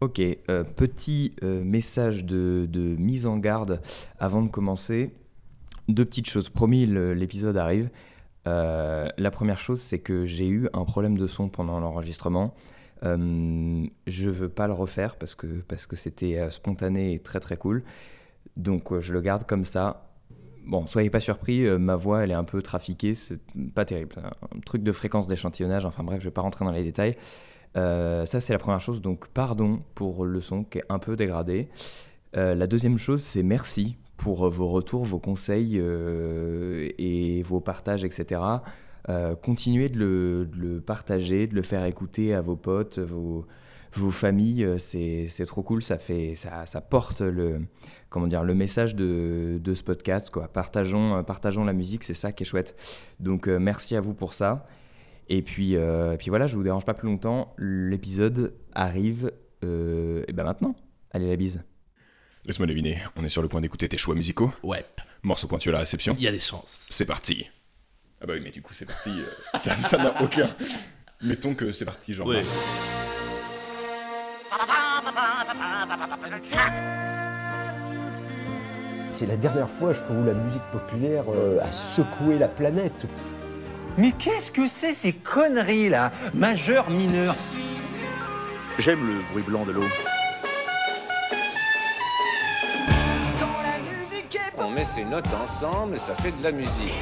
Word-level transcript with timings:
Ok, 0.00 0.18
euh, 0.18 0.64
petit 0.64 1.34
euh, 1.42 1.62
message 1.62 2.24
de, 2.24 2.66
de 2.70 2.80
mise 2.80 3.26
en 3.26 3.36
garde 3.36 3.82
avant 4.18 4.40
de 4.40 4.48
commencer. 4.48 5.12
Deux 5.88 6.06
petites 6.06 6.26
choses. 6.26 6.48
Promis, 6.48 6.86
l'épisode 6.86 7.58
arrive. 7.58 7.90
Euh, 8.46 9.08
la 9.18 9.30
première 9.30 9.58
chose, 9.58 9.82
c'est 9.82 9.98
que 9.98 10.24
j'ai 10.24 10.48
eu 10.48 10.70
un 10.72 10.86
problème 10.86 11.18
de 11.18 11.26
son 11.26 11.50
pendant 11.50 11.78
l'enregistrement. 11.80 12.54
Euh, 13.02 13.84
je 14.06 14.30
veux 14.30 14.48
pas 14.48 14.66
le 14.66 14.72
refaire 14.72 15.16
parce 15.16 15.34
que 15.34 15.46
parce 15.68 15.84
que 15.84 15.96
c'était 15.96 16.50
spontané 16.50 17.12
et 17.12 17.18
très 17.18 17.40
très 17.40 17.58
cool. 17.58 17.82
Donc 18.56 18.98
je 19.00 19.12
le 19.12 19.20
garde 19.20 19.44
comme 19.44 19.66
ça. 19.66 20.10
Bon, 20.64 20.86
soyez 20.86 21.10
pas 21.10 21.20
surpris, 21.20 21.60
ma 21.78 21.96
voix 21.96 22.24
elle 22.24 22.30
est 22.30 22.34
un 22.34 22.44
peu 22.44 22.62
trafiquée, 22.62 23.12
c'est 23.12 23.40
pas 23.74 23.84
terrible. 23.84 24.16
Un 24.54 24.60
truc 24.60 24.82
de 24.82 24.92
fréquence 24.92 25.26
d'échantillonnage, 25.26 25.84
enfin 25.84 26.04
bref, 26.04 26.20
je 26.20 26.26
vais 26.26 26.30
pas 26.30 26.42
rentrer 26.42 26.64
dans 26.64 26.70
les 26.70 26.84
détails. 26.84 27.16
Euh, 27.76 28.26
ça, 28.26 28.40
c'est 28.40 28.52
la 28.52 28.58
première 28.58 28.80
chose. 28.80 29.00
Donc, 29.00 29.28
pardon 29.28 29.82
pour 29.94 30.24
le 30.24 30.40
son 30.40 30.64
qui 30.64 30.78
est 30.78 30.84
un 30.88 30.98
peu 30.98 31.16
dégradé. 31.16 31.68
Euh, 32.36 32.54
la 32.54 32.66
deuxième 32.66 32.98
chose, 32.98 33.22
c'est 33.22 33.42
merci 33.42 33.96
pour 34.16 34.46
euh, 34.46 34.50
vos 34.50 34.68
retours, 34.68 35.04
vos 35.04 35.18
conseils 35.18 35.76
et 35.78 37.42
vos 37.42 37.60
partages, 37.60 38.04
etc. 38.04 38.40
Continuez 39.42 39.88
de 39.88 40.48
le, 40.52 40.80
partager, 40.80 41.46
de 41.46 41.54
le 41.54 41.62
faire 41.62 41.84
écouter 41.84 42.34
à 42.34 42.40
vos 42.40 42.56
potes, 42.56 42.98
vos, 42.98 43.46
familles. 44.10 44.76
C'est 44.78 45.46
trop 45.46 45.62
cool. 45.62 45.82
Ça, 45.82 45.98
fait, 45.98 46.34
ça, 46.36 46.66
ça 46.66 46.80
porte 46.80 47.20
le, 47.20 47.62
comment 48.08 48.28
dire, 48.28 48.44
le 48.44 48.54
message 48.54 48.94
de, 48.94 49.58
de 49.62 49.74
ce 49.74 49.82
podcast. 49.82 50.30
Quoi. 50.30 50.46
Partageons, 50.48 51.24
partageons 51.24 51.64
la 51.64 51.72
musique, 51.72 52.04
c'est 52.04 52.14
ça 52.14 52.30
qui 52.30 52.44
est 52.44 52.46
chouette. 52.46 52.76
Donc, 53.18 53.48
merci 53.48 53.96
à 53.96 54.00
vous 54.00 54.14
pour 54.14 54.34
ça. 54.34 54.66
Et 55.32 55.42
puis, 55.42 55.76
euh, 55.76 56.12
et 56.14 56.16
puis 56.16 56.28
voilà, 56.28 56.48
je 56.48 56.56
vous 56.56 56.62
dérange 56.64 56.84
pas 56.84 56.92
plus 56.92 57.06
longtemps. 57.08 57.54
L'épisode 57.56 58.52
arrive 58.74 59.30
euh, 59.64 60.24
et 60.26 60.32
ben 60.32 60.42
maintenant. 60.42 60.74
Allez, 61.12 61.28
la 61.30 61.36
bise. 61.36 61.62
Laisse-moi 62.44 62.66
deviner, 62.66 62.98
on 63.16 63.22
est 63.24 63.28
sur 63.28 63.40
le 63.40 63.48
point 63.48 63.60
d'écouter 63.60 63.88
tes 63.88 63.96
choix 63.96 64.16
musicaux. 64.16 64.52
Ouais, 64.64 64.84
Morceau 65.22 65.46
pointu 65.46 65.68
à 65.68 65.72
la 65.72 65.78
réception. 65.78 66.16
il 66.18 66.24
y 66.24 66.28
a 66.28 66.32
des 66.32 66.38
chances. 66.40 66.86
C'est 66.90 67.06
parti. 67.06 67.46
Ah 68.20 68.26
bah 68.26 68.32
oui, 68.34 68.40
mais 68.42 68.50
du 68.50 68.60
coup, 68.60 68.74
c'est 68.74 68.86
parti. 68.86 69.10
euh, 69.10 69.58
ça 69.58 69.76
ça 69.86 69.98
n'a 69.98 70.20
aucun. 70.20 70.50
Mettons 71.22 71.54
que 71.54 71.70
c'est 71.70 71.84
parti, 71.84 72.12
genre. 72.12 72.26
Ouais. 72.26 72.42
C'est 79.10 79.26
la 79.26 79.36
dernière 79.36 79.68
fois, 79.70 79.92
je 79.92 80.00
trouve, 80.00 80.18
où 80.20 80.24
la 80.24 80.34
musique 80.34 80.62
populaire 80.72 81.24
euh, 81.28 81.60
a 81.62 81.72
secoué 81.72 82.38
la 82.38 82.48
planète. 82.48 83.06
Mais 83.98 84.12
qu'est-ce 84.12 84.50
que 84.50 84.66
c'est 84.66 84.92
ces 84.92 85.12
conneries 85.12 85.88
là 85.88 86.12
Majeur, 86.34 86.90
mineur 86.90 87.34
J'aime 88.78 89.06
le 89.06 89.20
bruit 89.32 89.42
blanc 89.42 89.64
de 89.64 89.72
l'eau. 89.72 89.84
On 94.58 94.70
met 94.70 94.84
ses 94.84 95.04
notes 95.04 95.32
ensemble 95.42 95.96
et 95.96 95.98
ça 95.98 96.14
fait 96.14 96.32
de 96.32 96.42
la 96.42 96.52
musique. 96.52 96.94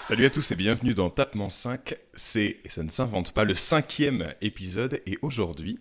Salut 0.00 0.26
à 0.26 0.30
tous 0.30 0.50
et 0.50 0.56
bienvenue 0.56 0.92
dans 0.92 1.08
Tapement 1.08 1.50
5. 1.50 1.94
C'est, 2.14 2.58
et 2.64 2.68
ça 2.68 2.82
ne 2.82 2.90
s'invente 2.90 3.32
pas, 3.32 3.44
le 3.44 3.54
cinquième 3.54 4.34
épisode. 4.42 5.00
Et 5.06 5.18
aujourd'hui, 5.22 5.78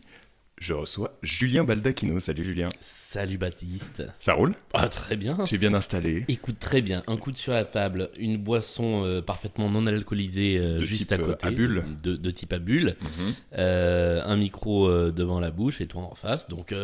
je 0.60 0.74
reçois 0.74 1.18
Julien 1.24 1.64
Baldacchino. 1.64 2.20
Salut 2.20 2.44
Julien. 2.44 2.70
Salut 2.82 3.38
Baptiste. 3.38 4.04
Ça 4.20 4.34
roule? 4.34 4.54
Ah, 4.74 4.88
très 4.90 5.16
bien. 5.16 5.38
Tu 5.46 5.56
es 5.56 5.58
bien 5.58 5.74
installé? 5.74 6.26
Écoute 6.28 6.60
très 6.60 6.82
bien, 6.82 7.02
un 7.08 7.18
coude 7.18 7.38
sur 7.38 7.54
la 7.54 7.64
table, 7.66 8.10
une 8.18 8.38
boisson 8.38 9.04
euh, 9.06 9.22
parfaitement 9.22 9.70
non 9.70 9.88
alcoolisée 9.88 10.58
euh, 10.60 10.80
De 10.80 10.86
juste 10.86 11.12
à 11.12 11.16
euh, 11.16 11.26
côté, 11.26 11.48
à 11.48 11.52
bulle. 11.52 11.84
de, 12.04 12.16
de 12.16 12.32
type 12.32 12.54
à 12.54 12.60
bulle, 12.60 12.96
Mhm. 13.02 13.34
euh, 13.58 14.22
un 14.26 14.36
micro 14.36 14.90
devant 15.12 15.40
la 15.40 15.50
bouche 15.52 15.82
et 15.82 15.88
toi 15.88 16.04
en 16.04 16.16
face, 16.16 16.48
donc 16.50 16.72
a 16.74 16.76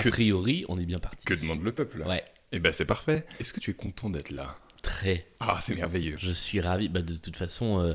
Que- 0.00 0.08
priori 0.08 0.64
on 0.68 0.78
est 0.78 0.86
bien 0.86 0.98
parti. 0.98 1.24
Que 1.24 1.34
demande 1.34 1.62
le 1.62 1.72
peuple 1.72 2.02
Ouais, 2.06 2.24
Eh 2.52 2.60
ben 2.60 2.72
c'est 2.72 2.84
parfait. 2.86 3.26
Est-ce 3.40 3.52
que 3.52 3.60
tu 3.60 3.72
es 3.72 3.74
content 3.74 4.08
d'être 4.10 4.30
là? 4.30 4.56
Très. 4.80 5.26
Ah, 5.40 5.58
c'est 5.60 5.74
merveilleux. 5.74 6.16
Je 6.20 6.30
suis 6.30 6.60
ravi. 6.60 6.88
Bah, 6.88 7.02
de 7.02 7.14
toute 7.14 7.36
façon, 7.36 7.94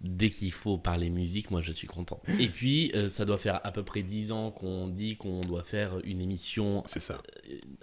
dès 0.00 0.30
qu'il 0.30 0.52
faut 0.52 0.78
parler 0.78 1.10
musique, 1.10 1.50
moi 1.50 1.60
je 1.62 1.72
suis 1.72 1.86
content. 1.86 2.22
Et 2.38 2.48
puis, 2.48 2.90
euh, 2.94 3.08
ça 3.08 3.24
doit 3.24 3.38
faire 3.38 3.60
à 3.64 3.70
peu 3.72 3.82
près 3.82 4.02
10 4.02 4.32
ans 4.32 4.50
qu'on 4.50 4.88
dit 4.88 5.16
qu'on 5.16 5.40
doit 5.40 5.62
faire 5.64 5.92
une 6.04 6.20
émission 6.20 6.82
ça. 6.86 7.20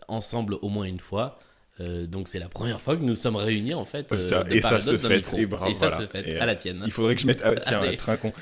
ensemble 0.07 0.57
au 0.61 0.69
moins 0.69 0.85
une 0.85 0.99
fois. 0.99 1.39
Euh, 1.79 2.07
donc 2.07 2.27
c'est 2.27 2.39
la 2.39 2.49
première 2.49 2.81
fois 2.81 2.97
que 2.97 3.03
nous 3.03 3.13
sommes 3.13 3.35
réunis 3.35 3.75
en 3.75 3.85
fait. 3.85 4.11
euh, 4.11 4.17
Ça- 4.17 4.43
de 4.43 4.51
et 4.51 4.61
ça 4.61 4.81
se 4.81 4.97
fait. 4.97 5.21
Et 5.37 5.45
bravo. 5.45 5.71
Et 5.71 5.75
ça 5.75 5.91
se 5.95 6.07
fait. 6.07 6.27
Et, 6.27 6.39
à 6.39 6.43
euh, 6.43 6.45
la 6.47 6.55
tienne. 6.55 6.81
Il 6.85 6.91
faudrait 6.91 7.13
que 7.13 7.21
je 7.21 7.27
mette. 7.27 7.41
Ah, 7.43 7.53
tiens, 7.55 7.81
Allez. 7.81 7.97
con. 7.97 8.33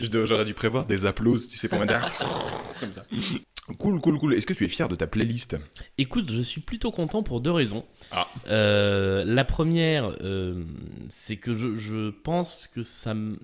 Dois- 0.00 0.26
J'aurais 0.26 0.44
dû 0.44 0.54
prévoir 0.54 0.86
des 0.86 1.04
applauses, 1.04 1.48
tu 1.48 1.58
sais, 1.58 1.66
pour 1.66 1.80
mettre. 1.80 1.94
Comme 2.80 2.92
ça. 2.92 3.04
Cool, 3.78 4.00
cool, 4.00 4.18
cool. 4.18 4.34
Est-ce 4.34 4.46
que 4.46 4.52
tu 4.52 4.64
es 4.64 4.68
fier 4.68 4.88
de 4.88 4.94
ta 4.94 5.06
playlist 5.06 5.56
Écoute, 5.96 6.30
je 6.30 6.42
suis 6.42 6.60
plutôt 6.60 6.90
content 6.90 7.22
pour 7.22 7.40
deux 7.40 7.50
raisons. 7.50 7.84
Ah. 8.12 8.26
Euh, 8.48 9.24
la 9.24 9.44
première, 9.44 10.14
euh, 10.20 10.64
c'est 11.08 11.36
que 11.36 11.56
je, 11.56 11.76
je 11.76 12.10
pense 12.10 12.68
que 12.72 12.82
ça 12.82 13.14
me 13.14 13.38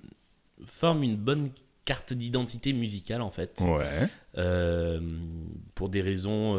forme 0.63 1.01
une 1.01 1.15
bonne 1.15 1.49
carte 1.85 2.13
d'identité 2.13 2.71
musicale 2.71 3.21
en 3.21 3.31
fait. 3.31 3.59
Ouais. 3.61 4.07
Euh, 4.37 5.01
pour 5.73 5.89
des 5.89 6.01
raisons 6.01 6.55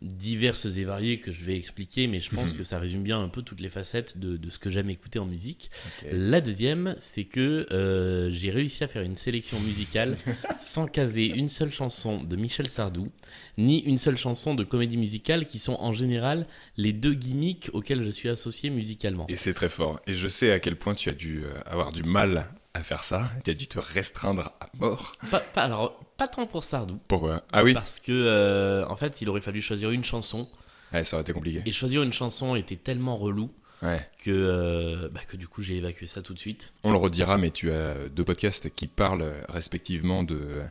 diverses 0.00 0.66
et 0.76 0.84
variées 0.84 1.18
que 1.20 1.32
je 1.32 1.44
vais 1.44 1.56
expliquer, 1.56 2.06
mais 2.06 2.20
je 2.20 2.30
pense 2.30 2.50
Mhm. 2.50 2.56
que 2.58 2.64
ça 2.64 2.78
résume 2.78 3.02
bien 3.02 3.20
un 3.20 3.28
peu 3.28 3.42
toutes 3.42 3.60
les 3.60 3.68
facettes 3.68 4.16
de, 4.18 4.36
de 4.36 4.50
ce 4.50 4.58
que 4.58 4.70
j'aime 4.70 4.90
écouter 4.90 5.18
en 5.18 5.26
musique. 5.26 5.70
La 6.12 6.40
deuxième, 6.40 6.94
c'est 6.98 7.24
que 7.24 7.66
euh, 7.72 8.30
j'ai 8.30 8.50
réussi 8.50 8.84
à 8.84 8.88
faire 8.88 9.02
une 9.02 9.16
sélection 9.16 9.58
musicale 9.60 10.16
sans 10.60 10.86
caser 10.86 11.26
une 11.26 11.48
seule 11.48 11.72
chanson 11.72 12.22
de 12.22 12.36
Michel 12.36 12.68
Sardou, 12.68 13.10
ni 13.56 13.80
une 13.80 13.98
seule 13.98 14.16
chanson 14.16 14.54
de 14.54 14.62
comédie 14.64 14.96
musicale, 14.96 15.46
qui 15.46 15.58
sont 15.58 15.76
en 15.80 15.92
général 15.92 16.46
les 16.76 16.92
deux 16.92 17.14
gimmicks 17.14 17.70
auxquels 17.72 18.04
je 18.04 18.10
suis 18.10 18.28
associé 18.28 18.70
musicalement. 18.70 19.26
Et 19.28 19.36
c'est 19.36 19.54
très 19.54 19.68
fort. 19.68 20.00
Et 20.06 20.14
je 20.14 20.28
sais 20.28 20.52
à 20.52 20.60
quel 20.60 20.76
point 20.76 20.94
tu 20.94 21.08
as 21.08 21.14
dû 21.14 21.42
euh, 21.44 21.52
avoir 21.66 21.90
du 21.92 22.04
mal 22.04 22.46
à 22.74 22.82
faire 22.84 23.02
ça. 23.02 23.28
Tu 23.44 23.50
as 23.50 23.54
dû 23.54 23.66
te 23.66 23.78
restreindre 23.80 24.52
à 24.60 24.68
mort. 24.78 25.14
Pas, 25.30 25.40
pas- 25.40 25.62
alors, 25.62 26.00
pas 26.18 26.28
tant 26.28 26.46
pour 26.46 26.64
Sardou, 26.64 26.98
Pourquoi? 27.08 27.42
Ah 27.52 27.64
oui? 27.64 27.72
Parce 27.72 27.98
que 28.00 28.12
euh, 28.12 28.84
en 28.88 28.96
fait, 28.96 29.22
il 29.22 29.28
aurait 29.30 29.40
fallu 29.40 29.62
choisir 29.62 29.90
une 29.90 30.04
chanson, 30.04 30.48
Ouais, 30.92 31.04
ça 31.04 31.16
aurait 31.16 31.22
été 31.22 31.32
compliqué. 31.32 31.62
et 31.64 31.72
choisir 31.72 32.02
une 32.02 32.12
chanson 32.12 32.54
était 32.56 32.76
tellement 32.76 33.16
relou 33.16 33.50
Ouais. 33.80 34.04
que, 34.24 34.30
euh, 34.32 35.08
bah, 35.12 35.20
que 35.28 35.36
du 35.36 35.46
coup 35.46 35.62
j'ai 35.62 35.76
évacué 35.76 36.08
ça 36.08 36.20
tout 36.20 36.34
de 36.34 36.38
suite. 36.40 36.72
On 36.82 36.90
le 36.90 36.96
redira, 36.98 37.38
mais 37.38 37.52
tu 37.52 37.70
as 37.70 37.94
deux 38.08 38.24
podcasts 38.24 38.74
qui 38.74 38.88
parlent 38.88 39.32
respectivement 39.48 40.24
de, 40.24 40.62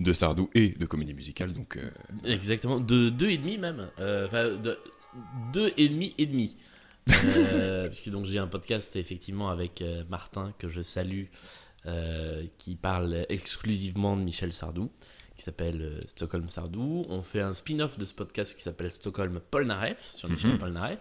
de 0.00 0.12
Sardou 0.14 0.48
et 0.54 0.70
de 0.70 0.86
comédie 0.86 1.12
musicale. 1.12 1.52
Donc, 1.52 1.76
euh, 1.76 1.90
Exactement, 2.24 2.80
de 2.80 3.10
deux 3.10 3.28
et 3.28 3.36
demi 3.36 3.58
même. 3.58 3.88
Enfin, 3.98 4.52
de 4.56 4.78
deux 5.52 5.70
et 5.76 5.88
demi 5.90 6.14
et 6.16 6.24
demi. 6.24 6.56
Euh, 7.10 7.88
puisque 7.90 8.08
donc 8.08 8.24
j'ai 8.24 8.38
un 8.38 8.46
podcast 8.46 8.96
effectivement 8.96 9.50
avec 9.50 9.84
Martin 10.08 10.44
que 10.58 10.70
je 10.70 10.80
salue, 10.80 11.24
qui 12.58 12.76
parle 12.76 13.26
exclusivement 13.28 14.16
de 14.16 14.22
Michel 14.22 14.52
Sardou, 14.52 14.90
qui 15.36 15.42
s'appelle 15.42 15.82
euh, 15.82 16.00
Stockholm 16.06 16.48
Sardou. 16.48 17.04
On 17.08 17.22
fait 17.22 17.40
un 17.40 17.52
spin-off 17.52 17.98
de 17.98 18.04
ce 18.04 18.14
podcast 18.14 18.56
qui 18.56 18.62
s'appelle 18.62 18.90
Stockholm 18.90 19.40
Polnareff 19.50 20.12
sur 20.14 20.28
Michel 20.28 20.52
Mhm. 20.52 20.58
Polnareff, 20.58 20.98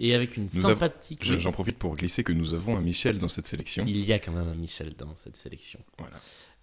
et 0.00 0.14
avec 0.14 0.36
une 0.36 0.44
Nous 0.52 0.62
sympathique. 0.62 1.24
je- 1.24 1.36
j'en 1.36 1.52
profite 1.52 1.78
pour 1.78 1.96
glisser 1.96 2.24
que 2.24 2.32
nous 2.32 2.54
avons 2.54 2.76
un 2.76 2.80
Michel 2.80 3.18
dans 3.18 3.28
cette 3.28 3.46
sélection. 3.46 3.84
Il 3.86 4.04
y 4.04 4.12
a 4.12 4.18
quand 4.18 4.32
même 4.32 4.48
un 4.48 4.54
Michel 4.54 4.94
dans 4.96 5.14
cette 5.16 5.36
sélection. 5.36 5.80
Voilà. 5.98 6.16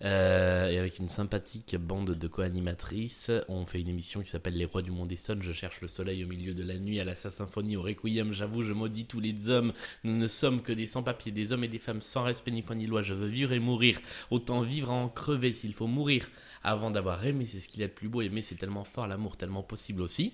Euh, 0.03 0.69
et 0.69 0.79
avec 0.79 0.97
une 0.97 1.09
sympathique 1.09 1.75
bande 1.77 2.11
de 2.15 2.27
co-animatrices, 2.27 3.29
on 3.49 3.65
fait 3.67 3.79
une 3.79 3.87
émission 3.87 4.21
qui 4.21 4.29
s'appelle 4.29 4.55
Les 4.57 4.65
Rois 4.65 4.81
du 4.81 4.89
Monde 4.91 5.11
et 5.11 5.15
Sonne. 5.15 5.43
Je 5.43 5.51
cherche 5.53 5.79
le 5.81 5.87
soleil 5.87 6.23
au 6.23 6.27
milieu 6.27 6.53
de 6.55 6.63
la 6.63 6.79
nuit, 6.79 6.99
à 6.99 7.03
la 7.03 7.13
sa 7.15 7.29
symphonie, 7.29 7.77
au 7.77 7.83
requiem. 7.83 8.33
J'avoue, 8.33 8.63
je 8.63 8.73
maudis 8.73 9.05
tous 9.05 9.19
les 9.19 9.49
hommes. 9.49 9.73
Nous 10.03 10.17
ne 10.17 10.27
sommes 10.27 10.61
que 10.63 10.73
des 10.73 10.87
sans-papiers, 10.87 11.31
des 11.31 11.51
hommes 11.51 11.63
et 11.63 11.67
des 11.67 11.77
femmes 11.79 12.01
sans 12.01 12.23
respect 12.23 12.51
ni 12.51 12.63
foi 12.63 12.75
ni 12.75 12.87
loi. 12.87 13.03
Je 13.03 13.13
veux 13.13 13.27
vivre 13.27 13.53
et 13.53 13.59
mourir. 13.59 13.99
Autant 14.31 14.61
vivre 14.61 14.89
à 14.89 14.93
en 14.95 15.07
crever 15.07 15.53
s'il 15.53 15.73
faut 15.73 15.87
mourir 15.87 16.27
avant 16.63 16.89
d'avoir 16.89 17.23
aimé. 17.25 17.45
C'est 17.45 17.59
ce 17.59 17.67
qu'il 17.67 17.81
y 17.81 17.83
a 17.83 17.87
de 17.87 17.93
plus 17.93 18.09
beau. 18.09 18.21
Aimer, 18.21 18.41
c'est 18.41 18.55
tellement 18.55 18.83
fort, 18.83 19.05
l'amour 19.07 19.37
tellement 19.37 19.61
possible 19.63 20.01
aussi. 20.01 20.33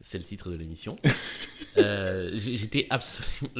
C'est 0.00 0.18
le 0.18 0.24
titre 0.24 0.50
de 0.50 0.56
l'émission. 0.56 0.96
Euh, 1.78 2.30
J'étais 2.34 2.86
absolument. 2.88 3.52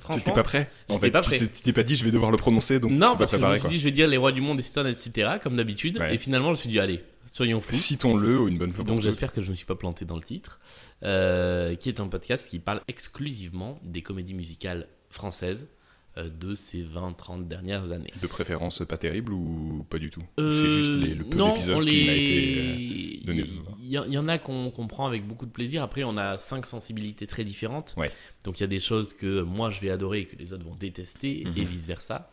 Franchement, 0.00 0.22
t'es 0.24 0.32
pas 0.32 0.42
prêt 0.42 0.68
En 0.88 0.98
fait, 0.98 1.10
pas 1.12 1.22
prêt. 1.22 1.38
tu 1.38 1.46
t'es 1.48 1.72
pas 1.72 1.84
dit 1.84 1.94
je 1.94 2.04
vais 2.04 2.10
devoir 2.10 2.32
le 2.32 2.36
prononcer, 2.36 2.80
donc 2.80 2.90
non, 2.90 3.10
pas 3.12 3.18
parce 3.18 3.30
que 3.30 3.36
je 3.38 3.42
me 3.46 3.52
suis 3.52 3.60
Quoi. 3.60 3.70
dit, 3.70 3.78
je 3.78 3.84
vais 3.84 3.90
dire 3.92 4.08
les 4.08 4.16
rois 4.16 4.32
du 4.32 4.40
monde, 4.40 4.60
Stone, 4.60 4.88
etc., 4.88 5.36
comme 5.40 5.54
d'habitude. 5.56 5.98
Ouais. 5.98 6.14
Et 6.14 6.18
finalement, 6.18 6.48
je 6.48 6.52
me 6.52 6.56
suis 6.56 6.68
dit, 6.70 6.80
allez, 6.80 7.02
soyons 7.24 7.60
fous. 7.60 7.72
Citons-le 7.72 8.48
une 8.48 8.58
bonne 8.58 8.72
fois 8.72 8.84
Donc 8.84 9.00
j'espère 9.00 9.32
que 9.32 9.40
je 9.42 9.50
me 9.50 9.54
suis 9.54 9.64
pas 9.64 9.76
planté 9.76 10.04
dans 10.04 10.16
le 10.16 10.22
titre, 10.22 10.58
euh, 11.04 11.76
qui 11.76 11.88
est 11.88 12.00
un 12.00 12.08
podcast 12.08 12.50
qui 12.50 12.58
parle 12.58 12.80
exclusivement 12.88 13.80
des 13.84 14.02
comédies 14.02 14.34
musicales 14.34 14.88
françaises 15.08 15.70
euh, 16.18 16.28
de 16.28 16.54
ces 16.56 16.82
20-30 16.82 17.46
dernières 17.46 17.92
années. 17.92 18.12
De 18.20 18.26
préférence 18.26 18.82
pas 18.86 18.98
terrible 18.98 19.32
ou 19.32 19.86
pas 19.88 19.98
du 19.98 20.10
tout? 20.10 20.22
Euh, 20.40 20.62
C'est 20.62 20.70
juste 20.70 20.90
les- 20.90 21.14
le 21.14 21.24
peu 21.24 21.36
non, 21.38 21.54
d'épisodes 21.54 21.76
on 21.76 21.80
qui 21.80 21.86
les- 21.86 22.06
m'a 22.06 22.12
été 22.12 23.20
donné. 23.24 23.44
Il 23.86 24.12
y, 24.12 24.18
en 24.18 24.28
a 24.28 24.38
qu'on 24.38 24.70
qu'on 24.70 24.86
prend 24.88 25.06
avec 25.06 25.26
beaucoup 25.26 25.46
de 25.46 25.50
plaisir. 25.52 25.82
Après, 25.82 26.02
on 26.04 26.16
a 26.16 26.38
cinq 26.38 26.66
sensibilités 26.66 27.26
très 27.26 27.44
différentes. 27.44 27.94
Ouais. 27.96 28.10
Donc 28.44 28.58
il 28.58 28.62
y 28.62 28.64
a 28.64 28.68
des 28.68 28.80
choses 28.80 29.12
que 29.14 29.40
moi 29.42 29.70
je 29.70 29.80
vais 29.80 29.90
adorer 29.90 30.20
et 30.20 30.24
que 30.26 30.36
les 30.36 30.52
autres 30.52 30.64
vont 30.64 30.74
détester, 30.74 31.44
Mhm. 31.44 31.52
et 31.56 31.64
vice 31.64 31.86
versa. 31.86 32.30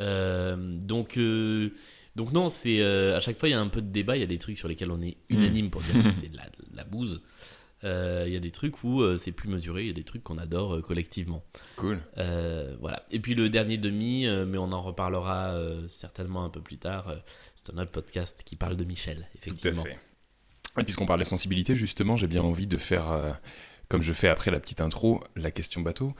Euh, 0.00 0.56
donc, 0.56 1.16
euh, 1.16 1.70
donc 2.16 2.32
non, 2.32 2.48
c'est 2.48 2.80
euh, 2.80 3.16
à 3.16 3.20
chaque 3.20 3.38
fois 3.38 3.48
il 3.48 3.52
y 3.52 3.54
a 3.54 3.60
un 3.60 3.68
peu 3.68 3.82
de 3.82 3.90
débat. 3.90 4.16
Il 4.16 4.20
y 4.20 4.24
a 4.24 4.26
des 4.26 4.38
trucs 4.38 4.58
sur 4.58 4.68
lesquels 4.68 4.90
on 4.90 5.00
est 5.00 5.16
unanime 5.28 5.70
pour 5.70 5.82
dire 5.82 6.02
que 6.02 6.10
c'est 6.12 6.28
de 6.28 6.36
la, 6.36 6.44
de 6.46 6.76
la 6.76 6.84
bouse. 6.84 7.20
Il 7.82 8.32
y 8.32 8.36
a 8.36 8.40
des 8.40 8.50
trucs 8.50 8.82
où 8.82 9.16
c'est 9.16 9.30
plus 9.30 9.48
mesuré. 9.48 9.82
Il 9.82 9.86
y 9.86 9.90
a 9.90 9.92
des 9.92 10.02
trucs 10.02 10.22
qu'on 10.24 10.38
adore 10.38 10.82
collectivement. 10.82 11.44
Cool. 11.76 12.00
Voilà. 12.16 13.04
Et 13.12 13.20
puis 13.20 13.34
le 13.36 13.48
dernier 13.48 13.76
demi, 13.78 14.26
mais 14.46 14.58
on 14.58 14.72
en 14.72 14.82
reparlera 14.82 15.54
certainement 15.86 16.44
un 16.44 16.48
peu 16.50 16.60
plus 16.60 16.78
tard. 16.78 17.14
c'est 17.54 17.72
un 17.72 17.78
autre 17.78 17.92
podcast 17.92 18.42
qui 18.44 18.56
parle 18.56 18.76
de 18.76 18.82
Michel, 18.84 19.18
Tout 19.18 19.22
à 19.22 19.30
effectivement. 19.36 19.82
fait. 19.84 19.98
Et 20.78 20.84
puisqu'on 20.84 21.06
parle 21.06 21.20
de 21.20 21.24
sensibilité, 21.24 21.74
justement, 21.76 22.16
j'ai 22.16 22.26
bien 22.26 22.42
envie 22.42 22.66
de 22.66 22.76
faire, 22.76 23.10
euh, 23.10 23.32
comme 23.88 24.02
je 24.02 24.12
fais 24.12 24.28
après 24.28 24.50
la 24.50 24.60
petite 24.60 24.80
intro, 24.80 25.22
la 25.36 25.50
question 25.50 25.80
bateau. 25.80 26.14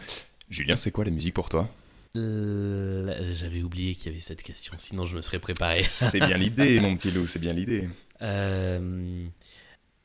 Julien, 0.50 0.76
c'est 0.76 0.90
quoi 0.90 1.04
la 1.04 1.10
musique 1.10 1.34
pour 1.34 1.48
toi? 1.48 1.68
Euh, 2.16 3.34
J'avais 3.34 3.62
oublié 3.62 3.94
qu'il 3.94 4.06
y 4.06 4.08
avait 4.10 4.18
cette 4.20 4.42
question, 4.42 4.72
sinon 4.78 5.04
je 5.04 5.16
me 5.16 5.20
serais 5.20 5.38
préparé. 5.38 5.82
C'est 5.84 6.20
bien 6.20 6.38
l'idée, 6.38 6.80
mon 6.80 6.96
petit 6.96 7.10
loup, 7.10 7.26
c'est 7.26 7.38
bien 7.40 7.52
l'idée. 7.52 7.90
Euh, 8.22 9.26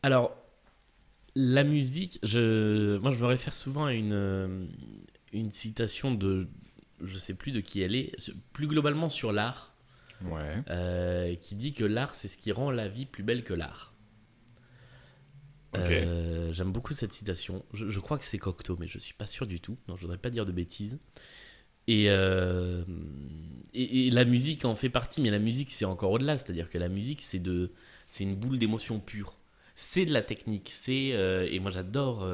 alors, 0.03 0.36
la 1.36 1.63
musique, 1.63 2.19
je, 2.24 2.98
moi 2.98 3.12
je 3.12 3.18
me 3.18 3.25
réfère 3.25 3.53
souvent 3.53 3.86
à 3.86 3.94
une, 3.94 4.68
une 5.31 5.51
citation 5.53 6.13
de, 6.13 6.50
je 7.01 7.18
sais 7.18 7.33
plus 7.36 7.53
de 7.53 7.62
qui 7.62 7.81
elle 7.81 7.95
est, 7.95 8.12
plus 8.51 8.68
globalement 8.68 9.07
sur 9.07 9.31
l'art, 9.31 9.69
Ouais. 10.25 11.38
qui 11.42 11.56
dit 11.56 11.74
que 11.74 11.83
l'art 11.86 12.12
c'est 12.12 12.27
ce 12.27 12.38
qui 12.38 12.51
rend 12.51 12.69
la 12.71 12.88
vie 12.89 13.06
plus 13.06 13.24
belle 13.24 13.44
que 13.44 13.53
l'art. 13.53 13.90
Euh, 15.75 16.51
J'aime 16.53 16.71
beaucoup 16.71 16.94
cette 16.94 17.13
citation. 17.13 17.63
Je, 17.73 18.00
crois 18.00 18.18
que 18.18 18.25
c'est 18.25 18.38
Cocteau, 18.38 18.77
mais 18.79 18.88
je 18.88 19.00
suis 19.00 19.13
pas 19.13 19.27
sûr 19.27 19.47
du 19.47 19.59
tout. 19.59 19.77
Non, 19.88 19.95
je 19.95 20.01
voudrais 20.01 20.18
pas 20.18 20.29
dire 20.29 20.45
de 20.45 20.51
bêtises. 20.51 21.00
Et, 21.88 22.06
euh, 22.09 22.83
et, 23.73 24.07
et 24.07 24.12
la 24.12 24.25
musique 24.25 24.65
en 24.65 24.75
fait 24.75 24.89
partie, 24.89 25.21
mais 25.21 25.31
la 25.31 25.39
musique 25.39 25.71
c'est 25.71 25.85
encore 25.85 26.12
au-delà. 26.12 26.38
C'est-à-dire 26.38 26.69
que 26.69 26.77
la 26.77 26.89
musique 26.89 27.21
c'est 27.21 27.39
une 28.19 28.35
boule 28.35 28.59
d'émotion 28.59 29.00
pure. 29.00 29.38
C'est 29.75 30.06
de 30.06 30.13
la 30.13 30.21
technique. 30.21 30.71
Euh, 30.89 31.47
et 31.50 31.59
moi 31.59 31.71
j'adore 31.71 32.27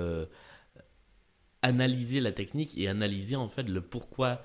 analyser 1.62 2.20
la 2.20 2.32
technique 2.32 2.78
et 2.78 2.88
analyser 2.88 3.36
en 3.36 3.50
fait 3.50 3.64
le 3.64 3.82
pourquoi 3.82 4.42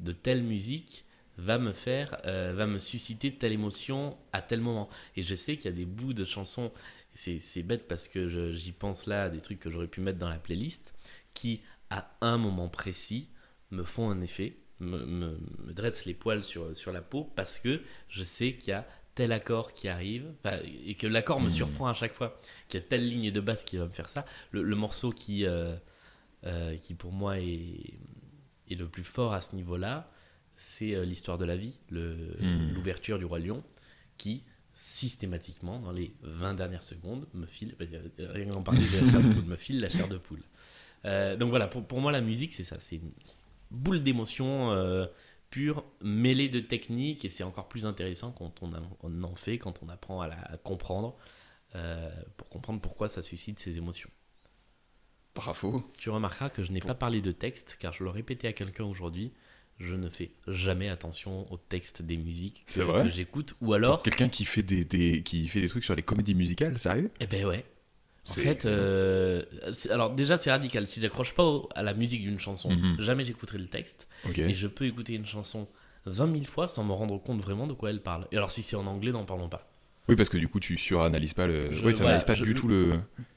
de 0.00 0.12
telle 0.12 0.42
musique 0.42 1.04
va 1.36 1.58
me 1.58 1.72
faire, 1.72 2.16
va 2.24 2.66
me 2.66 2.78
susciter 2.78 3.34
telle 3.34 3.52
émotion 3.52 4.16
à 4.32 4.40
tel 4.42 4.60
moment. 4.60 4.88
Et 5.16 5.22
je 5.22 5.34
sais 5.34 5.56
qu'il 5.56 5.66
y 5.66 5.74
a 5.74 5.76
des 5.76 5.84
bouts 5.84 6.14
de 6.14 6.24
chansons, 6.24 6.72
c'est 7.14 7.62
bête 7.62 7.86
parce 7.88 8.08
que 8.08 8.52
j'y 8.54 8.72
pense 8.72 9.06
là, 9.06 9.24
à 9.24 9.28
des 9.30 9.40
trucs 9.40 9.60
que 9.60 9.70
j'aurais 9.70 9.88
pu 9.88 10.00
mettre 10.00 10.18
dans 10.18 10.28
la 10.28 10.38
playlist, 10.38 10.94
qui 11.34 11.62
à 11.90 12.16
un 12.20 12.38
moment 12.38 12.68
précis 12.68 13.28
me 13.70 13.84
font 13.84 14.10
un 14.10 14.20
effet, 14.20 14.56
me, 14.80 14.98
me, 15.04 15.38
me 15.64 15.72
dressent 15.72 16.04
les 16.06 16.14
poils 16.14 16.42
sur, 16.44 16.76
sur 16.76 16.92
la 16.92 17.02
peau 17.02 17.24
parce 17.36 17.58
que 17.60 17.80
je 18.08 18.22
sais 18.22 18.54
qu'il 18.54 18.70
y 18.70 18.72
a 18.72 18.86
tel 19.14 19.30
accord 19.30 19.74
qui 19.74 19.86
arrive 19.88 20.34
et 20.84 20.96
que 20.96 21.06
l'accord 21.06 21.40
me 21.40 21.48
surprend 21.50 21.86
à 21.86 21.94
chaque 21.94 22.14
fois, 22.14 22.40
qu'il 22.66 22.80
y 22.80 22.82
a 22.82 22.86
telle 22.86 23.06
ligne 23.06 23.30
de 23.30 23.40
basse 23.40 23.64
qui 23.64 23.76
va 23.76 23.84
me 23.86 23.92
faire 23.92 24.08
ça. 24.08 24.24
Le, 24.50 24.62
le 24.62 24.74
morceau 24.76 25.10
qui, 25.12 25.46
euh, 25.46 25.76
euh, 26.46 26.76
qui 26.76 26.94
pour 26.94 27.12
moi 27.12 27.38
est, 27.38 27.94
est 28.70 28.74
le 28.74 28.88
plus 28.88 29.04
fort 29.04 29.32
à 29.32 29.40
ce 29.40 29.54
niveau-là, 29.54 30.10
c'est 30.56 30.94
euh, 30.96 31.04
l'histoire 31.04 31.38
de 31.38 31.44
la 31.44 31.56
vie, 31.56 31.78
le- 31.90 32.34
Mm. 32.40 32.72
l'ouverture 32.74 33.18
du 33.18 33.24
Roi 33.24 33.38
Lion, 33.38 33.62
qui 34.18 34.42
systématiquement, 34.86 35.78
dans 35.78 35.92
les 35.92 36.12
20 36.22 36.52
dernières 36.54 36.82
secondes, 36.82 37.26
me 37.32 37.46
file, 37.46 37.74
euh, 37.80 38.32
rien 38.32 38.48
qu'en 38.50 38.62
parler 38.62 38.86
de 38.86 39.00
la 39.00 39.10
chair 39.10 39.22
de 39.22 39.32
poule, 39.32 39.44
me 39.44 39.56
file 39.56 39.80
la 39.80 39.88
chair 39.88 40.08
de 40.08 40.18
poule. 40.18 40.42
Euh, 41.06 41.36
donc 41.36 41.48
voilà, 41.48 41.66
pour, 41.68 41.86
pour 41.86 42.00
moi, 42.02 42.12
la 42.12 42.20
musique, 42.20 42.52
c'est 42.52 42.64
ça, 42.64 42.76
c'est 42.80 42.96
une 42.96 43.12
boule 43.70 44.02
d'émotion 44.04 44.72
euh, 44.72 45.06
pure, 45.48 45.84
mêlée 46.02 46.50
de 46.50 46.60
technique, 46.60 47.24
et 47.24 47.30
c'est 47.30 47.44
encore 47.44 47.66
plus 47.68 47.86
intéressant 47.86 48.30
quand 48.32 48.62
on, 48.62 48.74
a- 48.74 48.82
on 49.02 49.22
en 49.22 49.34
fait, 49.36 49.56
quand 49.56 49.82
on 49.82 49.88
apprend 49.88 50.20
à 50.20 50.28
la 50.28 50.36
à 50.52 50.56
comprendre, 50.58 51.16
euh, 51.76 52.10
pour 52.36 52.50
comprendre 52.50 52.80
pourquoi 52.82 53.08
ça 53.08 53.22
suscite 53.22 53.58
ces 53.60 53.78
émotions. 53.78 54.10
Bravo. 55.34 55.82
Tu 55.98 56.10
remarqueras 56.10 56.50
que 56.50 56.62
je 56.62 56.70
n'ai 56.72 56.80
pas 56.80 56.94
parlé 56.94 57.20
de 57.22 57.32
texte, 57.32 57.76
car 57.80 57.92
je 57.94 58.04
l'ai 58.04 58.10
répété 58.10 58.46
à 58.48 58.52
quelqu'un 58.52 58.84
aujourd'hui. 58.84 59.32
Je 59.80 59.94
ne 59.94 60.08
fais 60.08 60.30
jamais 60.46 60.88
attention 60.88 61.50
au 61.52 61.56
texte 61.56 62.02
des 62.02 62.16
musiques 62.16 62.64
que, 62.66 62.82
vrai 62.82 63.02
que 63.04 63.10
j'écoute. 63.10 63.56
Ou 63.60 63.72
alors, 63.74 64.02
quelqu'un 64.02 64.28
qui 64.28 64.44
fait 64.44 64.62
des, 64.62 64.84
des- 64.84 65.22
qui 65.22 65.48
fait 65.48 65.60
des 65.60 65.68
trucs 65.68 65.84
sur 65.84 65.94
les 65.96 66.02
comédies 66.02 66.34
musicales, 66.34 66.78
sérieux 66.78 67.10
eh 67.20 67.26
ben 67.26 67.44
ouais. 67.46 67.64
En 68.26 68.32
fait, 68.32 68.64
euh, 68.64 69.42
alors 69.90 70.10
déjà 70.14 70.38
c'est 70.38 70.50
radical. 70.50 70.86
Si 70.86 71.00
j'accroche 71.00 71.34
pas 71.34 71.42
au- 71.44 71.68
à 71.74 71.82
la 71.82 71.92
musique 71.92 72.22
d'une 72.22 72.38
chanson, 72.38 72.70
Mhm. 72.70 72.96
jamais 73.00 73.24
j'écouterai 73.24 73.58
le 73.58 73.66
texte. 73.66 74.08
Et 74.36 74.54
je 74.54 74.66
peux 74.66 74.86
écouter 74.86 75.14
une 75.14 75.26
chanson 75.26 75.68
20 76.06 76.32
000 76.32 76.44
fois 76.44 76.66
sans 76.68 76.84
me 76.84 76.92
rendre 76.92 77.18
compte 77.18 77.40
vraiment 77.40 77.66
de 77.66 77.74
quoi 77.74 77.90
elle 77.90 78.00
parle. 78.00 78.26
Et 78.32 78.36
alors 78.36 78.50
si 78.50 78.62
c'est 78.62 78.76
en 78.76 78.86
anglais, 78.86 79.12
n'en 79.12 79.24
parlons 79.26 79.48
pas. 79.50 79.70
Oui, 80.08 80.16
parce 80.16 80.28
que 80.28 80.36
du 80.36 80.48
coup, 80.48 80.60
tu 80.60 80.76
suranalyses 80.76 81.32
pas 81.34 81.46
le. 81.46 81.72
Je- 81.72 81.84
oui, 81.86 81.92
tu 81.92 82.02
voilà, 82.02 82.10
analyses 82.10 82.24
pas 82.24 82.34
je- 82.34 82.44
du 82.44 82.54
tout 82.54 82.68
le. 82.68 82.92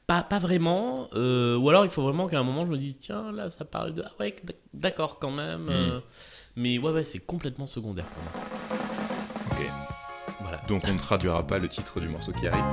Pas, 0.06 0.24
pas 0.24 0.40
vraiment. 0.40 1.10
euh, 1.14 1.58
ou 1.58 1.70
alors 1.70 1.84
il 1.86 1.92
faut 1.92 2.02
vraiment 2.04 2.28
qu'à 2.28 2.40
un 2.40 2.44
moment 2.44 2.66
je 2.66 2.72
me 2.72 2.78
dise 2.78 2.98
tiens 2.98 3.32
là 3.34 3.50
ça 3.50 3.66
parle 3.66 3.94
de 3.94 4.04
ah 4.06 4.12
ouais 4.22 4.34
d'accord 4.74 5.20
quand 5.20 5.32
même. 5.32 5.66
Hmm. 5.66 5.70
euh, 5.72 6.00
mais 6.56 6.78
ouais 6.80 6.92
ouais 6.92 7.04
c'est 7.04 7.26
complètement 7.26 7.66
secondaire 7.66 8.06
pour 8.06 8.24
moi. 8.24 8.80
Ok. 9.52 9.66
Voilà. 10.42 10.58
Donc, 10.68 10.84
on 10.88 10.94
ne 10.94 10.98
traduira 10.98 11.46
pas 11.46 11.58
le 11.58 11.68
titre 11.68 12.00
du 12.00 12.08
morceau 12.08 12.32
qui 12.32 12.48
arrive. 12.48 12.64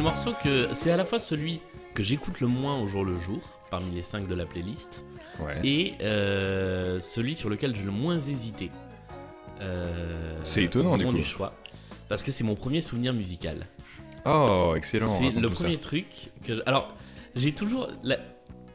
Le 0.00 0.04
morceau 0.04 0.32
que 0.42 0.74
c'est 0.74 0.90
à 0.90 0.96
la 0.96 1.04
fois 1.04 1.18
celui 1.18 1.60
que 1.92 2.02
j'écoute 2.02 2.40
le 2.40 2.46
moins 2.46 2.80
au 2.80 2.86
jour 2.86 3.04
le 3.04 3.18
jour 3.18 3.38
parmi 3.70 3.90
les 3.94 4.00
5 4.02 4.26
de 4.26 4.34
la 4.34 4.46
playlist 4.46 5.04
Ouais. 5.38 5.58
et 5.64 5.94
euh, 6.02 7.00
celui 7.00 7.34
sur 7.36 7.48
lequel 7.50 7.74
j'ai 7.76 7.84
le 7.84 7.90
moins 7.90 8.16
hésité. 8.18 8.70
Euh, 9.60 10.38
C'est 10.42 10.64
étonnant, 10.64 10.96
du 10.98 11.06
coup. 11.06 11.22
choix 11.24 11.54
parce 12.08 12.22
que 12.22 12.30
c'est 12.32 12.44
mon 12.44 12.54
premier 12.56 12.80
souvenir 12.80 13.12
musical. 13.14 13.66
Oh, 14.26 14.72
excellent. 14.76 15.06
C'est 15.08 15.30
le 15.30 15.48
ça. 15.50 15.54
premier 15.54 15.78
truc 15.78 16.06
que. 16.44 16.62
Alors, 16.66 16.94
j'ai 17.34 17.52
toujours. 17.52 17.88
la- 18.02 18.18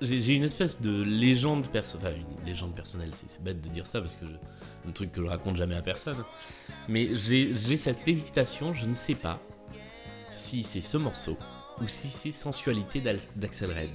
J'ai 0.01 0.33
une 0.35 0.43
espèce 0.43 0.81
de 0.81 1.01
légende 1.03 1.67
personnelle. 1.67 2.17
Enfin, 2.23 2.39
une 2.41 2.45
légende 2.47 2.73
personnelle, 2.75 3.11
c'est 3.13 3.43
bête 3.43 3.61
de 3.61 3.69
dire 3.69 3.85
ça 3.87 3.99
parce 3.99 4.15
que 4.15 4.25
je... 4.25 4.89
un 4.89 4.91
truc 4.91 5.11
que 5.11 5.21
je 5.23 5.27
raconte 5.27 5.57
jamais 5.57 5.75
à 5.75 5.81
personne. 5.83 6.17
Mais 6.87 7.09
j'ai 7.15 7.55
j'ai 7.57 7.77
cette 7.77 8.07
hésitation, 8.07 8.73
je 8.73 8.85
ne 8.87 8.93
sais 8.93 9.15
pas 9.15 9.39
si 10.35 10.63
c'est 10.63 10.81
ce 10.81 10.97
morceau 10.97 11.37
ou 11.81 11.87
si 11.87 12.07
c'est 12.09 12.31
Sensualité 12.31 13.01
d'Axel 13.35 13.69
Red. 13.71 13.89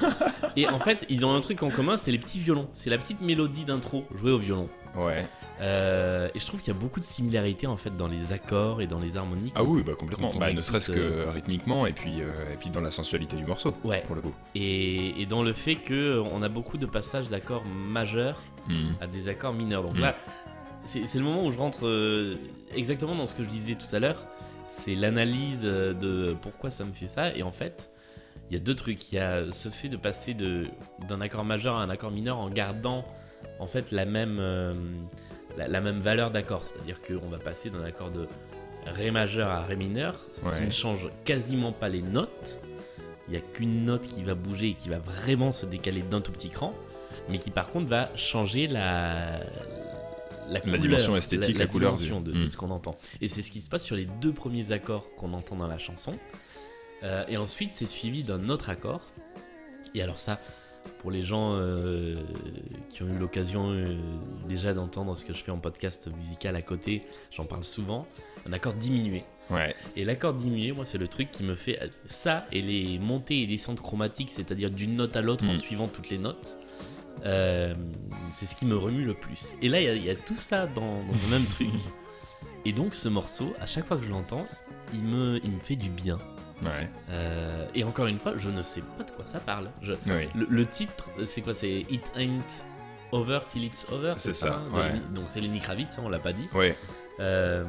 Et 0.56 0.68
en 0.68 0.78
fait, 0.78 1.06
ils 1.08 1.24
ont 1.24 1.34
un 1.34 1.40
truc 1.40 1.62
en 1.62 1.70
commun, 1.70 1.96
c'est 1.96 2.10
les 2.10 2.18
petits 2.18 2.40
violons. 2.40 2.68
C'est 2.74 2.90
la 2.90 2.98
petite 2.98 3.22
mélodie 3.22 3.64
d'intro 3.64 4.04
jouée 4.14 4.32
au 4.32 4.38
violon. 4.38 4.68
Ouais. 4.96 5.24
Euh, 5.62 6.28
et 6.34 6.40
je 6.40 6.44
trouve 6.46 6.60
qu'il 6.60 6.72
y 6.74 6.76
a 6.76 6.78
beaucoup 6.78 6.98
de 7.00 7.04
similarités 7.04 7.66
en 7.66 7.76
fait 7.78 7.96
dans 7.96 8.08
les 8.08 8.32
accords 8.32 8.82
et 8.82 8.86
dans 8.86 8.98
les 8.98 9.16
harmoniques. 9.16 9.54
Ah 9.56 9.62
oui, 9.64 9.82
bah 9.82 9.92
complètement. 9.98 10.30
Bah, 10.38 10.52
ne 10.52 10.60
serait-ce 10.60 10.90
que 10.92 10.98
euh, 10.98 11.30
rythmiquement 11.30 11.86
et 11.86 11.92
puis, 11.92 12.20
euh, 12.20 12.52
et 12.52 12.56
puis 12.56 12.68
dans 12.68 12.80
la 12.82 12.90
sensualité 12.90 13.36
du 13.36 13.46
morceau, 13.46 13.72
Ouais. 13.84 14.02
pour 14.06 14.16
le 14.16 14.20
coup. 14.22 14.34
Et, 14.54 15.22
et 15.22 15.24
dans 15.24 15.42
le 15.42 15.52
fait 15.54 15.76
que 15.76 16.20
on 16.32 16.42
a 16.42 16.48
beaucoup 16.50 16.76
de 16.78 16.86
passages 16.86 17.28
d'accords 17.28 17.64
majeurs 17.64 18.40
Hmm. 18.68 18.92
à 19.00 19.06
des 19.08 19.28
accords 19.28 19.54
mineurs. 19.54 19.82
Donc 19.82 19.96
Mm. 19.96 20.00
là, 20.02 20.16
c'est 20.84 21.14
le 21.16 21.24
moment 21.24 21.44
où 21.46 21.50
je 21.52 21.58
rentre 21.58 22.36
exactement 22.74 23.14
dans 23.16 23.26
ce 23.26 23.34
que 23.34 23.42
je 23.42 23.48
disais 23.48 23.74
tout 23.74 23.92
à 23.94 23.98
l'heure. 23.98 24.24
C'est 24.74 24.94
l'analyse 24.94 25.62
euh, 25.64 25.92
de 25.92 26.34
pourquoi 26.40 26.70
ça 26.70 26.84
me 26.84 26.92
fait 26.94 27.06
ça. 27.06 27.34
Et 27.36 27.42
en 27.42 27.52
fait, 27.52 27.90
il 28.48 28.54
y 28.54 28.56
a 28.56 28.58
deux 28.60 28.74
trucs. 28.74 29.12
Il 29.12 29.16
y 29.16 29.18
a 29.18 29.52
ce 29.52 29.68
fait 29.68 29.90
de 29.90 29.98
passer 29.98 30.32
de- 30.32 30.66
d'un 31.08 31.20
accord 31.20 31.44
majeur 31.44 31.76
à 31.76 31.82
un 31.82 31.90
accord 31.90 32.10
mineur 32.10 32.38
en 32.38 32.48
gardant 32.48 33.04
en 33.60 33.66
fait 33.66 33.90
la 33.90 34.06
même, 34.06 34.38
euh, 34.40 34.72
la, 35.58 35.68
la 35.68 35.80
même 35.82 36.00
valeur 36.00 36.30
d'accord. 36.30 36.64
C'est-à-dire 36.64 37.02
qu'on 37.02 37.28
va 37.28 37.38
passer 37.38 37.68
d'un 37.68 37.84
accord 37.84 38.10
de 38.10 38.26
Ré 38.86 39.10
majeur 39.10 39.50
à 39.50 39.60
Ré 39.62 39.76
mineur, 39.76 40.18
ce 40.32 40.48
qui 40.48 40.64
ne 40.64 40.70
change 40.70 41.08
quasiment 41.24 41.70
pas 41.72 41.88
les 41.90 42.02
notes. 42.02 42.58
Il 43.28 43.32
n'y 43.32 43.36
a 43.36 43.40
qu'une 43.40 43.84
note 43.84 44.06
qui 44.06 44.22
va 44.24 44.34
bouger 44.34 44.70
et 44.70 44.74
qui 44.74 44.88
va 44.88 44.98
vraiment 44.98 45.52
se 45.52 45.66
décaler 45.66 46.00
d'un 46.02 46.20
tout 46.22 46.32
petit 46.32 46.50
cran, 46.50 46.74
mais 47.28 47.38
qui 47.38 47.50
par 47.50 47.68
contre 47.70 47.88
va 47.88 48.08
changer 48.16 48.66
la, 48.66 49.38
la, 50.48 50.60
couleur, 50.60 50.78
dimension 50.78 51.16
esthétique, 51.16 51.58
la 51.58 51.66
couleur 51.66 51.94
du- 51.94 52.02
dimension 52.04 52.20
de, 52.20 52.32
de 52.32 52.38
Mm. 52.44 52.46
ce 52.46 52.56
qu'on 52.56 52.70
entend. 52.70 52.94
Et 53.20 53.28
c'est 53.28 53.42
ce 53.42 53.50
qui 53.50 53.60
se 53.60 53.68
passe 53.68 53.84
sur 53.84 53.96
les 53.96 54.06
deux 54.20 54.32
premiers 54.32 54.72
accords 54.72 55.14
qu'on 55.16 55.32
entend 55.34 55.56
dans 55.56 55.66
la 55.68 55.78
chanson. 55.78 56.18
Euh, 57.02 57.24
et 57.28 57.36
ensuite, 57.36 57.72
c'est 57.72 57.86
suivi 57.86 58.22
d'un 58.24 58.48
autre 58.48 58.70
accord. 58.70 59.02
Et 59.94 60.02
alors 60.02 60.18
ça, 60.18 60.40
pour 61.00 61.10
les 61.10 61.22
gens 61.24 61.54
euh, 61.54 62.16
qui 62.88 63.02
ont 63.02 63.08
eu 63.08 63.18
l'occasion 63.18 63.70
euh, 63.72 63.96
déjà 64.48 64.72
d'entendre 64.72 65.16
ce 65.16 65.24
que 65.24 65.34
je 65.34 65.42
fais 65.42 65.50
en 65.50 65.58
podcast 65.58 66.08
musical 66.16 66.54
à 66.56 66.62
côté, 66.62 67.02
j'en 67.36 67.44
parle 67.44 67.64
souvent, 67.64 68.06
un 68.48 68.52
accord 68.52 68.74
diminué. 68.74 69.24
Ouais. 69.50 69.74
Et 69.96 70.04
l'accord 70.04 70.32
diminué, 70.34 70.72
moi, 70.72 70.84
c'est 70.84 70.98
le 70.98 71.08
truc 71.08 71.30
qui 71.30 71.42
me 71.42 71.54
fait 71.54 71.78
ça 72.06 72.46
et 72.52 72.62
les 72.62 72.98
montées 72.98 73.42
et 73.42 73.46
descentes 73.46 73.80
chromatiques, 73.80 74.30
c'est-à-dire 74.30 74.70
d'une 74.70 74.96
note 74.96 75.16
à 75.16 75.20
l'autre 75.22 75.44
en 75.44 75.52
Mm. 75.52 75.56
suivant 75.56 75.88
toutes 75.88 76.08
les 76.10 76.18
notes. 76.18 76.56
Euh, 77.24 77.74
c'est 78.32 78.46
ce 78.46 78.54
qui 78.54 78.66
me 78.66 78.76
remue 78.76 79.04
le 79.04 79.14
plus. 79.14 79.54
Et 79.62 79.68
là, 79.68 79.80
il 79.80 79.84
y 79.84 79.88
a- 79.88 79.94
il 79.94 80.04
y, 80.04 80.10
a 80.10 80.14
tout 80.16 80.34
ça 80.36 80.66
dans, 80.66 81.02
dans 81.04 81.14
un 81.26 81.30
même 81.30 81.46
truc. 81.46 81.68
Et 82.64 82.72
donc, 82.72 82.94
ce 82.94 83.08
morceau, 83.08 83.54
à 83.60 83.66
chaque 83.66 83.86
fois 83.86 83.96
que 83.96 84.04
je 84.04 84.08
l'entends, 84.10 84.46
il 84.94 85.02
me, 85.04 85.40
il 85.42 85.50
me 85.50 85.60
fait 85.60 85.76
du 85.76 85.88
bien. 85.90 86.18
Ouais. 86.62 86.88
Euh, 87.10 87.66
et 87.74 87.82
encore 87.82 88.06
une 88.06 88.20
fois, 88.20 88.34
je 88.36 88.48
ne 88.48 88.62
sais 88.62 88.82
pas 88.96 89.02
de 89.02 89.10
quoi 89.10 89.24
ça 89.24 89.40
parle. 89.40 89.68
Je- 89.82 89.94
Oui. 90.06 90.28
le, 90.36 90.46
le 90.48 90.64
titre, 90.66 91.06
c'est 91.24 91.40
quoi? 91.42 91.54
C'est 91.56 91.80
It 91.90 92.12
Ain't 92.16 92.62
Over 93.10 93.40
Till 93.48 93.64
It's 93.64 93.86
Over 93.90 94.14
C'est 94.16 94.32
ça, 94.32 94.60
hein, 94.64 94.70
de 94.70 94.76
ouais. 94.78 95.00
Donc 95.12 95.24
c'est 95.26 95.40
Lenny 95.40 95.58
Kravitz, 95.58 95.98
hein, 95.98 96.02
on 96.04 96.08
l'a 96.08 96.20
pas 96.20 96.32
dit. 96.32 96.48
Ouais. 96.54 96.76
Euh, 97.18 97.64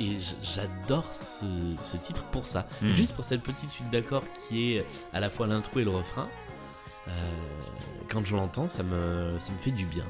et 0.00 0.16
j'adore 0.42 1.12
ce, 1.12 1.44
ce 1.80 1.98
titre 1.98 2.24
pour 2.30 2.46
ça. 2.46 2.66
Mm. 2.80 2.94
Juste 2.94 3.14
pour 3.14 3.24
cette 3.24 3.42
petite 3.42 3.68
suite 3.68 3.90
d'accords 3.90 4.24
qui 4.48 4.72
est 4.76 4.86
à 5.12 5.20
la 5.20 5.28
fois 5.28 5.46
l'intro 5.46 5.78
et 5.80 5.84
le 5.84 5.90
refrain. 5.90 6.28
Euh, 7.08 7.10
quand 8.12 8.24
je 8.24 8.36
l'entends, 8.36 8.68
ça 8.68 8.82
me, 8.82 9.36
ça 9.38 9.52
me 9.52 9.58
fait 9.58 9.70
du 9.70 9.86
bien. 9.86 10.04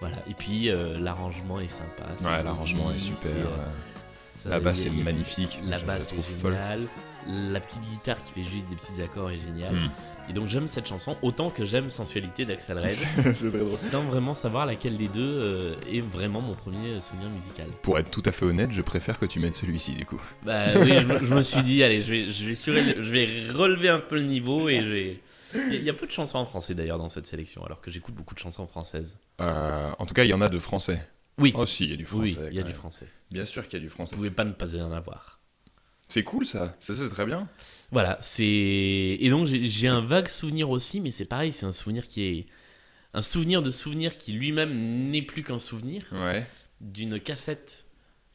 Voilà. 0.00 0.16
Et 0.28 0.34
puis 0.34 0.70
euh, 0.70 0.98
l'arrangement 0.98 1.58
est 1.60 1.68
sympa. 1.68 2.04
Ouais, 2.22 2.42
l'arrangement 2.42 2.90
est 2.92 2.98
super. 2.98 3.30
euh, 3.34 4.50
La 4.50 4.60
basse 4.60 4.86
est 4.86 4.90
magnifique. 4.90 5.60
La 5.64 5.78
basse 5.78 6.12
est 6.12 6.40
géniale. 6.42 6.86
La 7.26 7.60
petite 7.60 7.80
guitare 7.82 8.18
qui 8.22 8.32
fait 8.32 8.44
juste 8.50 8.68
des 8.68 8.76
petits 8.76 9.00
accords 9.02 9.30
est 9.30 9.40
géniale. 9.40 9.74
Mm. 9.74 9.90
Et 10.28 10.32
donc 10.32 10.48
j'aime 10.48 10.66
cette 10.66 10.86
chanson 10.86 11.16
autant 11.22 11.50
que 11.50 11.64
j'aime 11.64 11.90
Sensualité 11.90 12.44
d'Axel 12.44 12.78
Red. 12.78 12.90
C'est 13.34 13.50
très 13.50 13.58
drôle. 13.58 13.78
sans 13.90 14.02
vraiment 14.04 14.34
savoir 14.34 14.66
laquelle 14.66 14.96
des 14.96 15.08
deux 15.08 15.20
euh, 15.22 15.74
est 15.92 16.00
vraiment 16.00 16.40
mon 16.40 16.54
premier 16.54 17.00
souvenir 17.02 17.28
musical. 17.30 17.66
Pour 17.82 17.98
être 17.98 18.10
tout 18.10 18.22
à 18.24 18.32
fait 18.32 18.44
honnête, 18.44 18.70
je 18.72 18.82
préfère 18.82 19.18
que 19.18 19.26
tu 19.26 19.38
mettes 19.40 19.54
celui-ci 19.54 19.92
du 19.92 20.06
coup. 20.06 20.20
Bah 20.42 20.66
oui, 20.80 20.92
je, 20.98 21.06
me- 21.06 21.18
je 21.24 21.34
me 21.34 21.42
suis 21.42 21.62
dit, 21.62 21.82
allez, 21.82 22.02
je 22.02 22.10
vais, 22.10 22.30
je, 22.30 22.46
vais 22.46 22.54
suréle- 22.54 22.96
je 23.02 23.10
vais 23.10 23.26
relever 23.52 23.88
un 23.88 24.00
peu 24.00 24.16
le 24.16 24.22
niveau 24.22 24.68
et 24.68 24.80
je 24.80 24.88
vais... 24.88 25.20
Il 25.54 25.72
y, 25.72 25.76
a- 25.76 25.78
il 25.78 25.84
y 25.84 25.90
a 25.90 25.94
peu 25.94 26.06
de 26.06 26.10
chansons 26.12 26.38
en 26.38 26.46
français 26.46 26.74
d'ailleurs 26.74 26.98
dans 26.98 27.08
cette 27.08 27.26
sélection, 27.26 27.64
alors 27.64 27.80
que 27.80 27.90
j'écoute 27.90 28.14
beaucoup 28.14 28.34
de 28.34 28.40
chansons 28.40 28.66
françaises. 28.66 29.18
Euh, 29.40 29.90
en 29.98 30.06
tout 30.06 30.14
cas, 30.14 30.24
il 30.24 30.30
y 30.30 30.34
en 30.34 30.40
a 30.40 30.48
de 30.48 30.58
français. 30.58 31.00
Oui, 31.38 31.52
Oh 31.56 31.66
si, 31.66 31.84
il 31.84 31.90
y 31.90 31.94
a 31.94 31.96
du 31.96 32.06
français. 32.06 32.22
oui, 32.22 32.38
il 32.50 32.56
y 32.56 32.60
a 32.60 32.62
du 32.62 32.72
français. 32.72 33.08
Bien 33.30 33.44
sûr 33.44 33.64
qu'il 33.68 33.78
y 33.78 33.82
a 33.82 33.84
du 33.84 33.90
français. 33.90 34.12
Vous 34.12 34.18
pouvez 34.18 34.30
pas 34.30 34.44
ne 34.44 34.52
pas 34.52 34.74
en 34.82 34.92
avoir. 34.92 35.40
C'est 36.08 36.22
cool 36.22 36.46
ça. 36.46 36.76
Ça, 36.80 36.94
c'est 36.94 37.08
très 37.08 37.24
bien. 37.26 37.48
Voilà, 37.90 38.18
c'est... 38.20 38.44
Et 38.44 39.28
donc 39.30 39.46
j'ai 39.46 39.88
un 39.88 40.00
vague 40.00 40.28
souvenir 40.28 40.70
aussi, 40.70 41.00
mais 41.00 41.10
c'est 41.10 41.24
pareil, 41.24 41.52
c'est 41.52 41.66
un 41.66 41.72
souvenir 41.72 42.08
qui 42.08 42.22
est... 42.22 42.46
Un 43.14 43.22
souvenir 43.22 43.62
de 43.62 43.70
souvenir 43.70 44.18
qui 44.18 44.32
lui-même 44.32 45.08
n'est 45.10 45.22
plus 45.22 45.42
qu'un 45.44 45.58
souvenir, 45.60 46.02
Ouais. 46.12 46.44
d'une 46.80 47.20
cassette, 47.20 47.86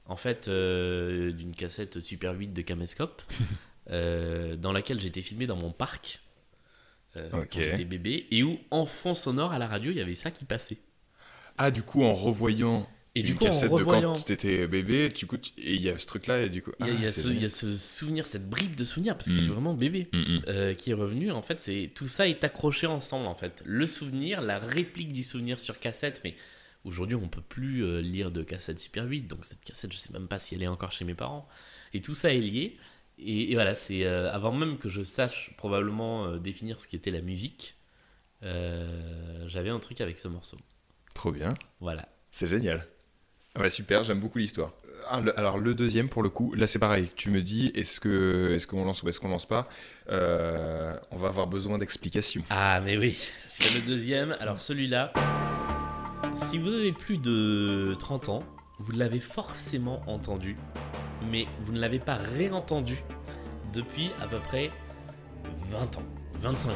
en 0.06 0.16
fait, 0.16 0.48
euh, 0.48 1.32
d'une 1.34 1.54
cassette 1.54 2.00
Super 2.00 2.34
8 2.34 2.54
de 2.54 2.62
Caméscope, 2.62 3.22
euh, 3.92 4.56
dans 4.56 4.72
laquelle 4.72 5.00
j'étais 5.00 5.22
filmé 5.22 5.48
dans 5.48 5.58
mon 5.58 5.72
parc, 5.72 6.22
euh, 7.18 7.30
quand 7.52 7.60
j'étais 7.60 7.84
bébé, 7.86 8.28
et 8.32 8.42
où, 8.44 8.58
en 8.72 8.86
fond 8.86 9.14
sonore 9.14 9.52
à 9.52 9.60
la 9.60 9.68
radio, 9.68 9.92
il 9.92 9.98
y 9.98 10.02
avait 10.02 10.16
ça 10.16 10.32
qui 10.32 10.46
passait. 10.46 10.78
Ah, 11.58 11.72
du 11.72 11.84
coup, 11.84 12.04
en 12.04 12.14
revoyant 12.14 12.88
Et 13.20 13.22
une 13.22 13.28
du 13.28 13.36
coup, 13.36 13.44
en 13.46 13.48
cassette 13.48 13.70
revoyant- 13.72 14.14
de 14.14 14.18
quand 14.18 14.26
t'étais 14.26 14.68
bébé, 14.68 15.12
tu 15.14 15.26
écoutes- 15.26 15.54
et 15.58 15.76
il 15.76 15.82
y 15.82 15.90
a 15.90 15.98
ce 15.98 16.08
truc-là, 16.08 16.42
et 16.44 16.50
du 16.50 16.62
coup. 16.62 16.72
Il 16.80 16.88
y 16.88 16.90
a, 16.90 16.94
ah, 16.94 17.06
y 17.06 17.12
ce, 17.12 17.22
il 17.22 17.26
y 17.28 17.30
a 17.30 17.34
génial. 17.36 17.52
ce 17.52 17.78
souvenir, 17.78 18.26
cette 18.26 18.50
bribe 18.50 18.76
de 18.76 18.84
souvenir, 18.86 19.16
parce 19.16 19.28
que 19.28 19.34
Mm. 19.34 19.36
c'est 19.36 19.48
vraiment 19.48 19.74
bébé. 19.74 20.08
Mm, 20.14 20.18
mm. 20.18 20.42
euh, 20.48 20.74
qui 20.74 20.92
est 20.92 20.94
revenu, 20.96 21.32
en 21.32 21.42
fait, 21.42 21.60
c'est 21.60 21.92
tout 21.96 22.08
ça 22.08 22.28
est 22.28 22.44
accroché 22.44 22.88
ensemble, 22.88 23.28
en 23.28 23.36
fait. 23.36 23.62
Le 23.66 23.86
souvenir, 23.86 24.42
la 24.42 24.60
réplique 24.60 25.12
du 25.12 25.24
souvenir 25.24 25.60
sur 25.60 25.80
cassette, 25.80 26.22
mais 26.24 26.36
aujourd'hui, 26.86 27.16
on 27.16 27.28
peut 27.28 27.42
plus 27.42 27.84
euh, 27.84 28.02
lire 28.02 28.32
de 28.32 28.42
cassette 28.44 28.80
Super 28.80 29.06
8, 29.06 29.24
donc 29.28 29.46
cette 29.46 29.64
cassette, 29.64 29.92
je 29.94 29.98
sais 29.98 30.14
même 30.14 30.28
pas 30.28 30.40
si 30.40 30.56
elle 30.56 30.64
est 30.64 30.68
encore 30.68 30.92
chez 30.92 31.06
mes 31.06 31.16
parents. 31.16 31.48
Et 31.94 32.02
tout 32.02 32.14
ça 32.14 32.34
est 32.34 32.40
lié. 32.40 32.78
Et, 33.22 33.52
et 33.52 33.54
voilà, 33.56 33.76
c'est 33.76 34.06
euh, 34.06 34.32
avant 34.32 34.54
même 34.54 34.78
que 34.78 34.88
je 34.88 35.04
sache 35.04 35.52
probablement 35.58 36.26
euh, 36.28 36.38
définir 36.40 36.80
ce 36.80 36.88
qu'était 36.88 37.12
la 37.12 37.20
musique, 37.22 37.76
j'avais 39.48 39.70
un 39.70 39.80
truc 39.80 40.02
avec 40.02 40.18
ce 40.20 40.28
morceau. 40.28 40.58
Trop 41.14 41.32
bien. 41.32 41.54
Voilà. 41.82 42.08
C'est 42.32 42.48
génial. 42.48 42.88
Ah 43.60 43.64
ouais, 43.64 43.70
super, 43.70 44.04
j'aime 44.06 44.22
beaucoup 44.22 44.38
l'histoire. 44.38 44.72
Ah, 45.10 45.22
Alors 45.36 45.58
le 45.58 45.74
deuxième 45.74 46.08
pour 46.08 46.24
le 46.24 46.30
coup, 46.30 46.54
là 46.56 46.66
c'est 46.66 46.80
pareil. 46.80 47.10
Tu 47.18 47.30
me 47.30 47.42
dis 47.42 47.72
est-ce 47.76 48.00
que 48.00 48.54
est-ce 48.56 48.66
qu'on 48.68 48.86
lance 48.86 49.04
ou 49.04 49.10
est-ce 49.10 49.20
qu'on 49.20 49.28
lance 49.28 49.46
pas 49.46 49.68
Euh, 50.10 50.96
On 51.12 51.18
va 51.18 51.28
avoir 51.28 51.48
besoin 51.48 51.78
d'explications. 51.78 52.44
Ah, 52.50 52.80
mais 52.80 52.98
oui, 52.98 53.18
c'est 53.50 53.74
le 53.74 53.82
deuxième. 53.82 54.36
Alors 54.40 54.60
celui-là, 54.60 55.12
si 56.36 56.58
vous 56.58 56.72
avez 56.72 56.94
plus 56.94 57.18
de 57.18 57.96
30 58.00 58.30
ans, 58.30 58.44
vous 58.80 58.94
l'avez 58.94 59.20
forcément 59.20 60.02
entendu, 60.08 60.56
mais 61.30 61.46
vous 61.62 61.74
ne 61.74 61.80
l'avez 61.82 62.00
pas 62.00 62.16
réentendu 62.16 63.04
depuis 63.74 64.12
à 64.22 64.28
peu 64.28 64.38
près 64.38 64.72
20 65.70 65.98
ans, 65.98 66.04
25 66.40 66.72
ans. 66.72 66.76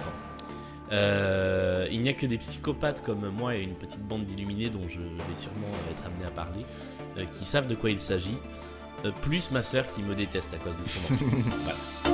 Euh, 0.94 1.88
il 1.92 2.02
n'y 2.02 2.10
a 2.10 2.14
que 2.14 2.28
des 2.28 2.38
psychopathes 2.38 3.02
comme 3.04 3.28
moi 3.30 3.56
et 3.56 3.62
une 3.62 3.74
petite 3.74 4.04
bande 4.04 4.26
d'illuminés 4.26 4.70
dont 4.70 4.88
je 4.88 5.00
vais 5.00 5.36
sûrement 5.36 5.68
être 5.92 6.06
amené 6.06 6.26
à 6.26 6.32
parler, 6.32 6.66
euh, 7.18 7.26
qui 7.34 7.46
savent 7.46 7.68
de 7.68 7.76
quoi 7.76 7.90
il 7.90 8.00
s'agit, 8.00 8.38
euh, 9.04 9.12
plus 9.24 9.50
ma 9.52 9.64
sœur 9.64 9.90
qui 9.90 10.04
me 10.04 10.14
déteste 10.14 10.54
à 10.54 10.58
cause 10.58 10.76
de 10.76 11.10
morceau. 11.10 11.26
Voilà. 11.64 12.13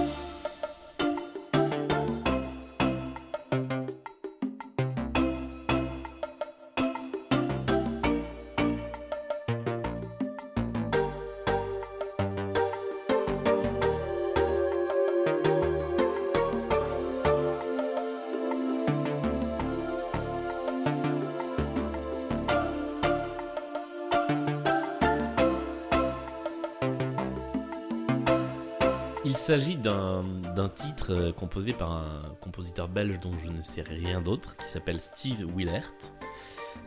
S'agit 29.50 29.78
d'un 29.78 30.70
titre 30.76 31.08
euh, 31.14 31.32
composé 31.32 31.74
par 31.74 31.92
un 31.92 32.36
compositeur 32.42 32.88
belge 32.88 33.20
dont 33.20 33.34
je 33.44 33.52
ne 33.52 33.62
sais 33.62 33.82
rien 33.82 34.22
d'autre, 34.22 34.56
qui 34.58 34.66
s'appelle 34.68 35.02
Steve 35.02 35.46
Willert. 35.56 35.94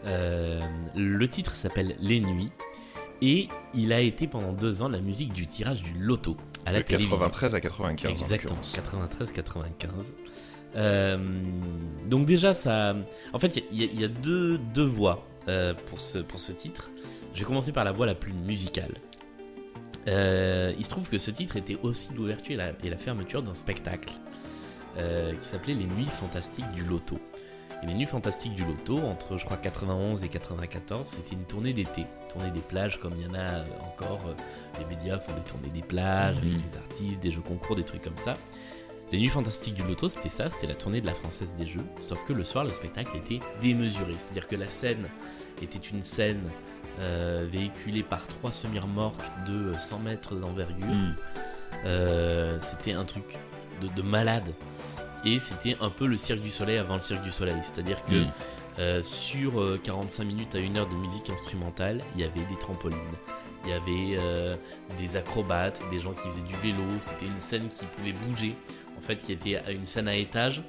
Euh, 0.06 0.60
le 0.94 1.28
titre 1.28 1.54
s'appelle 1.54 1.96
Les 2.00 2.20
Nuits, 2.20 2.52
et 3.20 3.48
il 3.74 3.92
a 3.92 4.00
été 4.00 4.26
pendant 4.26 4.52
deux 4.52 4.82
ans 4.82 4.88
la 4.88 5.00
musique 5.00 5.32
du 5.32 5.46
tirage 5.46 5.82
du 5.82 5.92
loto 5.98 6.36
à 6.66 6.72
la 6.72 6.78
De 6.78 6.84
télévision. 6.84 7.16
93 7.16 7.54
à 7.54 7.60
95 7.60 8.06
en 8.08 8.10
Exactement, 8.12 8.56
l'occurrence. 8.56 9.32
93-95. 9.32 10.12
Euh, 10.74 11.18
donc 12.08 12.24
déjà, 12.26 12.54
ça... 12.54 12.94
En 13.32 13.38
fait, 13.38 13.62
il 13.72 13.80
y, 13.80 13.84
a- 13.84 13.90
il 13.92 14.00
y 14.00 14.04
a 14.04 14.08
deux, 14.08 14.58
deux 14.58 14.84
voix 14.86 15.26
euh, 15.48 15.74
pour, 15.86 16.00
ce, 16.00 16.18
pour 16.18 16.40
ce 16.40 16.52
titre. 16.52 16.90
Je 17.34 17.40
vais 17.40 17.46
commencer 17.46 17.72
par 17.72 17.84
la 17.84 17.92
voix 17.92 18.06
la 18.06 18.14
plus 18.14 18.32
musicale. 18.32 18.94
Euh, 20.08 20.72
il 20.78 20.84
se 20.84 20.90
trouve 20.90 21.08
que 21.08 21.18
ce 21.18 21.30
titre 21.30 21.56
était 21.56 21.78
aussi 21.82 22.12
l'ouverture 22.14 22.52
et 22.54 22.56
la, 22.56 22.72
et 22.82 22.90
la 22.90 22.98
fermeture 22.98 23.42
d'un 23.42 23.54
spectacle 23.54 24.12
euh, 24.98 25.32
qui 25.34 25.46
s'appelait 25.46 25.74
Les 25.74 25.84
Nuits 25.84 26.06
Fantastiques 26.06 26.70
du 26.72 26.84
Loto. 26.84 27.18
Et 27.82 27.86
les 27.86 27.94
Nuits 27.94 28.06
Fantastiques 28.06 28.54
du 28.54 28.64
Loto, 28.64 28.98
entre 28.98 29.38
je 29.38 29.44
crois 29.44 29.56
91 29.56 30.22
et 30.24 30.28
94, 30.28 31.06
c'était 31.06 31.34
une 31.34 31.44
tournée 31.44 31.72
d'été, 31.72 32.06
tournée 32.32 32.50
des 32.50 32.60
plages 32.60 32.98
comme 33.00 33.14
il 33.16 33.26
y 33.26 33.28
en 33.28 33.34
a 33.34 33.38
euh, 33.38 33.64
encore. 33.86 34.20
Les 34.78 34.84
médias 34.86 35.18
font 35.18 35.32
des 35.34 35.42
tournées 35.42 35.70
des 35.70 35.82
plages 35.82 36.36
avec 36.36 36.52
Mhm. 36.52 36.62
des 36.68 36.76
artistes, 36.76 37.20
des 37.20 37.30
jeux 37.30 37.40
concours, 37.40 37.76
des 37.76 37.84
trucs 37.84 38.02
comme 38.02 38.18
ça. 38.18 38.34
Les 39.12 39.18
Nuits 39.18 39.28
Fantastiques 39.28 39.74
du 39.74 39.82
Loto, 39.82 40.08
c'était 40.08 40.30
ça, 40.30 40.48
c'était 40.48 40.66
la 40.66 40.74
tournée 40.74 41.00
de 41.00 41.06
la 41.06 41.12
Française 41.14 41.54
des 41.54 41.66
Jeux, 41.66 41.84
sauf 42.00 42.24
que 42.24 42.32
le 42.32 42.44
soir, 42.44 42.64
le 42.64 42.70
spectacle 42.72 43.14
était 43.16 43.40
démesuré. 43.60 44.14
C'est-à-dire 44.16 44.48
que 44.48 44.56
la 44.56 44.68
scène 44.70 45.06
était 45.60 45.78
une 45.78 46.00
scène 46.02 46.40
euh, 47.00 47.46
véhiculée 47.50 48.02
par 48.02 48.26
trois 48.26 48.52
semi-remorques 48.52 49.24
de 49.46 49.72
100 49.78 49.98
mètres 50.00 50.34
d'envergure. 50.34 50.86
Mm. 50.86 51.14
Euh, 51.86 52.58
c'était 52.60 52.92
un 52.92 53.04
truc 53.04 53.38
de, 53.80 53.88
de 53.88 54.02
malade. 54.02 54.52
Et 55.24 55.38
c'était 55.38 55.76
un 55.80 55.90
peu 55.90 56.06
le 56.06 56.16
Cirque 56.16 56.40
du 56.40 56.50
Soleil 56.50 56.78
avant 56.78 56.94
le 56.94 57.00
Cirque 57.00 57.22
du 57.22 57.30
Soleil. 57.30 57.56
C'est-à-dire 57.62 58.04
que 58.04 58.24
Mm. 58.24 58.32
euh, 58.78 59.02
sur 59.02 59.60
euh, 59.60 59.80
45 59.82 60.24
minutes 60.24 60.54
à 60.54 60.58
1 60.58 60.76
heure 60.76 60.88
de 60.88 60.94
musique 60.94 61.30
instrumentale, 61.30 62.02
il 62.14 62.20
y 62.20 62.24
avait 62.24 62.44
des 62.44 62.58
trampolines, 62.58 62.98
Il 63.64 63.70
y 63.70 63.72
avait 63.74 64.58
des 64.98 65.16
acrobates, 65.16 65.80
des 65.90 66.00
gens 66.00 66.12
qui 66.12 66.26
faisaient 66.28 66.42
du 66.42 66.56
vélo. 66.56 66.82
C'était 66.98 67.26
une 67.26 67.38
scène 67.38 67.68
qui 67.68 67.86
pouvait 67.86 68.12
bouger. 68.12 68.56
En 68.98 69.00
fait, 69.00 69.16
qui 69.16 69.32
était 69.32 69.60
une 69.72 69.86
scène 69.86 70.08
à 70.08 70.16
étage 70.16 70.62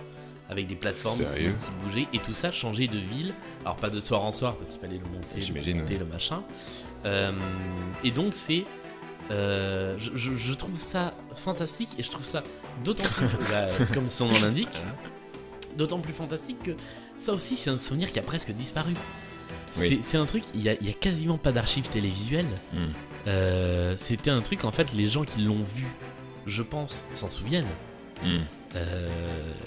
avec 0.50 0.68
des 0.68 0.76
plateformes 0.76 1.20
qui, 1.36 1.44
qui 1.44 1.72
bougeaient. 1.84 2.08
Et 2.14 2.20
tout 2.20 2.34
ça 2.34 2.52
changeait 2.52 2.88
de 2.88 2.98
ville. 2.98 3.34
Alors, 3.64 3.76
pas 3.78 3.90
de 3.90 4.00
soir 4.00 4.22
en 4.24 4.32
soir 4.32 4.56
parce 4.56 4.70
qu'il 4.72 4.80
fallait 4.80 4.98
le 5.00 5.06
monter, 5.10 5.40
le 5.40 5.74
monter, 5.80 5.94
ouais. 5.94 6.00
le 6.00 6.06
machin. 6.06 6.44
Euh, 7.06 7.32
et 8.04 8.12
donc, 8.12 8.34
c'est. 8.34 8.66
euh, 9.32 9.96
je, 9.98 10.12
je- 10.16 10.36
je 10.36 10.54
trouve 10.54 10.78
ça 10.80 11.14
fantastique 11.36 11.90
et 11.98 12.04
je 12.04 12.12
trouve 12.12 12.26
ça 12.26 12.44
d'autant 12.84 13.04
plus, 13.04 13.28
bah, 13.50 13.68
comme 13.94 14.10
son 14.10 14.28
nom 14.28 14.40
l'indique, 14.42 14.70
d'autant 15.78 16.00
plus 16.00 16.14
fantastique 16.14 16.62
que 16.64 16.72
ça 17.16 17.34
aussi 17.34 17.56
c'est 17.56 17.70
un 17.70 17.78
souvenir 17.78 18.12
qui 18.12 18.20
a 18.20 18.22
presque 18.24 18.52
disparu. 18.52 18.94
Oui. 19.78 20.00
C'est- 20.04 20.18
un 20.18 20.26
truc, 20.26 20.44
il 20.54 20.62
y 20.62 20.66
y 20.66 20.90
a 20.90 20.94
quasiment 20.94 21.38
pas 21.38 21.52
d'archives 21.52 21.88
télévisuelles. 21.90 22.54
Hmm. 22.74 22.78
Euh, 23.28 23.96
C'était 23.98 24.30
un 24.30 24.42
truc, 24.42 24.66
en 24.66 24.72
fait, 24.72 24.94
les 24.94 25.08
gens 25.08 25.24
qui 25.24 25.42
l'ont 25.42 25.64
vu, 25.64 25.88
je 26.46 26.62
pense, 26.62 27.06
s'en 27.14 27.30
souviennent. 27.30 27.66
Hmm. 28.24 28.40
Euh, 28.76 29.08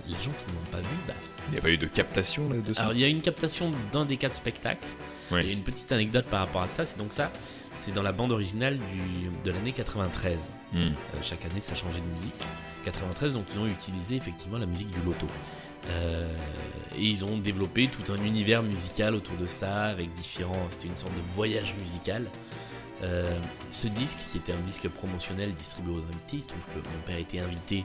les 0.06 0.14
gens 0.14 0.32
qui 0.32 0.52
n'ont 0.52 0.70
pas 0.70 0.78
vu, 0.78 0.96
bah, 1.06 1.14
Il 1.48 1.52
n'y 1.52 1.58
a 1.58 1.62
pas 1.62 1.70
eu 1.70 1.78
de 1.78 1.86
captation 1.86 2.48
là, 2.48 2.56
de 2.56 2.74
ça 2.74 2.82
alors 2.82 2.94
il 2.94 3.00
y 3.00 3.04
a 3.04 3.08
une 3.08 3.22
captation 3.22 3.70
d'un 3.92 4.04
des 4.04 4.16
quatre 4.16 4.34
spectacles. 4.34 4.86
Ouais. 5.30 5.42
Il 5.42 5.46
y 5.46 5.50
a 5.50 5.52
une 5.52 5.62
petite 5.62 5.90
anecdote 5.92 6.26
par 6.26 6.40
rapport 6.40 6.62
à 6.62 6.68
ça. 6.68 6.84
C'est 6.84 6.98
donc 6.98 7.12
ça, 7.12 7.30
c'est 7.76 7.92
dans 7.92 8.02
la 8.02 8.12
bande 8.12 8.32
originale 8.32 8.78
du, 8.78 9.30
de 9.44 9.50
l'année 9.50 9.72
93. 9.72 10.38
Hmm. 10.72 10.78
Euh, 10.78 10.90
chaque 11.22 11.44
année, 11.44 11.60
ça 11.60 11.74
changeait 11.74 12.00
de 12.00 12.16
musique. 12.16 12.34
93, 12.84 13.34
donc 13.34 13.44
ils 13.52 13.58
ont 13.58 13.66
utilisé 13.66 14.16
effectivement 14.16 14.58
la 14.58 14.66
musique 14.66 14.90
du 14.90 15.00
loto. 15.02 15.26
Euh, 15.88 16.28
et 16.96 17.04
ils 17.04 17.24
ont 17.24 17.38
développé 17.38 17.88
tout 17.88 18.12
un 18.12 18.22
univers 18.24 18.62
musical 18.62 19.14
autour 19.14 19.36
de 19.36 19.46
ça, 19.46 19.84
avec 19.84 20.12
différents. 20.14 20.66
C'était 20.68 20.88
une 20.88 20.96
sorte 20.96 21.14
de 21.14 21.34
voyage 21.34 21.74
musical. 21.78 22.26
Euh, 23.02 23.38
ce 23.70 23.88
disque, 23.88 24.18
qui 24.30 24.38
était 24.38 24.52
un 24.52 24.60
disque 24.60 24.88
promotionnel 24.88 25.52
distribué 25.54 25.92
aux 25.92 26.02
invités, 26.02 26.38
il 26.38 26.42
se 26.42 26.48
trouve 26.48 26.64
que 26.74 26.78
mon 26.78 27.02
père 27.04 27.18
était 27.18 27.40
invité 27.40 27.84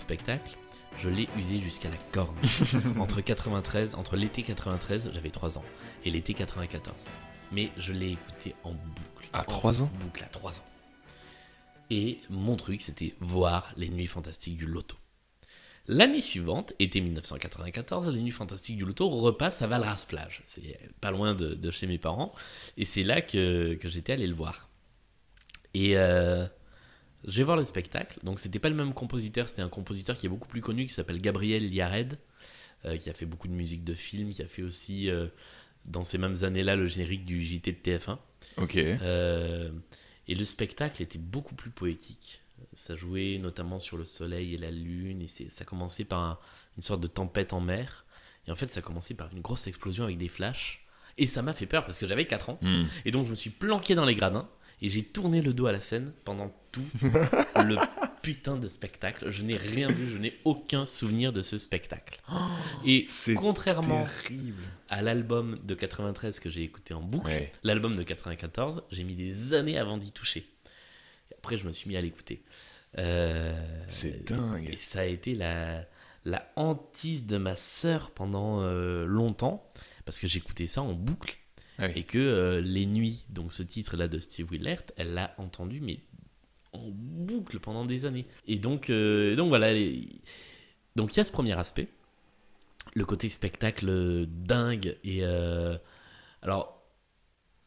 spectacle. 0.00 0.56
Je 0.98 1.08
l'ai 1.08 1.28
usé 1.38 1.60
jusqu'à 1.60 1.88
la 1.88 1.96
corne. 2.12 2.36
entre 2.98 3.20
93, 3.20 3.94
entre 3.94 4.16
l'été 4.16 4.42
93, 4.42 5.10
j'avais 5.14 5.30
3 5.30 5.58
ans, 5.58 5.64
et 6.04 6.10
l'été 6.10 6.34
94. 6.34 7.08
Mais 7.52 7.70
je 7.76 7.92
l'ai 7.92 8.12
écouté 8.12 8.54
en 8.64 8.72
boucle. 8.72 9.28
À 9.32 9.40
En 9.40 9.44
3 9.44 9.82
ans 9.82 9.90
Boucle 10.00 10.24
à 10.24 10.28
3 10.28 10.58
ans. 10.58 10.66
Et 11.90 12.20
mon 12.28 12.56
truc, 12.56 12.82
c'était 12.82 13.14
voir 13.20 13.72
les 13.76 13.88
nuits 13.88 14.06
fantastiques 14.06 14.56
du 14.56 14.66
loto. 14.66 14.96
L'année 15.88 16.20
suivante, 16.20 16.72
été 16.78 17.00
1994, 17.00 18.08
les 18.08 18.20
nuits 18.20 18.30
fantastiques 18.30 18.76
du 18.76 18.84
loto 18.84 19.08
repassent 19.08 19.62
à 19.62 19.66
Valras-Plage. 19.66 20.42
C'est 20.46 20.78
pas 21.00 21.10
loin 21.10 21.34
de, 21.34 21.54
de 21.54 21.70
chez 21.70 21.88
mes 21.88 21.98
parents. 21.98 22.32
Et 22.76 22.84
c'est 22.84 23.02
là 23.02 23.20
que, 23.20 23.74
que 23.74 23.88
j'étais 23.88 24.12
allé 24.12 24.28
le 24.28 24.34
voir. 24.34 24.68
Et 25.74 25.96
euh, 25.96 26.46
je 27.26 27.36
vais 27.38 27.42
voir 27.44 27.56
le 27.56 27.64
spectacle. 27.64 28.18
Donc 28.22 28.38
c'était 28.38 28.58
pas 28.58 28.68
le 28.70 28.74
même 28.76 28.94
compositeur, 28.94 29.48
c'était 29.48 29.62
un 29.62 29.68
compositeur 29.68 30.16
qui 30.18 30.26
est 30.26 30.28
beaucoup 30.30 30.48
plus 30.48 30.60
connu, 30.60 30.86
qui 30.86 30.92
s'appelle 30.92 31.20
Gabriel 31.20 31.72
Yared, 31.72 32.18
euh, 32.84 32.96
qui 32.96 33.10
a 33.10 33.14
fait 33.14 33.26
beaucoup 33.26 33.48
de 33.48 33.52
musique 33.52 33.84
de 33.84 33.94
film, 33.94 34.32
qui 34.32 34.42
a 34.42 34.48
fait 34.48 34.62
aussi, 34.62 35.10
euh, 35.10 35.26
dans 35.86 36.04
ces 36.04 36.18
mêmes 36.18 36.36
années-là, 36.44 36.76
le 36.76 36.86
générique 36.86 37.24
du 37.24 37.42
JT 37.42 37.72
de 37.72 37.76
TF1. 37.78 38.18
Ok. 38.58 38.76
Euh, 38.76 39.70
et 40.28 40.34
le 40.34 40.44
spectacle 40.44 41.02
était 41.02 41.18
beaucoup 41.18 41.54
plus 41.54 41.70
poétique. 41.70 42.42
Ça 42.72 42.94
jouait 42.96 43.38
notamment 43.38 43.80
sur 43.80 43.96
le 43.96 44.04
soleil 44.04 44.54
et 44.54 44.58
la 44.58 44.70
lune, 44.70 45.22
et 45.22 45.26
ça 45.26 45.64
commençait 45.64 46.04
par 46.04 46.20
un- 46.20 46.38
une 46.76 46.82
sorte 46.82 47.00
de 47.00 47.06
tempête 47.06 47.52
en 47.52 47.60
mer. 47.60 48.04
Et 48.46 48.50
en 48.50 48.54
fait, 48.54 48.70
ça 48.70 48.80
commençait 48.80 49.14
par 49.14 49.30
une 49.32 49.40
grosse 49.40 49.66
explosion 49.66 50.04
avec 50.04 50.18
des 50.18 50.28
flashs. 50.28 50.86
Et 51.18 51.26
ça 51.26 51.42
m'a 51.42 51.52
fait 51.52 51.66
peur 51.66 51.84
parce 51.84 51.98
que 51.98 52.06
j'avais 52.06 52.26
4 52.26 52.48
ans. 52.50 52.58
Hmm. 52.62 52.84
Et 53.04 53.10
donc, 53.10 53.26
je 53.26 53.30
me 53.30 53.34
suis 53.34 53.50
planqué 53.50 53.94
dans 53.94 54.04
les 54.06 54.14
gradins 54.14 54.48
et 54.82 54.88
j'ai 54.88 55.02
tourné 55.02 55.40
le 55.42 55.52
dos 55.54 55.66
à 55.66 55.72
la 55.72 55.80
scène 55.80 56.12
pendant 56.24 56.52
tout 56.72 56.84
le 57.02 57.76
putain 58.22 58.56
de 58.56 58.68
spectacle. 58.68 59.30
Je 59.30 59.42
n'ai 59.42 59.56
rien 59.56 59.88
vu, 59.88 60.08
je 60.08 60.18
n'ai 60.18 60.38
aucun 60.44 60.86
souvenir 60.86 61.32
de 61.32 61.42
ce 61.42 61.58
spectacle. 61.58 62.20
Et 62.84 63.06
c'est 63.08 63.34
contrairement 63.34 64.06
Terrible. 64.22 64.62
à 64.88 65.02
l'album 65.02 65.58
de 65.64 65.74
93 65.74 66.38
que 66.40 66.50
j'ai 66.50 66.62
écouté 66.62 66.94
en 66.94 67.00
boucle, 67.00 67.26
Ouais. 67.26 67.52
l'album 67.62 67.96
de 67.96 68.02
94, 68.02 68.84
j'ai 68.90 69.04
mis 69.04 69.14
des 69.14 69.54
années 69.54 69.78
avant 69.78 69.96
d'y 69.98 70.12
toucher. 70.12 70.46
Et 71.30 71.34
après, 71.38 71.56
je 71.56 71.66
me 71.66 71.72
suis 71.72 71.88
mis 71.88 71.96
à 71.96 72.00
l'écouter. 72.02 72.42
Euh, 72.98 73.54
C'est 73.88 74.28
dingue. 74.28 74.68
Et 74.72 74.76
ça 74.76 75.00
a 75.00 75.04
été 75.04 75.34
la, 75.34 75.84
la 76.24 76.50
hantise 76.56 77.26
de 77.26 77.36
ma 77.38 77.56
sœur 77.56 78.10
pendant 78.10 78.60
euh, 78.62 79.04
longtemps, 79.06 79.66
parce 80.04 80.18
que 80.18 80.26
j'écoutais 80.28 80.66
ça 80.66 80.82
en 80.82 80.92
boucle. 80.92 81.36
Ah. 81.80 81.88
Et 81.96 82.02
que 82.02 82.18
euh, 82.18 82.60
Les 82.60 82.86
Nuits, 82.86 83.24
donc 83.30 83.52
ce 83.52 83.62
titre-là 83.62 84.06
de 84.06 84.18
Steve 84.18 84.48
Willert, 84.50 84.84
elle 84.96 85.14
l'a 85.14 85.34
entendu, 85.38 85.80
mais 85.80 86.00
en 86.72 86.90
boucle 86.90 87.58
pendant 87.58 87.86
des 87.86 88.04
années. 88.06 88.26
Et 88.46 88.58
donc, 88.58 88.90
euh, 88.90 89.34
donc 89.34 89.48
voilà. 89.48 89.72
Donc 90.94 91.14
il 91.14 91.16
y 91.16 91.20
a 91.20 91.24
ce 91.24 91.32
premier 91.32 91.58
aspect, 91.58 91.88
le 92.94 93.04
côté 93.04 93.28
spectacle 93.30 94.26
dingue. 94.26 94.98
Et 95.04 95.20
euh, 95.24 95.78
alors, 96.42 96.84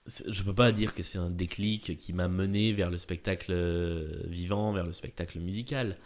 je 0.05 0.43
peux 0.43 0.53
pas 0.53 0.71
dire 0.71 0.93
que 0.93 1.01
c'est 1.01 1.17
un 1.17 1.31
déclic 1.31 1.97
qui 1.97 2.13
m'a 2.13 2.27
mené 2.27 2.71
vers 2.71 2.91
le 2.91 2.97
spectacle 2.97 3.53
vivant, 4.27 4.73
vers 4.73 4.85
le 4.85 4.93
spectacle 4.93 5.39
musical. 5.39 5.97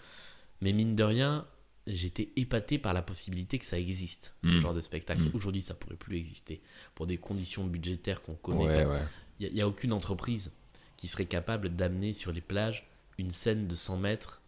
Mais 0.61 0.71
mine 0.71 0.95
de 0.95 1.03
rien, 1.03 1.45
j'étais 1.87 2.29
épaté 2.35 2.77
par 2.77 2.93
la 2.93 3.01
possibilité 3.01 3.57
que 3.57 3.65
ça 3.65 3.79
existe, 3.79 4.35
ce 4.43 4.55
Mm. 4.55 4.61
genre 4.61 4.73
de 4.73 4.81
spectacle. 4.81 5.23
Mm. 5.23 5.31
Aujourd'hui, 5.33 5.61
ça 5.61 5.73
pourrait 5.73 5.95
plus 5.95 6.17
exister. 6.17 6.61
Pour 6.95 7.07
des 7.07 7.17
conditions 7.17 7.63
budgétaires 7.65 8.21
qu'on 8.21 8.35
connaît. 8.35 8.65
Ouais, 8.65 8.83
pas. 8.83 8.89
ouais. 8.91 9.01
Il 9.39 9.53
n'y 9.53 9.61
a, 9.61 9.67
aucune 9.67 9.93
entreprise 9.93 10.51
qui 10.97 11.07
serait 11.07 11.25
capable 11.25 11.69
d'amener 11.75 12.13
sur 12.13 12.31
les 12.31 12.41
plages 12.41 12.87
une 13.17 13.31
scène 13.31 13.67
de 13.67 13.75
100 13.75 13.97
mètres 13.97 14.41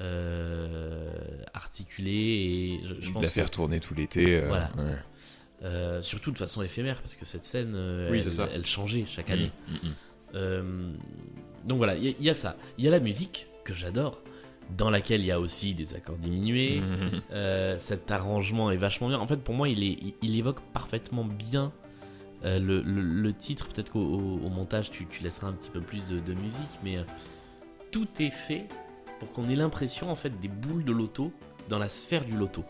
euh, 0.00 1.10
articulée 1.52 2.10
et 2.10 2.80
je, 2.86 2.94
je 3.00 3.08
de 3.08 3.12
pense 3.12 3.22
la 3.22 3.28
que- 3.28 3.34
faire 3.34 3.50
tourner 3.50 3.80
tout 3.80 3.94
l'été. 3.94 4.36
euh, 4.42 4.48
Voilà. 4.48 4.70
ouais. 4.76 4.96
euh, 5.62 6.02
surtout 6.02 6.30
de 6.32 6.38
façon 6.38 6.62
éphémère 6.62 7.00
parce 7.00 7.14
que 7.16 7.24
cette 7.24 7.44
scène 7.44 7.74
Oui, 8.10 8.18
elle, 8.18 8.22
c'est 8.24 8.30
ça. 8.30 8.48
elle 8.52 8.66
changeait 8.66 9.06
chaque 9.08 9.30
année. 9.30 9.50
Mm. 9.68 9.74
Euh, 10.34 10.92
donc 11.64 11.78
voilà, 11.78 11.94
il 11.96 12.04
y, 12.04 12.08
a- 12.08 12.14
il 12.18 12.24
y 12.24 12.30
a 12.30 12.34
ça. 12.34 12.56
Il 12.76 12.84
y 12.84 12.88
a 12.88 12.90
la 12.90 13.00
musique 13.00 13.46
que 13.64 13.72
j'adore, 13.72 14.22
dans 14.76 14.90
laquelle 14.90 15.20
il 15.20 15.26
y 15.26 15.30
a 15.32 15.40
aussi 15.40 15.74
des 15.74 15.94
accords 15.94 16.16
diminués. 16.16 16.80
Mhm. 16.80 17.20
Euh, 17.32 17.76
cet 17.78 18.10
arrangement 18.10 18.70
est 18.70 18.76
vachement 18.76 19.08
bien. 19.08 19.18
En 19.18 19.26
fait, 19.26 19.36
pour 19.38 19.54
moi, 19.54 19.68
il, 19.68 19.82
est, 19.82 19.92
il, 20.00 20.14
il 20.22 20.36
évoque 20.38 20.60
parfaitement 20.72 21.24
bien 21.24 21.72
euh, 22.44 22.58
le, 22.58 22.82
le- 22.82 23.00
le 23.02 23.32
titre. 23.32 23.68
Peut-être 23.68 23.90
qu'au 23.92 24.00
au- 24.00 24.40
au 24.44 24.48
montage, 24.50 24.90
tu, 24.90 25.06
tu 25.06 25.22
laisseras 25.22 25.48
un 25.48 25.52
petit 25.52 25.70
peu 25.70 25.80
plus 25.80 26.06
de, 26.08 26.18
de 26.18 26.34
musique, 26.34 26.78
mais 26.82 26.96
euh, 26.98 27.02
tout 27.90 28.08
est 28.20 28.30
fait 28.32 28.66
pour 29.20 29.32
qu'on 29.32 29.48
ait 29.48 29.54
l'impression 29.54 30.10
en 30.10 30.14
fait 30.16 30.40
des 30.40 30.48
boules 30.48 30.84
de 30.84 30.92
loto 30.92 31.32
dans 31.68 31.78
la 31.78 31.88
sphère 31.88 32.22
du 32.22 32.36
loto. 32.36 32.64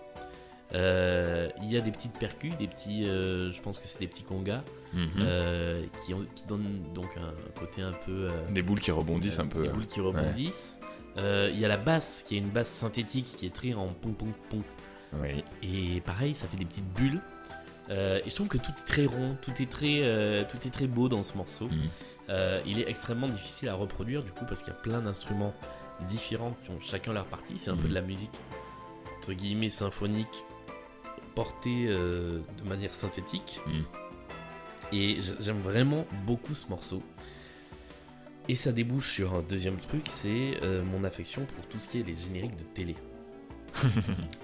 Il 0.73 1.71
y 1.71 1.77
a 1.77 1.81
des 1.81 1.91
petites 1.91 2.19
percus, 2.19 2.57
des 2.59 2.67
petits, 2.67 3.05
je 3.05 3.61
pense 3.63 3.79
que 3.79 3.87
c'est 3.87 4.01
des 4.01 4.07
petits 4.09 4.25
congas, 4.25 4.63
Mhm. 4.93 5.87
qui, 6.05 6.15
ont- 6.15 6.27
qui 6.35 6.45
donnent 6.47 6.83
donc 6.95 7.17
un 7.17 7.33
côté 7.59 7.83
un 7.83 7.93
peu 7.93 8.29
Des 8.53 8.63
boules 8.63 8.81
qui 8.81 8.91
rebondissent 8.91 9.39
un 9.39 9.47
peu. 9.47 9.63
des 9.63 9.69
boules 9.69 9.87
qui 9.87 10.01
rebondissent. 10.01 10.81
Il 11.17 11.59
y 11.59 11.65
a 11.65 11.69
la 11.69 11.77
basse 11.77 12.25
qui 12.27 12.35
est 12.37 12.39
une 12.39 12.51
basse 12.51 12.69
synthétique 12.69 13.35
qui 13.37 13.47
est 13.47 13.55
très 13.55 13.73
en 13.75 13.89
pong 13.89 14.15
pong 14.15 14.33
pong. 14.51 14.63
Oui. 15.15 15.45
Et 15.63 16.01
pareil, 16.01 16.35
ça 16.35 16.49
fait 16.49 16.57
des 16.57 16.65
petites 16.65 16.93
bulles. 16.95 17.21
Euh, 17.91 18.21
et 18.25 18.31
je 18.31 18.35
trouve 18.35 18.49
que 18.49 18.57
tout 18.59 18.71
est 18.77 18.85
très 18.87 19.05
rond, 19.07 19.37
tout 19.43 19.53
est 19.61 19.71
très, 19.71 20.01
euh, 20.03 20.43
tout 20.49 20.57
est 20.67 20.71
très 20.71 20.87
beau 20.87 21.09
dans 21.09 21.23
ce 21.23 21.37
morceau. 21.37 21.69
Euh, 22.31 22.63
il 22.67 22.81
est 22.81 22.89
extrêmement 22.89 23.29
difficile 23.29 23.69
à 23.69 23.75
reproduire 23.75 24.23
du 24.23 24.33
coup 24.33 24.47
parce 24.49 24.61
qu'il 24.63 24.73
y 24.73 24.77
a 24.77 24.81
plein 24.81 25.01
d'instruments 25.03 25.55
différents 26.09 26.57
qui 26.65 26.71
ont 26.71 26.81
chacun 26.81 27.13
leur 27.13 27.27
partie. 27.27 27.59
C'est 27.59 27.71
un 27.71 27.77
peu 27.77 27.83
Mhm. 27.85 27.89
de 27.91 27.95
la 27.95 28.01
musique 28.01 28.41
entre 29.19 29.35
guillemets 29.35 29.71
symphonique 29.71 30.45
portée 31.35 31.87
euh, 31.89 32.41
de 32.59 32.69
manière 32.69 32.95
synthétique. 32.95 33.61
Mhm. 33.67 33.85
Et 34.93 35.19
j'aime 35.41 35.61
vraiment 35.61 36.07
beaucoup 36.27 36.55
ce 36.55 36.69
morceau. 36.69 37.03
Et 38.49 38.55
ça 38.55 38.73
débouche 38.73 39.11
sur 39.13 39.35
un 39.35 39.43
deuxième 39.43 39.77
truc, 39.77 40.03
c'est 40.09 40.59
euh, 40.63 40.83
mon 40.85 41.05
affection 41.05 41.47
pour 41.47 41.67
tout 41.67 41.81
ce 41.81 41.89
qui 41.89 42.01
est 42.01 42.03
les 42.03 42.15
génériques 42.15 42.57
de 42.57 42.63
télé. 42.65 42.95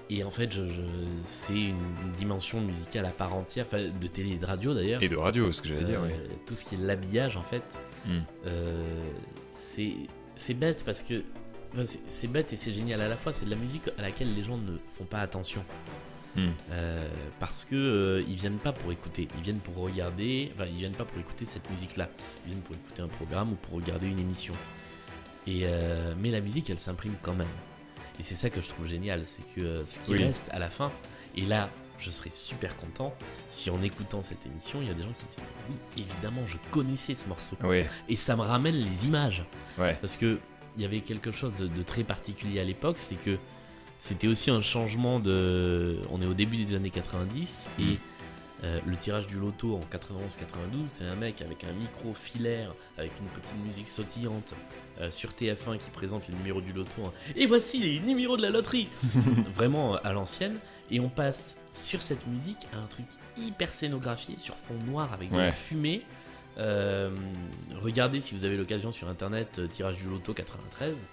et 0.09 0.23
en 0.23 0.31
fait, 0.31 0.51
je, 0.51 0.67
je- 0.67 0.81
c'est 1.23 1.53
une 1.59 2.11
dimension 2.17 2.59
musicale 2.61 3.05
à 3.05 3.11
part 3.11 3.33
entière, 3.33 3.65
enfin 3.67 3.87
de 3.89 4.07
télé 4.07 4.31
et 4.33 4.37
de 4.37 4.45
radio 4.45 4.73
d'ailleurs. 4.73 5.01
Et 5.03 5.07
de 5.07 5.15
radio, 5.15 5.51
ce 5.51 5.61
que 5.61 5.69
j'allais 5.69 5.83
dire. 5.85 6.01
Euh. 6.03 6.09
Tout 6.45 6.55
ce 6.55 6.65
qui 6.65 6.75
est 6.75 6.79
l'habillage, 6.79 7.37
en 7.37 7.43
fait, 7.43 7.79
Mm. 8.07 8.09
euh, 8.47 8.83
c'est 9.53 9.93
c'est 10.35 10.55
bête 10.55 10.81
parce 10.83 11.01
que. 11.03 11.21
enfin, 11.71 11.83
c'est 11.83 11.99
c'est 12.09 12.27
bête 12.27 12.51
et 12.51 12.55
c'est 12.55 12.73
génial 12.73 12.99
à 13.01 13.07
la 13.07 13.15
fois. 13.15 13.31
C'est 13.31 13.45
de 13.45 13.51
la 13.51 13.55
musique 13.55 13.83
à 13.99 14.01
laquelle 14.01 14.33
les 14.33 14.43
gens 14.43 14.57
ne 14.57 14.77
font 14.87 15.05
pas 15.05 15.19
attention. 15.19 15.63
Mm. 16.35 16.47
Euh, 16.71 17.07
parce 17.39 17.65
que 17.65 17.75
euh, 17.75 18.23
ils 18.27 18.35
viennent 18.35 18.57
pas 18.59 18.71
pour 18.71 18.91
écouter, 18.91 19.27
ils 19.37 19.43
viennent 19.43 19.59
pour 19.59 19.75
regarder. 19.77 20.51
Enfin, 20.55 20.65
ils 20.69 20.77
viennent 20.77 20.95
pas 20.95 21.05
pour 21.05 21.19
écouter 21.19 21.45
cette 21.45 21.69
musique-là. 21.69 22.09
Ils 22.45 22.49
viennent 22.51 22.61
pour 22.63 22.75
écouter 22.75 23.01
un 23.01 23.07
programme 23.07 23.51
ou 23.53 23.55
pour 23.55 23.73
regarder 23.75 24.07
une 24.07 24.19
émission. 24.19 24.53
Et 25.47 25.61
euh, 25.65 26.13
mais 26.17 26.29
la 26.31 26.39
musique, 26.41 26.69
elle 26.69 26.79
s'imprime 26.79 27.15
quand 27.21 27.33
même. 27.33 27.47
Et 28.19 28.23
c'est 28.23 28.35
ça 28.35 28.49
que 28.49 28.61
je 28.61 28.69
trouve 28.69 28.87
génial, 28.87 29.23
c'est 29.25 29.47
que 29.55 29.83
ce 29.85 29.99
qui 30.01 30.11
Oui. 30.13 30.23
reste 30.23 30.49
à 30.51 30.59
la 30.59 30.69
fin. 30.69 30.91
Et 31.35 31.45
là, 31.45 31.69
je 31.97 32.11
serais 32.11 32.29
super 32.33 32.75
content 32.77 33.13
si 33.49 33.69
en 33.69 33.81
écoutant 33.81 34.21
cette 34.21 34.45
émission, 34.45 34.79
il 34.81 34.87
y 34.87 34.91
a 34.91 34.93
des 34.93 35.01
gens 35.03 35.11
qui 35.13 35.25
disent 35.25 35.41
oui, 35.69 35.75
évidemment, 35.97 36.41
je 36.45 36.57
connaissais 36.71 37.15
ce 37.15 37.27
morceau. 37.27 37.57
Et 38.09 38.15
ça 38.15 38.35
me 38.35 38.41
ramène 38.41 38.75
les 38.75 39.05
images. 39.05 39.43
ouais. 39.79 39.97
Parce 40.01 40.17
que 40.17 40.39
il 40.77 40.83
y 40.83 40.85
avait 40.85 41.01
quelque 41.01 41.31
chose 41.33 41.53
de, 41.55 41.67
de 41.67 41.83
très 41.83 42.03
particulier 42.05 42.59
à 42.61 42.63
l'époque, 42.63 42.97
c'est 42.97 43.15
que 43.21 43.37
c'était 44.01 44.27
aussi 44.27 44.51
un 44.51 44.61
changement 44.61 45.19
de. 45.21 45.99
On 46.11 46.21
est 46.21 46.25
au 46.25 46.33
début 46.33 46.57
des 46.57 46.75
années 46.75 46.89
90 46.89 47.69
et 47.79 47.83
Mm. 47.83 47.97
euh, 48.63 48.79
le 48.85 48.95
tirage 48.97 49.25
du 49.27 49.39
loto 49.39 49.75
en 49.75 49.79
91-92, 49.79 50.83
c'est 50.85 51.05
un 51.05 51.15
mec 51.15 51.41
avec 51.41 51.63
un 51.63 51.71
micro 51.71 52.13
filaire, 52.13 52.73
avec 52.97 53.11
une 53.19 53.25
petite 53.27 53.55
musique 53.65 53.89
sautillante 53.89 54.53
euh, 54.99 55.09
sur 55.09 55.31
TF1 55.31 55.77
qui 55.79 55.89
présente 55.89 56.27
les 56.27 56.35
numéros 56.35 56.61
du 56.61 56.71
loto. 56.73 57.01
hein. 57.05 57.11
Et 57.35 57.47
voici 57.47 57.79
les 57.79 57.99
numéros 58.01 58.37
de 58.37 58.41
la 58.43 58.49
loterie 58.51 58.89
Vraiment 59.55 59.95
euh, 59.95 59.97
à 60.03 60.13
l'ancienne. 60.13 60.57
Et 60.91 60.99
on 60.99 61.09
passe 61.09 61.57
sur 61.71 62.01
cette 62.01 62.27
musique 62.27 62.67
à 62.73 62.77
un 62.77 62.85
truc 62.87 63.05
hyper 63.37 63.73
scénographié 63.73 64.35
sur 64.37 64.55
fond 64.55 64.75
noir 64.85 65.11
avec 65.13 65.31
de 65.31 65.37
la 65.37 65.51
fumée. 65.53 66.01
Regardez 67.81 68.21
si 68.21 68.35
vous 68.35 68.43
avez 68.45 68.57
l'occasion 68.57 68.91
sur 68.91 69.07
internet, 69.07 69.61
tirage 69.71 69.97
du 69.97 70.07
loto 70.09 70.33
93. 70.33 71.07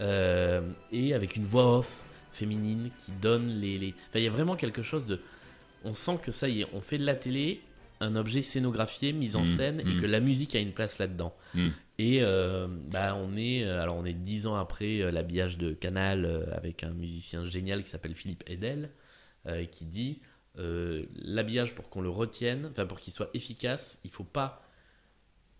Euh, 0.00 0.60
et 0.92 1.14
avec 1.14 1.36
une 1.36 1.46
voix 1.46 1.78
off 1.78 2.04
féminine 2.34 2.90
qui 2.98 3.12
donne 3.12 3.48
les. 3.48 3.78
les... 3.78 3.94
Enfin, 4.08 4.18
il 4.18 4.24
y 4.24 4.28
a 4.28 4.30
vraiment 4.30 4.56
quelque 4.56 4.82
chose 4.82 5.06
de. 5.06 5.20
On 5.84 5.94
sent 5.94 6.18
que 6.22 6.32
ça 6.32 6.48
y 6.48 6.62
est, 6.62 6.66
on 6.72 6.80
fait 6.80 6.98
de 6.98 7.04
la 7.04 7.14
télé 7.14 7.62
un 8.00 8.16
objet 8.16 8.42
scénographié, 8.42 9.12
mis 9.12 9.36
en 9.36 9.42
Mm, 9.42 9.46
scène, 9.46 9.80
et 9.80 9.84
mm. 9.84 10.00
que 10.00 10.06
la 10.06 10.20
musique 10.20 10.54
a 10.54 10.58
une 10.58 10.72
place 10.72 10.98
là-dedans. 10.98 11.34
Mm. 11.54 11.68
Et 11.98 12.18
euh, 12.22 12.66
bah, 12.68 13.16
on 13.16 13.36
est, 13.36 13.64
euh, 13.64 13.80
alors 13.80 13.96
on 13.96 14.04
est 14.04 14.14
dix 14.14 14.46
ans 14.46 14.56
après 14.56 15.00
euh, 15.00 15.10
l'habillage 15.10 15.58
de 15.58 15.72
Canal 15.72 16.24
euh, 16.24 16.44
avec 16.52 16.82
un 16.82 16.90
musicien 16.90 17.48
génial 17.48 17.82
qui 17.82 17.88
s'appelle 17.88 18.14
Philippe 18.14 18.44
Edel, 18.46 18.90
qui 19.70 19.84
dit 19.84 20.22
l'habillage 20.56 21.74
pour 21.74 21.90
qu'on 21.90 22.00
le 22.00 22.08
retienne, 22.08 22.70
enfin 22.70 22.86
pour 22.86 22.98
qu'il 22.98 23.12
soit 23.12 23.28
efficace, 23.34 24.00
il 24.04 24.10
faut 24.10 24.24
pas 24.24 24.66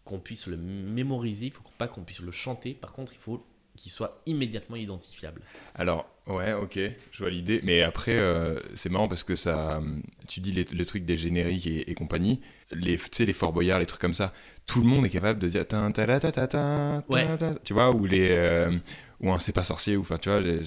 qu'on 0.04 0.20
puisse 0.20 0.46
le 0.46 0.56
mémoriser, 0.56 1.46
il 1.46 1.52
faut 1.52 1.62
pas 1.76 1.86
qu'on 1.86 2.02
puisse 2.02 2.20
le 2.20 2.30
chanter. 2.30 2.72
Par 2.72 2.94
contre, 2.94 3.12
il 3.12 3.18
faut 3.18 3.44
qu'il 3.76 3.90
soit 3.92 4.20
immédiatement 4.26 4.76
identifiable. 4.76 5.42
Alors, 5.74 6.06
ouais, 6.26 6.52
ok, 6.52 6.78
je 7.10 7.18
vois 7.18 7.30
l'idée. 7.30 7.60
Mais 7.64 7.82
après, 7.82 8.16
euh, 8.16 8.60
c'est 8.74 8.88
marrant 8.90 9.08
parce 9.08 9.24
que 9.24 9.34
ça. 9.36 9.82
Tu 10.28 10.40
dis 10.40 10.52
les- 10.52 10.64
le 10.64 10.84
truc 10.84 11.04
des 11.04 11.16
génériques 11.16 11.66
et, 11.66 11.90
et 11.90 11.94
compagnie. 11.94 12.40
Les, 12.70 12.96
tu 12.96 13.08
sais, 13.12 13.26
les 13.26 13.32
Fort 13.32 13.52
Boyard, 13.52 13.78
les 13.80 13.86
trucs 13.86 14.00
comme 14.00 14.14
ça. 14.14 14.32
Tout 14.66 14.80
le 14.80 14.86
monde 14.86 15.04
est 15.06 15.10
capable 15.10 15.38
de 15.40 15.48
dire. 15.48 15.66
tin, 15.66 15.90
ta, 15.90 16.06
ta, 16.06 16.20
ta, 16.20 16.32
ta, 16.32 16.46
ta, 16.46 17.02
Ouais. 17.08 17.36
ta, 17.36 17.54
Tu 17.64 17.72
vois, 17.74 17.90
ou 17.90 18.06
les. 18.06 18.28
euh, 18.30 18.78
ou 19.20 19.32
un 19.32 19.38
C'est 19.38 19.52
pas 19.52 19.64
sorcier, 19.64 19.96
ou 19.96 20.02
enfin, 20.02 20.18
tu 20.18 20.28
vois. 20.30 20.40
Les, 20.40 20.60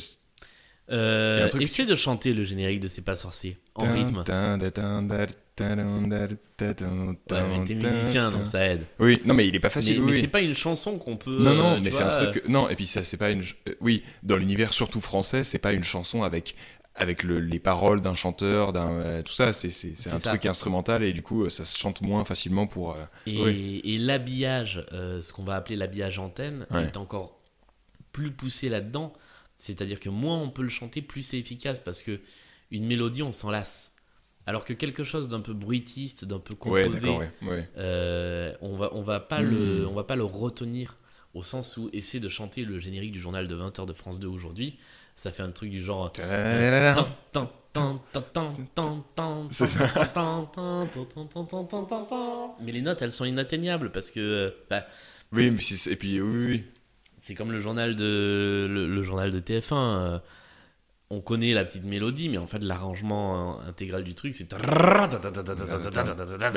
Euh, 0.89 1.49
essaie 1.59 1.85
de 1.85 1.95
chanter 1.95 2.33
le 2.33 2.43
générique 2.45 2.79
de 2.79 2.87
C'est 2.87 3.01
pas 3.03 3.15
sorcier 3.17 3.57
en 3.75 3.91
rythme. 3.91 4.23
Tin, 4.23 4.57
tin, 4.57 5.05
Ouais, 5.59 5.75
mais 7.59 7.63
t'es 7.65 7.75
musicien, 7.75 8.31
donc 8.31 8.45
ça 8.45 8.65
aide. 8.65 8.83
Oui, 8.99 9.21
non, 9.25 9.33
mais 9.33 9.47
il 9.47 9.55
est 9.55 9.59
pas 9.59 9.67
Mais, 9.67 9.73
facile. 9.73 10.01
mais 10.01 10.11
oui. 10.11 10.21
c'est 10.21 10.27
pas 10.27 10.41
une 10.41 10.53
chanson 10.53 10.97
qu'on 10.97 11.17
peut. 11.17 11.37
Non, 11.37 11.51
euh, 11.51 11.55
non, 11.55 11.75
tu 11.75 11.81
mais 11.81 11.91
c'est 11.91 12.03
un 12.03 12.09
truc. 12.31 12.47
Non, 12.47 12.69
et 12.69 12.75
puis 12.75 12.85
ça, 12.87 13.03
c'est 13.03 13.17
pas 13.17 13.29
une. 13.31 13.41
euh, 13.67 13.73
Oui, 13.81 14.03
dans 14.23 14.37
l'univers 14.37 14.73
surtout 14.73 15.01
français, 15.01 15.43
c'est 15.43 15.59
pas 15.59 15.73
une 15.73 15.83
chanson 15.83 16.23
avec 16.23 16.55
avec 16.99 17.21
le- 17.21 17.39
les 17.39 17.59
paroles 17.59 18.01
d'un 18.01 18.15
chanteur, 18.15 18.73
d'un 18.73 18.91
euh, 18.91 19.21
tout 19.21 19.33
ça. 19.33 19.53
C'est 19.53 19.69
c'est 19.69 19.89
c'est 19.95 20.09
C'est 20.09 20.15
un 20.15 20.19
ça. 20.19 20.29
truc 20.31 20.45
instrumental 20.47 21.03
et 21.03 21.13
du 21.13 21.21
coup, 21.21 21.43
euh, 21.45 21.49
ça 21.49 21.63
se 21.63 21.77
chante 21.77 22.01
moins 22.01 22.25
facilement 22.25 22.65
pour. 22.65 22.93
euh, 22.93 23.03
Et, 23.27 23.39
oui. 23.41 23.81
et 23.83 23.97
l'habillage, 23.99 24.83
euh, 24.93 25.21
ce 25.21 25.31
qu'on 25.31 25.43
va 25.43 25.55
appeler 25.55 25.75
l'habillage 25.75 26.17
antenne, 26.17 26.65
Ouais. 26.71 26.85
est 26.85 26.97
encore 26.97 27.39
plus 28.13 28.31
poussé 28.31 28.67
là-dedans. 28.69 29.13
C'est-à-dire 29.59 29.99
que 29.99 30.09
moins 30.09 30.37
on 30.39 30.49
peut 30.49 30.63
le 30.63 30.69
chanter, 30.69 31.01
plus 31.03 31.21
c'est 31.23 31.37
efficace 31.37 31.79
parce 31.79 32.01
que 32.01 32.19
une 32.71 32.85
mélodie, 32.85 33.21
on 33.23 33.31
s'en 33.31 33.49
lasse. 33.51 33.95
Alors 34.47 34.63
que 34.63 34.73
quelque 34.73 35.03
chose 35.03 35.27
d'un 35.27 35.41
peu 35.41 35.53
bruitiste, 35.53 36.23
d'un 36.25 36.39
peu 36.39 36.55
composé, 36.55 37.19
euh, 37.77 38.53
on 38.61 38.77
va 38.77 38.89
on 38.93 39.01
va 39.01 39.19
pas 39.19 39.41
le 39.41 39.83
hmm. 39.83 39.89
on 39.89 39.93
va 39.93 40.05
pas 40.05 40.15
le 40.15 40.23
retenir 40.23 40.95
au 41.33 41.43
sens 41.43 41.75
où 41.77 41.89
essayer 41.91 42.21
de 42.21 42.29
chanter 42.29 42.63
le 42.63 42.79
générique 42.79 43.11
du 43.11 43.19
journal 43.19 43.47
de 43.47 43.55
20h 43.55 43.85
de 43.85 43.93
France 43.93 44.19
2 44.19 44.27
aujourd'hui, 44.27 44.77
ça 45.17 45.31
fait 45.31 45.43
un 45.43 45.51
truc 45.51 45.69
du 45.69 45.81
genre. 45.81 46.11
Mais 52.61 52.71
les 52.71 52.81
notes, 52.81 53.01
elles 53.01 53.11
sont 53.11 53.25
inatteignables 53.25 53.91
parce 53.91 54.11
que. 54.11 54.19
Euh, 54.19 54.49
bah, 54.69 54.87
oui, 55.33 55.51
mais 55.51 55.91
et 55.91 55.95
puis 55.97 56.21
oui. 56.21 56.63
C'est 57.19 57.35
comme 57.35 57.51
le 57.51 57.59
journal 57.59 57.97
de 57.97 58.65
le, 58.69 59.03
journal 59.03 59.29
de 59.31 59.39
TF1 59.41 60.21
on 61.09 61.21
connaît 61.21 61.53
la 61.53 61.63
petite 61.63 61.85
mélodie, 61.85 62.27
mais 62.27 62.37
en 62.37 62.47
fait 62.47 62.59
l'arrangement 62.59 63.59
euh, 63.61 63.69
intégral 63.69 64.03
du 64.03 64.13
truc, 64.13 64.33
c'est 64.33 64.49
Bah, 64.51 64.57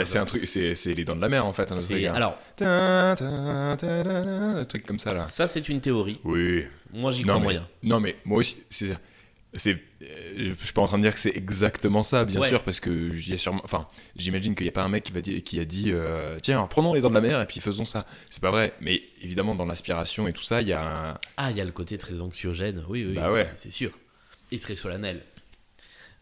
c'est 0.04 0.18
un 0.18 0.24
truc, 0.24 0.46
c'est 0.46 0.94
les 0.94 1.04
dents 1.04 1.16
de 1.16 1.20
la 1.20 1.28
mer 1.28 1.46
en 1.46 1.52
fait. 1.52 1.70
un 1.70 1.80
truc, 1.82 2.04
hein. 2.04 2.14
alors 2.14 2.36
un 2.60 3.14
truc 4.68 4.86
comme 4.86 4.98
ça 4.98 5.14
là. 5.14 5.24
ça 5.24 5.48
c'est 5.48 5.68
une 5.68 5.80
théorie. 5.80 6.20
Oui. 6.24 6.64
Moi 6.92 7.12
j'y 7.12 7.22
crois 7.22 7.36
mais, 7.36 7.40
moyen. 7.42 7.68
non 7.82 8.00
mais 8.00 8.16
moi 8.24 8.38
aussi, 8.38 8.64
c'est, 8.70 8.96
c'est, 9.54 9.78
euh, 10.02 10.54
je 10.58 10.64
suis 10.64 10.72
pas 10.72 10.82
en 10.82 10.86
train 10.86 10.98
de 10.98 11.02
dire 11.04 11.14
que 11.14 11.20
c'est 11.20 11.36
exactement 11.36 12.02
ça, 12.02 12.24
bien 12.24 12.40
Ouais. 12.40 12.48
sûr, 12.48 12.62
parce 12.64 12.80
que 12.80 12.90
y 12.90 13.32
a 13.32 13.38
sûrement, 13.38 13.60
enfin, 13.64 13.86
j'imagine 14.16 14.54
qu'il 14.54 14.66
y 14.66 14.68
a 14.68 14.72
pas 14.72 14.82
un 14.82 14.88
mec 14.88 15.04
qui 15.04 15.12
va 15.12 15.20
dire, 15.20 15.42
qui 15.44 15.60
a 15.60 15.64
dit, 15.64 15.90
euh, 15.92 16.38
tiens, 16.42 16.66
prenons 16.68 16.94
les 16.94 17.00
dents 17.00 17.10
de 17.10 17.14
la 17.14 17.20
mer 17.20 17.40
et 17.40 17.46
puis 17.46 17.60
faisons 17.60 17.84
ça. 17.84 18.06
C'est 18.30 18.42
pas 18.42 18.50
vrai, 18.50 18.74
mais 18.80 19.02
évidemment 19.22 19.54
dans 19.54 19.66
l'aspiration 19.66 20.26
et 20.28 20.32
tout 20.32 20.42
ça, 20.42 20.62
il 20.62 20.68
y 20.68 20.72
a, 20.72 21.10
un- 21.10 21.14
Ah, 21.36 21.50
il 21.50 21.56
y 21.56 21.60
a 21.60 21.64
le 21.64 21.72
côté 21.72 21.98
très 21.98 22.20
anxiogène, 22.22 22.84
oui, 22.88 23.04
oui, 23.08 23.14
Bah 23.14 23.30
ouais. 23.30 23.50
c'est 23.54 23.70
sûr. 23.72 23.90
Et 24.52 24.58
très 24.58 24.76
solennel. 24.76 25.22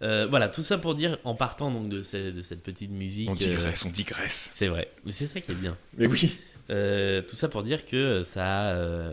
Euh, 0.02 0.26
voilà, 0.28 0.48
tout 0.48 0.62
ça 0.62 0.78
pour 0.78 0.94
dire, 0.94 1.18
en 1.24 1.34
partant 1.34 1.70
donc 1.72 1.88
de, 1.88 2.02
ce- 2.02 2.30
de 2.30 2.42
cette 2.42 2.62
petite 2.62 2.90
musique. 2.92 3.28
on 3.30 3.32
euh, 3.32 3.36
digresse, 3.36 3.84
on 3.84 3.90
digresse. 3.90 4.50
c'est 4.52 4.68
vrai, 4.68 4.90
mais 5.04 5.12
c'est 5.12 5.26
ça 5.26 5.40
qui 5.40 5.50
est 5.50 5.54
bien. 5.56 5.76
Mais 5.96 6.06
oui. 6.06 6.30
Euh, 6.70 7.22
tout 7.22 7.34
ça 7.34 7.48
pour 7.48 7.62
dire 7.62 7.86
que 7.86 8.22
ça 8.24 8.72
a 8.76 9.12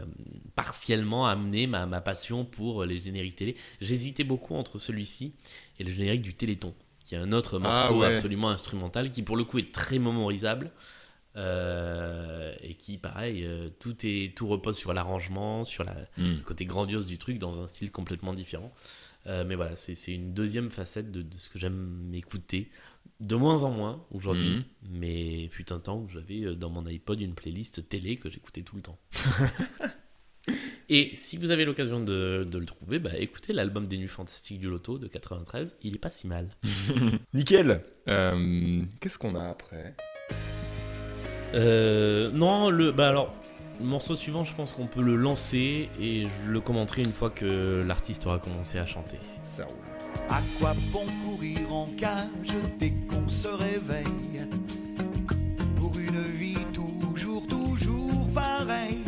partiellement 0.56 1.26
amené 1.28 1.68
ma, 1.68 1.86
ma 1.86 2.02
passion 2.02 2.44
pour 2.46 2.84
les 2.86 3.02
génériques 3.02 3.38
télé. 3.38 3.56
J'hésitais 3.82 4.26
beaucoup 4.26 4.56
entre 4.56 4.78
celui-ci 4.78 5.34
et 5.80 5.84
le 5.86 5.92
générique 5.92 6.22
du 6.22 6.34
Téléthon, 6.34 6.74
qui 7.06 7.16
est 7.16 7.18
un 7.18 7.32
autre 7.32 7.60
Ah, 7.64 7.68
morceau 7.88 8.02
ouais. 8.02 8.08
absolument 8.14 8.50
instrumental, 8.50 9.10
qui 9.10 9.24
pour 9.24 9.38
le 9.38 9.44
coup 9.46 9.58
est 9.58 9.72
très 9.74 10.00
mémorisable. 10.00 10.72
euh, 11.38 12.54
et 12.62 12.76
qui 12.76 12.98
pareil 12.98 13.44
euh, 13.46 13.68
tout 13.80 13.96
est 14.04 14.34
tout 14.38 14.48
repose 14.48 14.78
sur 14.78 14.94
l'arrangement 14.94 15.66
sur 15.66 15.84
la, 15.84 15.94
Hmm. 16.18 16.36
le 16.38 16.44
côté 16.44 16.66
grandiose 16.66 17.06
du 17.06 17.18
truc 17.18 17.40
dans 17.40 17.62
un 17.62 17.68
style 17.68 17.92
complètement 17.92 18.34
différent 18.34 18.74
Euh, 19.28 19.44
mais 19.46 19.56
voilà 19.56 19.76
c'est 19.76 19.96
c'est 19.96 20.14
une 20.14 20.34
deuxième 20.34 20.70
facette 20.70 21.12
de, 21.12 21.22
de 21.24 21.38
ce 21.38 21.50
que 21.50 21.58
j'aime 21.58 22.12
écouter 22.14 22.70
de 23.22 23.36
moins 23.36 23.64
en 23.64 23.72
moins 23.72 24.06
aujourd'hui 24.12 24.58
Mhm. 24.58 24.64
mais 25.00 25.48
fut 25.50 25.72
un 25.74 25.80
temps 25.80 25.98
où 26.00 26.08
j'avais 26.10 26.44
euh, 26.46 26.54
dans 26.56 26.70
mon 26.70 26.86
iPod 26.86 27.20
une 27.22 27.34
playlist 27.34 27.90
télé 27.90 28.18
que 28.18 28.30
j'écoutais 28.30 28.62
tout 28.62 28.76
le 28.76 28.82
temps 28.84 29.00
et 30.90 31.10
si 31.16 31.38
vous 31.38 31.50
avez 31.50 31.66
l'occasion 31.66 32.00
de, 32.04 32.46
de 32.48 32.58
le 32.60 32.66
trouver 32.68 33.00
bah 33.00 33.18
écoutez 33.18 33.52
l'album 33.54 33.88
des 33.88 33.98
nuits 33.98 34.08
fantastiques 34.08 34.60
du 34.60 34.70
loto 34.70 35.00
de 35.00 35.08
93 35.08 35.78
il 35.82 35.96
est 35.96 36.00
pas 36.00 36.12
si 36.12 36.28
mal 36.28 36.50
Nickel. 37.34 37.82
Euh, 38.08 38.84
qu'est-ce 39.00 39.18
qu'on 39.18 39.34
a 39.36 39.48
après? 39.48 39.96
Euh, 41.54 42.32
non, 42.32 42.70
le, 42.70 42.92
bah 42.92 43.10
alors, 43.10 43.34
le 43.80 43.86
morceau 43.86 44.16
suivant, 44.16 44.46
je 44.46 44.54
pense 44.54 44.74
qu'on 44.74 44.88
peut 44.88 45.02
le 45.02 45.16
lancer 45.16 45.90
et 46.00 46.28
je 46.46 46.52
le 46.52 46.62
commenterai 46.62 47.04
une 47.04 47.14
fois 47.14 47.30
que 47.30 47.84
l'artiste 47.86 48.26
aura 48.26 48.40
commencé 48.40 48.78
à 48.78 48.86
chanter. 48.86 49.18
Ça 49.46 49.66
roule. 49.66 49.76
À 50.30 50.42
quoi 50.60 50.74
bon 50.92 51.06
courir 51.26 51.74
en 51.74 51.88
cage 51.98 52.56
dès 52.80 52.92
qu'on 53.10 53.28
se 53.28 53.48
réveille 53.48 54.48
Pour 55.76 55.98
une 55.98 56.22
vie 56.22 56.58
toujours, 56.74 57.46
toujours 57.48 58.28
pareille? 58.34 59.04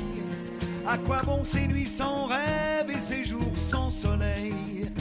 À 0.88 0.98
quoi 0.98 1.22
bon 1.24 1.44
ces 1.44 1.68
nuits 1.68 1.88
sans 1.88 2.28
rêve 2.28 2.90
et 2.90 3.00
ces 3.00 3.24
jours 3.24 3.58
sans 3.58 3.90
soleil? 3.90 4.92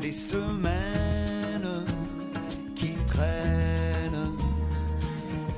Les 0.00 0.12
semaines 0.12 1.84
qui 2.74 2.92
traînent 3.06 4.32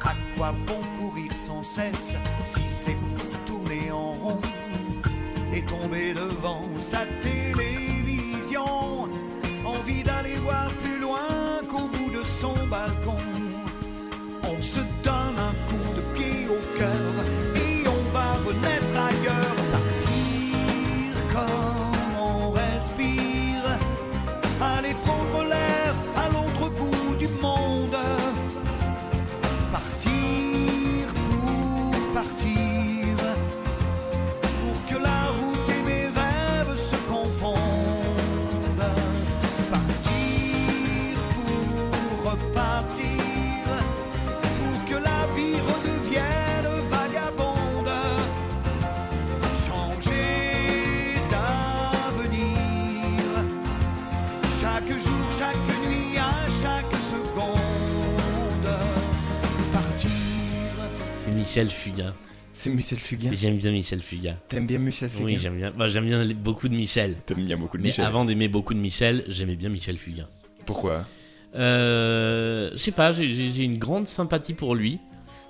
À 0.00 0.14
quoi 0.36 0.52
bon 0.66 0.80
courir 0.94 0.99
si 1.62 2.60
c'est 2.66 2.96
pour 3.16 3.44
tourner 3.44 3.90
en 3.90 4.12
rond 4.12 4.40
et 5.52 5.62
tomber 5.62 6.14
devant 6.14 6.62
sa 6.78 7.00
télévision 7.20 9.08
Envie 9.64 10.02
d'aller 10.02 10.36
voir 10.36 10.68
plus 10.82 10.98
loin 10.98 11.60
qu'au 11.68 11.86
bout 11.88 12.10
de 12.10 12.24
son 12.24 12.54
balcon. 12.66 13.16
On 14.42 14.60
se 14.60 14.80
donne 15.04 15.38
un 15.38 15.54
coup 15.70 15.94
de 15.94 16.00
pied 16.18 16.48
au 16.48 16.78
cœur 16.78 17.09
Fugain. 61.90 62.14
C'est 62.52 62.70
Michel 62.70 62.98
Fugain. 62.98 63.30
J'aime 63.32 63.56
bien 63.56 63.70
Michel 63.72 64.00
Fugain. 64.02 64.36
T'aimes 64.48 64.66
bien 64.66 64.78
Michel 64.78 65.08
Fugain 65.08 65.24
Oui, 65.24 65.38
j'aime 65.40 65.56
bien. 65.56 65.70
Bah, 65.70 65.88
j'aime 65.88 66.04
bien 66.04 66.26
beaucoup 66.34 66.68
de 66.68 66.74
Michel. 66.74 67.16
T'aimes 67.24 67.44
bien 67.46 67.56
beaucoup 67.56 67.78
de 67.78 67.82
Mais 67.82 67.88
Michel. 67.88 68.04
avant 68.04 68.24
d'aimer 68.24 68.48
beaucoup 68.48 68.74
de 68.74 68.78
Michel, 68.80 69.24
j'aimais 69.28 69.56
bien 69.56 69.70
Michel 69.70 69.96
Fugain. 69.96 70.26
Pourquoi? 70.66 71.04
Euh, 71.54 72.70
je 72.72 72.76
sais 72.78 72.92
pas, 72.92 73.12
j'ai- 73.12 73.64
une 73.64 73.78
grande 73.78 74.08
sympathie 74.08 74.54
pour 74.54 74.74
lui. 74.74 74.98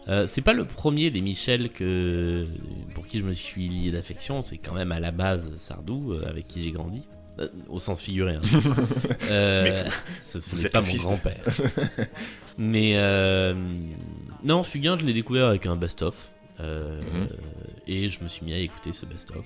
Euh, 0.08 0.26
c'est 0.26 0.40
pas 0.40 0.54
le 0.54 0.64
premier 0.64 1.10
des 1.10 1.20
Michel 1.20 1.68
que 1.70 2.46
pour 2.94 3.06
qui 3.06 3.20
je 3.20 3.24
me 3.24 3.34
suis 3.34 3.68
lié 3.68 3.90
d'affection. 3.90 4.42
C'est 4.44 4.56
quand 4.58 4.74
même 4.74 4.92
à 4.92 5.00
la 5.00 5.10
base 5.10 5.50
Sardou, 5.58 6.12
euh, 6.12 6.26
avec 6.28 6.46
qui 6.48 6.62
j'ai 6.62 6.70
grandi, 6.70 7.02
Euh, 7.38 7.48
au 7.68 7.78
sens 7.78 8.00
figuré. 8.00 8.34
hein. 8.34 8.40
Mais 9.30 9.84
ce 10.24 10.62
n'est 10.62 10.68
pas 10.68 10.80
mon 10.82 10.94
grand-père. 10.94 11.42
Mais 12.58 12.94
non, 14.44 14.62
Fugain, 14.62 14.98
je 14.98 15.04
l'ai 15.04 15.12
découvert 15.12 15.46
avec 15.46 15.66
un 15.66 15.76
best-of. 15.76 16.32
Euh, 16.60 17.00
Mhm. 17.00 17.28
Et 17.86 18.10
je 18.10 18.22
me 18.22 18.28
suis 18.28 18.44
mis 18.44 18.52
à 18.52 18.58
écouter 18.58 18.92
ce 18.92 19.06
best-of. 19.06 19.44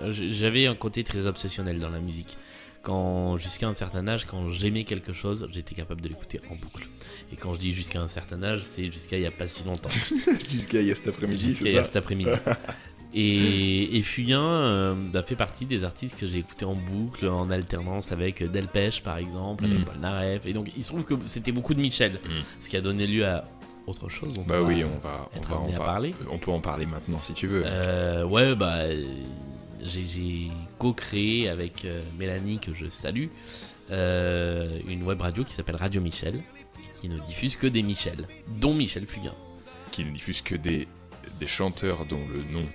Euh, 0.00 0.12
J'avais 0.12 0.66
un 0.66 0.74
côté 0.74 1.02
très 1.04 1.26
obsessionnel 1.26 1.80
dans 1.80 1.90
la 1.90 1.98
musique. 1.98 2.36
Quand 2.82 3.38
jusqu'à 3.38 3.66
un 3.66 3.72
certain 3.72 4.06
âge, 4.08 4.26
quand 4.26 4.50
j'aimais 4.50 4.84
quelque 4.84 5.12
chose, 5.12 5.48
j'étais 5.50 5.74
capable 5.74 6.00
de 6.02 6.08
l'écouter 6.08 6.40
en 6.50 6.54
boucle. 6.54 6.86
Et 7.32 7.36
quand 7.36 7.54
je 7.54 7.58
dis 7.58 7.72
jusqu'à 7.72 8.00
un 8.00 8.08
certain 8.08 8.42
âge, 8.42 8.62
c'est 8.64 8.90
jusqu'à 8.92 9.16
il 9.16 9.22
y 9.22 9.26
a 9.26 9.30
pas 9.30 9.46
si 9.48 9.64
longtemps. 9.64 9.88
Jusqu'à 10.50 10.80
hier 10.80 10.94
cet 10.96 11.08
après-midi, 11.08 11.46
Jusqu'à 11.48 11.64
c'est 11.64 11.70
hier 11.72 11.80
ça 11.82 11.86
cet 11.86 11.96
après-midi. 11.96 12.30
Et, 13.16 13.96
et 13.96 14.02
Fugain 14.02 14.42
euh, 14.42 14.94
bah, 15.12 15.22
fait 15.22 15.36
partie 15.36 15.66
des 15.66 15.84
artistes 15.84 16.18
que 16.18 16.26
j'ai 16.26 16.38
écoutés 16.38 16.64
en 16.64 16.74
boucle, 16.74 17.28
en 17.28 17.48
alternance 17.48 18.10
avec 18.10 18.42
Delpech 18.42 19.02
par 19.04 19.18
exemple, 19.18 19.66
avec 19.66 19.84
Polnareff. 19.84 20.46
Et 20.46 20.52
donc 20.52 20.72
il 20.76 20.82
se 20.82 20.88
trouve 20.88 21.04
que 21.04 21.14
c'était 21.24 21.52
beaucoup 21.52 21.74
de 21.74 21.80
Michel, 21.80 22.18
ce 22.58 22.68
qui 22.68 22.76
a 22.76 22.80
donné 22.80 23.06
lieu 23.06 23.24
à 23.24 23.48
autre 23.86 24.08
chose. 24.08 24.34
dont 24.34 24.44
Bah 24.46 24.56
on 24.62 24.66
oui, 24.66 24.82
va 24.82 24.88
on 24.94 24.98
va, 24.98 25.30
on 25.34 25.36
être 25.38 25.48
va 25.48 25.56
en 25.56 25.70
par- 25.72 25.84
parler. 25.84 26.14
On 26.30 26.38
peut 26.38 26.50
en 26.50 26.60
parler 26.60 26.86
maintenant 26.86 27.20
si 27.22 27.32
tu 27.34 27.46
veux. 27.46 27.62
Euh, 27.66 28.24
ouais, 28.24 28.54
bah, 28.56 28.78
j'ai 29.82 30.50
co-créé 30.78 31.48
avec 31.48 31.84
euh, 31.84 32.02
Mélanie, 32.18 32.58
que 32.58 32.72
je 32.74 32.86
salue, 32.90 33.26
euh, 33.90 34.78
une 34.88 35.02
web 35.02 35.20
radio 35.20 35.44
qui 35.44 35.52
s'appelle 35.52 35.76
Radio 35.76 36.00
Michel 36.00 36.36
et 36.36 36.92
qui 37.00 37.08
ne 37.08 37.18
diffuse 37.20 37.56
que 37.56 37.66
des 37.66 37.82
Michel, 37.82 38.26
dont 38.60 38.74
Michel 38.74 39.06
Fugain. 39.06 39.34
Qui 39.90 40.04
ne 40.04 40.10
diffuse 40.10 40.42
que 40.42 40.54
des, 40.54 40.88
des 41.38 41.46
chanteurs 41.46 42.04
dont 42.06 42.26
le 42.32 42.42
nom 42.52 42.66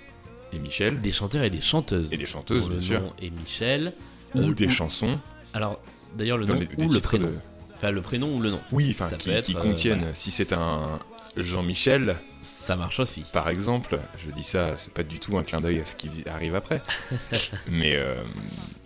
est 0.54 0.60
Michel. 0.60 1.02
Des 1.02 1.12
chanteurs 1.12 1.44
et 1.44 1.50
des 1.50 1.62
chanteuses. 1.62 2.14
Et 2.14 2.18
des 2.18 2.26
chanteuses, 2.26 2.64
dont 2.64 2.68
bien 2.70 2.76
le 2.76 2.82
sûr. 2.82 3.02
nom 3.02 3.14
est 3.22 3.30
Michel. 3.32 3.94
Ou 4.36 4.40
Euh, 4.40 4.54
des 4.54 4.70
chansons. 4.70 5.18
Alors, 5.56 5.82
d'ailleurs, 6.16 6.38
le 6.38 6.46
dans 6.46 6.54
nom 6.54 6.60
les- 6.78 6.84
ou 6.86 6.90
le 6.92 7.00
prénom. 7.00 7.28
de- 7.28 7.36
Enfin, 7.80 7.92
le 7.92 8.02
prénom 8.02 8.36
ou 8.36 8.40
le 8.42 8.52
nom. 8.52 8.60
Oui, 8.72 8.90
enfin, 8.92 9.10
qui, 9.18 9.30
peut 9.30 9.36
être, 9.36 9.46
qui 9.46 9.56
euh, 9.56 9.60
contiennent. 9.60 10.00
voilà. 10.00 10.14
Si 10.16 10.32
c'est 10.32 10.54
un 10.54 11.00
Jean-Michel, 11.38 12.16
Ça 12.42 12.76
marche 12.76 13.00
aussi. 13.00 13.24
par 13.34 13.50
exemple, 13.50 14.00
je 14.18 14.32
dis 14.32 14.44
ça, 14.44 14.74
c'est 14.78 14.94
pas 14.94 15.04
du 15.04 15.20
tout 15.20 15.38
un 15.38 15.44
clin 15.44 15.60
d'œil 15.60 15.80
à 15.80 15.86
ce 15.86 15.96
qui 15.96 16.10
arrive 16.30 16.56
après. 16.56 16.82
Mais 17.70 17.96
euh, 17.98 18.22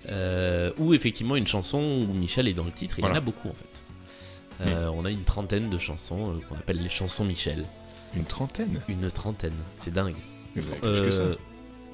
Euh, 0.10 0.72
ou 0.78 0.94
effectivement 0.94 1.36
une 1.36 1.48
chanson 1.48 1.80
où 1.80 2.14
Michel 2.14 2.48
est 2.48 2.54
dans 2.54 2.66
le 2.66 2.72
titre. 2.72 2.96
Il 3.00 3.06
y 3.06 3.08
en 3.08 3.16
a 3.16 3.20
beaucoup 3.22 3.48
en 3.50 3.54
fait. 3.54 3.84
Euh, 4.68 4.88
On 4.94 5.06
a 5.06 5.10
une 5.10 5.24
trentaine 5.24 5.70
de 5.70 5.78
chansons 5.78 6.32
euh, 6.32 6.40
qu'on 6.48 6.56
appelle 6.56 6.82
les 6.82 6.90
chansons 6.90 7.26
Michel. 7.26 7.66
une 8.16 8.26
trentaine? 8.26 8.82
Une 8.88 9.10
trentaine, 9.10 9.56
c'est 9.76 9.94
dingue. 9.94 10.16
Mais 10.56 10.62
vous 10.62 10.72
avez 10.72 10.80
plus 10.82 11.02
que 11.06 11.12
ça. 11.12 11.24
Euh, 11.24 11.36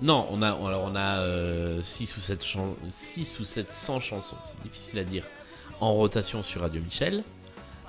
Non, 0.01 0.27
on 0.31 0.41
a, 0.41 0.47
alors 0.49 0.91
on 0.91 0.95
a 0.95 1.81
6 1.83 2.17
ou 2.17 2.19
7 2.19 2.43
chan- 2.43 2.75
six 2.89 3.39
ou 3.39 3.43
700 3.43 3.99
chansons, 4.01 4.35
c'est 4.43 4.61
difficile 4.63 4.99
à 4.99 5.03
dire, 5.03 5.23
en 5.79 5.93
rotation 5.93 6.43
sur 6.43 6.61
Radio 6.61 6.81
Michel. 6.81 7.23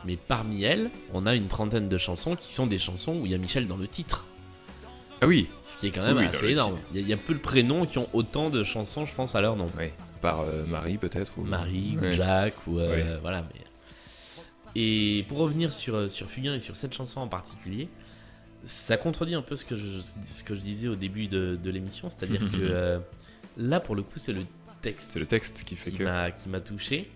Mais 0.06 0.16
parmi 0.16 0.62
elles, 0.62 0.90
on 1.12 1.26
a 1.26 1.34
une 1.34 1.46
trentaine 1.48 1.88
de 1.88 1.98
chansons 1.98 2.34
qui 2.36 2.52
sont 2.52 2.66
des 2.66 2.78
chansons 2.78 3.16
où 3.20 3.26
il 3.26 3.32
y 3.32 3.34
a 3.34 3.38
Michel 3.38 3.66
dans 3.66 3.76
le 3.76 3.86
titre. 3.86 4.26
Ah 5.20 5.26
oui, 5.26 5.48
Ce 5.64 5.76
qui 5.76 5.88
est 5.88 5.90
quand 5.90 6.02
même 6.02 6.16
Oui, 6.16 6.24
assez 6.24 6.48
énorme. 6.52 6.78
Il 6.92 6.96
y, 6.96 7.00
a- 7.00 7.02
il 7.02 7.08
y 7.08 7.12
a 7.12 7.18
peu 7.18 7.34
de 7.34 7.38
prénoms 7.38 7.84
qui 7.84 7.98
ont 7.98 8.08
autant 8.14 8.48
de 8.48 8.64
chansons, 8.64 9.04
je 9.04 9.14
pense, 9.14 9.34
à 9.34 9.40
leur 9.42 9.56
nom. 9.56 9.68
ouais. 9.76 9.92
Par 10.22 10.40
euh, 10.40 10.64
Marie 10.66 10.96
peut-être 10.98 11.38
ou... 11.38 11.42
Marie 11.44 11.96
ou. 12.00 12.12
Jacques 12.14 12.66
ou 12.66 12.78
euh, 12.78 13.18
voilà. 13.22 13.42
Mais... 13.54 13.60
Et 14.74 15.24
pour 15.28 15.38
revenir 15.38 15.72
sur, 15.72 15.94
euh, 15.94 16.08
sur 16.08 16.30
Fugain 16.30 16.54
et 16.54 16.60
sur 16.60 16.76
cette 16.76 16.94
chanson 16.94 17.20
en 17.20 17.28
particulier, 17.28 17.88
ça 18.64 18.96
contredit 18.96 19.34
un 19.34 19.42
peu 19.42 19.56
ce 19.56 19.64
que 19.64 19.74
je, 19.76 20.00
ce 20.00 20.44
que 20.44 20.54
je 20.54 20.60
disais 20.60 20.88
au 20.88 20.94
début 20.96 21.26
de, 21.26 21.58
de 21.62 21.70
l'émission, 21.70 22.08
c'est-à-dire 22.10 22.40
que 22.52 22.56
euh, 22.60 22.98
là 23.56 23.80
pour 23.80 23.94
le 23.96 24.02
coup 24.02 24.18
c'est 24.18 24.32
le 24.34 24.42
texte 24.82 25.12
C'est 25.14 25.18
le 25.20 25.26
texte 25.26 25.64
qui 25.64 25.74
fait 25.76 25.90
qui 25.90 25.98
que. 25.98 26.04
m'a 26.04 26.30
qui 26.30 26.48
m'a 26.50 26.60
touché 26.60 27.10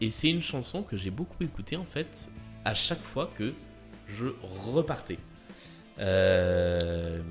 et 0.00 0.10
c'est 0.10 0.30
une 0.30 0.42
chanson 0.42 0.82
que 0.82 0.96
j'ai 0.96 1.10
beaucoup 1.10 1.42
écoutée 1.42 1.76
en 1.76 1.84
fait 1.84 2.28
à 2.64 2.74
chaque 2.74 3.02
fois 3.02 3.30
que 3.36 3.52
je 4.08 4.26
repartais 4.42 5.18
Euh, 5.98 7.22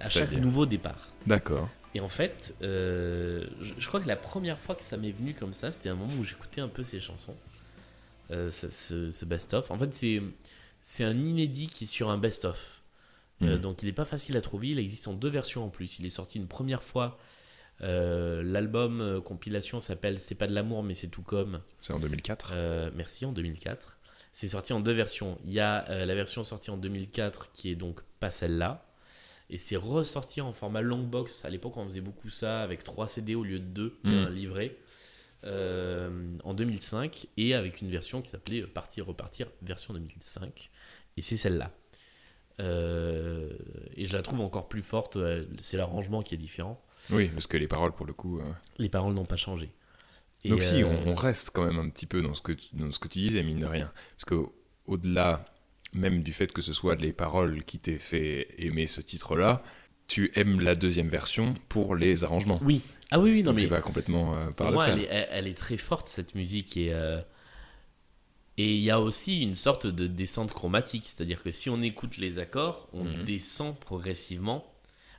à 0.00 0.10
chaque 0.10 0.32
nouveau 0.32 0.66
départ. 0.66 1.08
D'accord. 1.26 1.68
Et 1.94 2.00
en 2.00 2.08
fait, 2.08 2.54
euh, 2.62 3.46
je, 3.60 3.74
je 3.78 3.86
crois 3.86 4.00
que 4.00 4.08
la 4.08 4.16
première 4.16 4.58
fois 4.58 4.74
que 4.74 4.82
ça 4.82 4.96
m'est 4.96 5.12
venu 5.12 5.34
comme 5.34 5.54
ça, 5.54 5.70
c'était 5.70 5.88
un 5.90 5.94
moment 5.94 6.14
où 6.18 6.24
j'écoutais 6.24 6.60
un 6.60 6.68
peu 6.68 6.82
ces 6.82 7.00
chansons, 7.00 7.36
euh, 8.30 8.50
ce, 8.50 8.68
ce- 8.70 9.10
ce 9.10 9.24
best-of. 9.24 9.70
En 9.70 9.78
fait, 9.78 9.94
c'est 9.94 10.22
c'est 10.80 11.04
un 11.04 11.18
inédit 11.22 11.66
qui 11.68 11.84
est 11.84 11.86
sur 11.86 12.10
un 12.10 12.18
best-of. 12.18 12.82
Mhm. 13.40 13.58
donc 13.58 13.82
il 13.82 13.86
n'est 13.86 13.92
pas 13.92 14.04
facile 14.04 14.36
à 14.36 14.40
trouver, 14.40 14.68
il 14.70 14.78
existe 14.78 15.08
en 15.08 15.12
deux 15.14 15.28
versions 15.28 15.64
en 15.64 15.68
plus. 15.68 15.98
Il 15.98 16.06
est 16.06 16.10
sorti 16.10 16.38
une 16.38 16.46
première 16.46 16.82
fois, 16.82 17.18
l'album 17.80 19.00
euh, 19.00 19.20
compilation 19.20 19.80
s'appelle 19.80 20.20
C'est 20.20 20.34
pas 20.36 20.46
de 20.46 20.54
l'amour 20.54 20.82
mais 20.82 20.94
c'est 20.94 21.08
tout 21.08 21.22
comme. 21.22 21.60
C'est 21.80 21.92
en 21.92 21.98
2004. 21.98 22.52
Euh, 22.54 22.90
merci, 22.94 23.24
en 23.26 23.32
2004. 23.32 23.98
C'est 24.32 24.48
sorti 24.48 24.72
en 24.72 24.80
deux 24.80 24.92
versions. 24.92 25.38
Il 25.44 25.52
y 25.52 25.60
a 25.60 25.88
euh, 25.90 26.06
la 26.06 26.14
version 26.14 26.42
sortie 26.44 26.70
en 26.70 26.76
2004 26.76 27.52
qui 27.52 27.70
est 27.70 27.76
donc 27.76 28.00
pas 28.20 28.30
celle-là. 28.30 28.86
Et 29.50 29.58
c'est 29.58 29.76
ressorti 29.76 30.40
en 30.40 30.52
format 30.52 30.80
long 30.80 31.02
box. 31.02 31.44
À 31.44 31.50
l'époque, 31.50 31.76
on 31.76 31.84
faisait 31.84 32.00
beaucoup 32.00 32.30
ça 32.30 32.62
avec 32.62 32.82
3 32.82 33.06
CD 33.08 33.34
au 33.34 33.44
lieu 33.44 33.58
de 33.58 33.64
2, 33.64 33.98
Mm. 34.04 34.10
un 34.12 34.30
livret. 34.30 34.76
euh, 35.44 36.38
en 36.42 36.54
2005 36.54 37.26
et 37.36 37.54
avec 37.54 37.82
une 37.82 37.90
version 37.90 38.22
qui 38.22 38.30
s'appelait 38.30 38.62
Partir 38.62 39.04
repartir 39.06 39.46
version 39.60 39.92
2005 39.92 40.70
et 41.18 41.22
c'est 41.22 41.36
celle-là 41.36 41.70
Euh, 42.60 43.50
et 43.96 44.06
je 44.06 44.12
la 44.16 44.22
trouve 44.22 44.40
encore 44.40 44.68
plus 44.68 44.82
forte 44.82 45.16
euh, 45.16 45.44
c'est 45.58 45.76
l'arrangement 45.76 46.22
qui 46.22 46.34
est 46.34 46.38
différent 46.38 46.80
Oui, 47.10 47.28
parce 47.28 47.46
que 47.46 47.56
les 47.56 47.68
paroles 47.68 47.92
pour 47.92 48.06
le 48.06 48.12
coup. 48.12 48.38
euh, 48.40 48.44
les 48.78 48.88
paroles 48.88 49.14
n'ont 49.14 49.24
pas 49.26 49.36
changé 49.36 49.70
et 50.44 50.48
Donc 50.50 50.62
si, 50.62 50.82
euh, 50.82 50.86
on, 50.86 51.08
on 51.08 51.14
reste 51.14 51.50
quand 51.54 51.64
même 51.64 51.78
un 51.78 51.88
petit 51.88 52.06
peu 52.06 52.20
dans 52.22 52.34
ce 52.34 52.42
que 52.42 52.52
tu, 52.52 52.68
dans 52.74 52.90
ce 52.90 52.98
que 52.98 53.08
tu 53.08 53.18
disais, 53.20 53.42
mine 53.42 53.60
de 53.60 53.66
rien. 53.66 53.90
Parce 54.16 54.24
que 54.26 54.46
au-delà 54.86 55.44
même 55.92 56.22
du 56.22 56.32
fait 56.32 56.52
que 56.52 56.60
ce 56.62 56.72
soit 56.72 56.96
les 56.96 57.12
paroles 57.12 57.64
qui 57.64 57.78
t'aient 57.78 57.98
fait 57.98 58.48
aimer 58.58 58.86
ce 58.86 59.00
titre-là, 59.00 59.62
tu 60.06 60.30
aimes 60.34 60.60
la 60.60 60.74
deuxième 60.74 61.08
version 61.08 61.54
pour 61.68 61.94
les 61.94 62.24
arrangements. 62.24 62.58
oui 62.62 62.82
ah 63.10 63.20
oui 63.20 63.30
oui 63.30 63.42
non 63.42 63.50
Donc 63.50 63.56
mais 63.56 63.62
c'est 63.62 63.68
pas 63.68 63.80
complètement 63.80 64.34
euh, 64.36 64.50
Pour 64.50 64.70
moi, 64.72 64.88
elle 64.88 64.98
est, 64.98 65.08
elle- 65.08 65.28
elle 65.30 65.46
est 65.46 65.56
très 65.56 65.76
forte 65.78 66.08
cette 66.08 66.34
musique 66.34 66.76
et 66.76 66.92
euh, 66.92 67.20
et 68.56 68.74
il 68.74 68.82
y 68.82 68.90
a 68.90 69.00
aussi 69.00 69.40
une 69.42 69.54
sorte 69.54 69.86
de 69.86 70.06
descente 70.06 70.52
chromatique, 70.52 71.04
c'est-à-dire 71.06 71.42
que 71.42 71.50
si 71.52 71.70
on 71.70 71.80
écoute 71.82 72.18
les 72.18 72.38
accords, 72.38 72.88
on 72.92 73.04
Mhm. 73.04 73.24
descend 73.24 73.76
progressivement. 73.78 74.64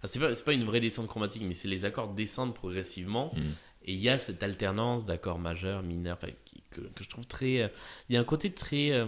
C'est 0.07 0.19
pas 0.19 0.33
pas 0.33 0.53
une 0.53 0.63
vraie 0.65 0.79
descente 0.79 1.07
chromatique, 1.07 1.43
mais 1.45 1.53
c'est 1.53 1.67
les 1.67 1.85
accords 1.85 2.13
descendent 2.13 2.53
progressivement 2.55 3.31
Mhm. 3.35 3.41
et 3.85 3.93
il 3.93 3.99
y 3.99 4.09
a 4.09 4.17
cette 4.17 4.41
alternance 4.43 5.05
d'accords 5.05 5.39
majeurs, 5.39 5.83
mineurs, 5.83 6.19
qui- 6.45 6.63
que, 6.71 6.81
que 6.81 7.03
je 7.03 7.09
trouve 7.09 7.25
très. 7.27 7.61
euh, 7.61 7.67
Il 8.09 8.15
y 8.15 8.17
a 8.17 8.21
un 8.21 8.25
côté 8.25 8.51
très 8.51 8.91
euh, 8.91 9.05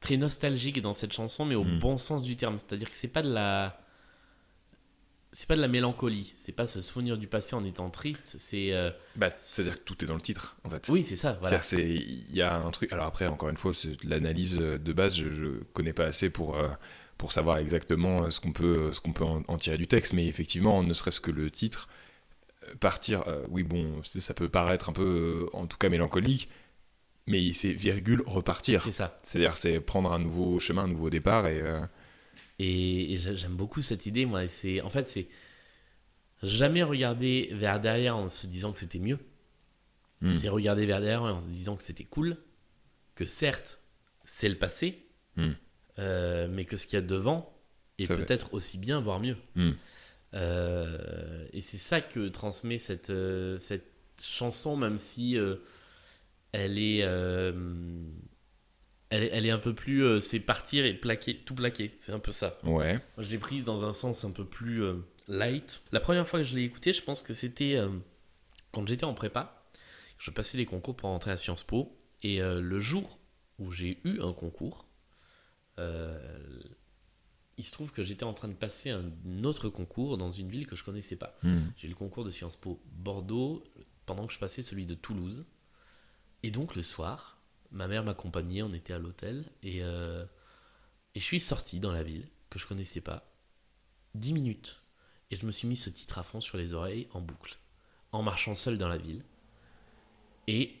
très 0.00 0.16
nostalgique 0.16 0.80
dans 0.82 0.92
cette 0.94 1.12
chanson, 1.12 1.44
mais 1.44 1.54
au 1.54 1.64
Mhm. 1.64 1.78
bon 1.78 1.96
sens 1.96 2.24
du 2.24 2.36
terme, 2.36 2.58
c'est-à-dire 2.58 2.90
que 2.90 2.96
c'est 2.96 3.08
pas 3.08 3.22
de 3.22 3.32
la 3.32 3.78
c'est 5.34 5.46
pas 5.48 5.56
de 5.56 5.60
la 5.60 5.68
mélancolie, 5.68 6.32
c'est 6.36 6.52
pas 6.52 6.66
se 6.66 6.80
souvenir 6.80 7.18
du 7.18 7.26
passé 7.26 7.54
en 7.56 7.64
étant 7.64 7.90
triste, 7.90 8.36
c'est 8.38 8.72
euh, 8.72 8.90
Bah, 9.16 9.30
C'est-à-dire 9.36 9.80
que 9.80 9.84
tout 9.84 10.02
est 10.02 10.06
dans 10.06 10.14
le 10.14 10.20
titre, 10.22 10.56
en 10.64 10.70
fait. 10.70 10.88
oui, 10.88 11.04
c'est 11.04 11.16
ça, 11.16 11.36
voilà. 11.40 11.60
C'est-à-dire, 11.62 11.88
c'est- 11.90 12.04
Il 12.30 12.34
y 12.34 12.40
a 12.40 12.56
un 12.56 12.70
truc. 12.70 12.90
Alors 12.92 13.04
après, 13.06 13.26
encore 13.26 13.48
une 13.50 13.56
fois, 13.56 13.72
l'analyse 14.04 14.56
de 14.58 14.92
base, 14.92 15.16
je, 15.16 15.28
je 15.28 15.46
connais 15.74 15.92
pas 15.92 16.04
assez 16.06 16.30
pour, 16.30 16.56
euh, 16.56 16.68
pour 17.18 17.32
savoir 17.32 17.58
exactement 17.58 18.24
euh, 18.24 18.30
ce 18.30 18.40
qu'on 18.40 18.52
peut, 18.52 18.92
ce 18.92 19.00
qu'on 19.00 19.12
peut 19.12 19.24
en, 19.24 19.42
en 19.48 19.56
tirer 19.58 19.76
du 19.76 19.86
texte, 19.88 20.12
mais 20.14 20.26
effectivement, 20.26 20.82
ne 20.82 20.92
serait-ce 20.94 21.20
que 21.20 21.30
le 21.32 21.50
titre, 21.50 21.88
euh, 22.68 22.74
partir, 22.80 23.26
euh, 23.26 23.44
oui, 23.50 23.64
bon, 23.64 24.00
ça 24.04 24.34
peut 24.34 24.48
paraître 24.48 24.88
un 24.88 24.92
peu, 24.92 25.48
euh, 25.52 25.56
en 25.56 25.66
tout 25.66 25.76
cas, 25.78 25.88
mélancolique, 25.88 26.48
mais 27.26 27.52
c'est 27.54 27.72
virgule 27.72 28.22
repartir. 28.26 28.80
C'est 28.80 28.92
ça. 28.92 29.18
C'est-à-dire, 29.22 29.56
c'est 29.56 29.80
prendre 29.80 30.12
un 30.12 30.18
nouveau 30.20 30.60
chemin, 30.60 30.82
un 30.84 30.88
nouveau 30.88 31.10
départ, 31.10 31.46
et 31.48 31.60
euh, 31.60 31.80
Et, 32.58 33.12
et 33.14 33.16
j'a- 33.18 33.34
j'aime 33.34 33.56
beaucoup 33.56 33.82
cette 33.82 34.06
idée, 34.06 34.26
moi. 34.26 34.46
C'est, 34.48 34.80
en 34.80 34.90
fait, 34.90 35.08
c'est 35.08 35.28
jamais 36.42 36.82
regarder 36.82 37.48
vers 37.52 37.80
derrière 37.80 38.16
en 38.16 38.28
se 38.28 38.46
disant 38.46 38.72
que 38.72 38.80
c'était 38.80 38.98
mieux. 38.98 39.18
Hmm. 40.20 40.30
C'est 40.32 40.48
regarder 40.48 40.86
vers 40.86 41.00
derrière 41.00 41.22
en 41.22 41.40
se 41.40 41.48
disant 41.48 41.76
que 41.76 41.82
c'était 41.82 42.04
cool, 42.04 42.36
que 43.14 43.26
certes, 43.26 43.80
c'est 44.24 44.48
le 44.48 44.56
passé, 44.58 45.00
Hmm. 45.36 45.50
euh, 45.98 46.46
mais 46.48 46.64
que 46.64 46.76
ce 46.76 46.86
qu'il 46.86 46.94
y 46.94 47.02
a 47.02 47.04
devant 47.04 47.52
est 47.98 48.06
peut-être 48.16 48.54
aussi 48.54 48.78
bien, 48.78 49.00
voire 49.00 49.18
mieux. 49.18 49.36
Hmm. 49.56 49.72
Euh, 50.34 51.46
et 51.52 51.60
c'est 51.60 51.78
ça 51.78 52.00
que 52.00 52.28
transmet 52.28 52.78
cette, 52.78 53.10
euh, 53.10 53.58
cette 53.58 53.90
chanson, 54.22 54.76
même 54.76 54.98
si 54.98 55.36
euh, 55.36 55.56
elle 56.52 56.78
est. 56.78 57.02
Elle 59.10 59.22
est, 59.24 59.30
elle 59.32 59.46
est 59.46 59.50
un 59.50 59.58
peu 59.58 59.74
plus. 59.74 60.02
euh, 60.02 60.20
c'est 60.20 60.40
partir 60.40 60.84
et 60.84 60.94
plaquer, 60.94 61.36
tout 61.36 61.54
plaquer. 61.54 61.94
C'est 61.98 62.12
un 62.12 62.18
peu 62.18 62.32
ça. 62.32 62.56
Ouais. 62.64 63.00
Je 63.18 63.28
l'ai 63.28 63.38
prise 63.38 63.64
dans 63.64 63.84
un 63.84 63.92
sens 63.92 64.24
un 64.24 64.30
peu 64.32 64.44
plus 64.44 64.82
euh, 64.82 64.96
light. 65.28 65.82
La 65.92 66.00
première 66.00 66.26
fois 66.26 66.40
que 66.40 66.44
je 66.44 66.54
l'ai 66.54 66.64
écoutée, 66.64 66.92
je 66.92 67.02
pense 67.02 67.22
que 67.22 67.34
c'était 67.34 67.76
euh, 67.76 67.88
quand 68.72 68.86
j'étais 68.88 69.04
en 69.04 69.14
prépa. 69.14 69.64
Je 70.18 70.30
passais 70.30 70.56
les 70.56 70.66
concours 70.66 70.96
pour 70.96 71.10
rentrer 71.10 71.30
à 71.30 71.36
Sciences 71.36 71.62
Po. 71.62 71.96
Et 72.22 72.40
euh, 72.42 72.60
le 72.60 72.80
jour 72.80 73.20
où 73.58 73.70
j'ai 73.70 74.00
eu 74.04 74.20
un 74.20 74.32
concours, 74.32 74.88
euh, 75.78 76.18
il 77.58 77.64
se 77.64 77.72
trouve 77.72 77.92
que 77.92 78.02
j'étais 78.02 78.24
en 78.24 78.32
train 78.32 78.48
de 78.48 78.54
passer 78.54 78.90
un 78.90 79.44
autre 79.44 79.68
concours 79.68 80.16
dans 80.16 80.30
une 80.30 80.48
ville 80.48 80.66
que 80.66 80.74
je 80.74 80.82
connaissais 80.82 81.16
pas. 81.16 81.38
Hmm. 81.42 81.60
J'ai 81.76 81.86
eu 81.86 81.90
le 81.90 81.96
concours 81.96 82.24
de 82.24 82.30
Sciences 82.30 82.56
Po 82.56 82.80
Bordeaux 82.86 83.62
pendant 84.06 84.26
que 84.26 84.32
je 84.32 84.38
passais 84.38 84.62
celui 84.62 84.86
de 84.86 84.94
Toulouse. 84.94 85.44
Et 86.42 86.50
donc 86.50 86.74
le 86.74 86.82
soir, 86.82 87.33
ma 87.70 87.88
mère 87.88 88.04
m'accompagnait, 88.04 88.62
on 88.62 88.72
était 88.72 88.92
à 88.92 88.98
l'hôtel. 88.98 89.44
Et, 89.62 89.82
euh, 89.82 90.24
et 91.14 91.20
je 91.20 91.24
suis 91.24 91.40
sorti 91.40 91.80
dans 91.80 91.92
la 91.92 92.02
ville 92.02 92.26
que 92.50 92.58
je 92.58 92.66
connaissais 92.66 93.00
pas. 93.00 93.30
10 94.14 94.32
minutes. 94.32 94.80
Et 95.30 95.36
je 95.36 95.46
me 95.46 95.52
suis 95.52 95.66
mis 95.66 95.76
ce 95.76 95.90
titre 95.90 96.18
à 96.18 96.22
fond 96.22 96.40
sur 96.40 96.56
les 96.58 96.72
oreilles 96.72 97.08
en 97.12 97.20
boucle. 97.20 97.58
En 98.12 98.22
marchant 98.22 98.54
seul 98.54 98.78
dans 98.78 98.88
la 98.88 98.98
ville. 98.98 99.22
Et 100.46 100.74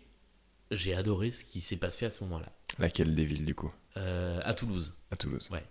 j'ai 0.70 0.94
adoré 0.94 1.30
ce 1.30 1.44
qui 1.44 1.60
s'est 1.60 1.76
passé 1.78 2.06
à 2.06 2.10
ce 2.10 2.22
moment-là. 2.24 2.52
Laquelle 2.78 3.14
des 3.14 3.24
villes, 3.24 3.44
du 3.44 3.54
coup? 3.54 3.72
Euh, 3.96 4.40
à 4.44 4.54
Toulouse. 4.54 4.94
À 5.10 5.16
Toulouse. 5.16 5.48
Ouais. 5.50 5.64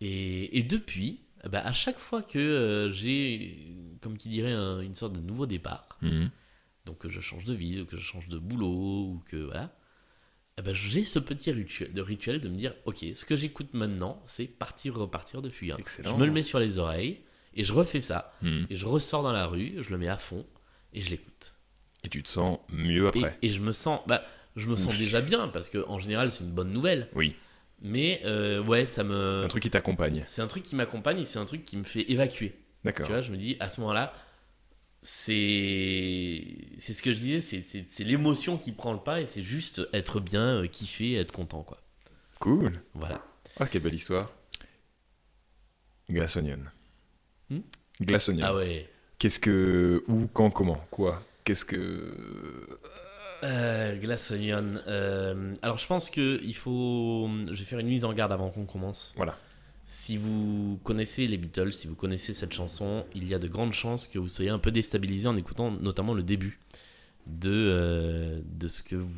Et, 0.00 0.58
et 0.58 0.62
depuis, 0.62 1.20
bah, 1.50 1.60
à 1.64 1.72
chaque 1.72 1.98
fois 1.98 2.22
que 2.22 2.38
euh, 2.38 2.92
j'ai, 2.92 3.66
comme 4.00 4.16
qui 4.16 4.28
dirait, 4.28 4.52
un- 4.52 4.80
une 4.80 4.94
sorte 4.94 5.14
de 5.14 5.20
nouveau 5.20 5.46
départ, 5.46 5.98
Mhm. 6.02 6.30
donc 6.86 6.98
que 6.98 7.08
je 7.08 7.20
change 7.20 7.44
de 7.44 7.54
ville, 7.54 7.84
que 7.86 7.96
je 7.96 8.02
change 8.02 8.28
de 8.28 8.38
boulot, 8.38 9.06
ou 9.12 9.22
que 9.26 9.36
voilà, 9.36 9.74
eh 10.58 10.62
ben, 10.62 10.74
j'ai 10.74 11.04
ce 11.04 11.18
petit 11.18 11.50
rituel 11.52 11.92
de, 11.92 12.00
rituel 12.02 12.40
de 12.40 12.48
me 12.48 12.56
dire, 12.56 12.74
ok, 12.84 13.04
ce 13.14 13.24
que 13.24 13.36
j'écoute 13.36 13.68
maintenant, 13.74 14.20
c'est 14.26 14.46
partir, 14.46 14.94
repartir. 14.96 15.40
Hein. 15.40 15.76
Excellent. 15.78 16.10
Je 16.14 16.20
me 16.20 16.26
le 16.26 16.32
mets 16.32 16.42
sur 16.42 16.58
les 16.58 16.78
oreilles, 16.78 17.20
et 17.54 17.64
je 17.64 17.72
refais 17.72 18.00
ça, 18.00 18.34
Mhm. 18.42 18.66
et 18.70 18.76
je 18.76 18.86
ressors 18.86 19.22
dans 19.22 19.32
la 19.32 19.46
rue, 19.46 19.76
je 19.80 19.90
le 19.90 19.98
mets 19.98 20.08
à 20.08 20.18
fond, 20.18 20.44
et 20.92 21.00
je 21.00 21.10
l'écoute. 21.10 21.54
Et 22.04 22.08
tu 22.08 22.22
te 22.22 22.28
sens 22.28 22.58
mieux 22.70 23.04
Et, 23.06 23.08
après. 23.08 23.38
et 23.42 23.50
je 23.50 23.60
me 23.60 23.72
sens, 23.72 24.00
bah, 24.06 24.22
je 24.56 24.68
me 24.68 24.76
sens 24.76 24.92
Ouf. 24.94 24.98
déjà 24.98 25.20
bien, 25.20 25.48
parce 25.48 25.68
que 25.68 25.84
en 25.88 25.98
général, 25.98 26.30
c'est 26.30 26.44
une 26.44 26.50
bonne 26.52 26.72
nouvelle. 26.72 27.08
Oui. 27.14 27.34
Mais 27.80 28.20
euh, 28.24 28.60
ouais, 28.62 28.86
ça 28.86 29.04
me. 29.04 29.44
Un 29.44 29.48
truc 29.48 29.62
qui 29.62 29.70
t'accompagne. 29.70 30.24
C'est 30.26 30.42
un 30.42 30.48
truc 30.48 30.64
qui 30.64 30.74
m'accompagne 30.74 31.20
et 31.20 31.26
c'est 31.26 31.38
un 31.38 31.44
truc 31.44 31.64
qui 31.64 31.76
me 31.76 31.84
fait 31.84 32.10
évacuer. 32.10 32.50
Tu 32.50 32.56
D'accord. 32.84 33.06
vois, 33.08 33.20
je 33.20 33.30
me 33.30 33.36
dis, 33.36 33.56
à 33.60 33.70
ce 33.70 33.80
moment-là, 33.80 34.12
c'est 35.10 36.44
c'est 36.78 36.92
ce 36.92 37.02
que 37.02 37.12
je 37.12 37.18
disais, 37.18 37.40
c'est- 37.40 37.62
c'est 37.62 37.84
c'est 37.88 38.04
l'émotion 38.04 38.56
qui 38.56 38.72
prend 38.72 38.92
le 38.92 38.98
pas 39.00 39.20
et 39.20 39.26
c'est 39.26 39.42
juste 39.42 39.88
être 39.92 40.20
bien, 40.20 40.62
euh, 40.62 40.66
kiffer, 40.66 41.14
être 41.14 41.32
content, 41.32 41.62
quoi. 41.62 41.78
Cool. 42.38 42.72
Voilà. 42.94 43.24
Ah, 43.58 43.66
quelle 43.66 43.82
belle 43.82 43.94
histoire. 43.94 44.32
Glass 46.10 46.36
Onion. 46.36 46.62
Hmm. 47.50 47.60
Ah 48.44 48.54
ouais. 48.54 48.88
Qu'est-ce 49.18 49.40
que. 49.40 50.04
Où, 50.08 50.28
quand, 50.32 50.50
comment 50.50 50.76
Quoi 50.90 51.22
Qu'est-ce 51.44 51.64
que. 51.64 51.76
Euh, 53.42 53.96
euh, 54.86 55.54
alors, 55.62 55.78
je 55.78 55.86
pense 55.86 56.10
que 56.10 56.40
il 56.42 56.54
faut. 56.54 57.28
Je 57.48 57.52
vais 57.58 57.64
faire 57.64 57.78
une 57.80 57.88
mise 57.88 58.04
en 58.04 58.12
garde 58.12 58.32
avant 58.32 58.50
qu'on 58.50 58.66
commence. 58.66 59.12
Voilà. 59.16 59.36
Si 59.90 60.18
vous 60.18 60.78
connaissez 60.84 61.26
les 61.26 61.38
Beatles, 61.38 61.72
si 61.72 61.86
vous 61.86 61.94
connaissez 61.94 62.34
cette 62.34 62.52
chanson, 62.52 63.06
il 63.14 63.26
y 63.26 63.32
a 63.32 63.38
de 63.38 63.48
grandes 63.48 63.72
chances 63.72 64.06
que 64.06 64.18
vous 64.18 64.28
soyez 64.28 64.50
un 64.50 64.58
peu 64.58 64.70
déstabilisé 64.70 65.26
en 65.28 65.36
écoutant 65.38 65.70
notamment 65.70 66.12
le 66.12 66.22
début 66.22 66.60
de, 67.26 67.50
euh, 67.50 68.42
de 68.44 68.68
ce 68.68 68.82
que 68.82 68.96
vous, 68.96 69.08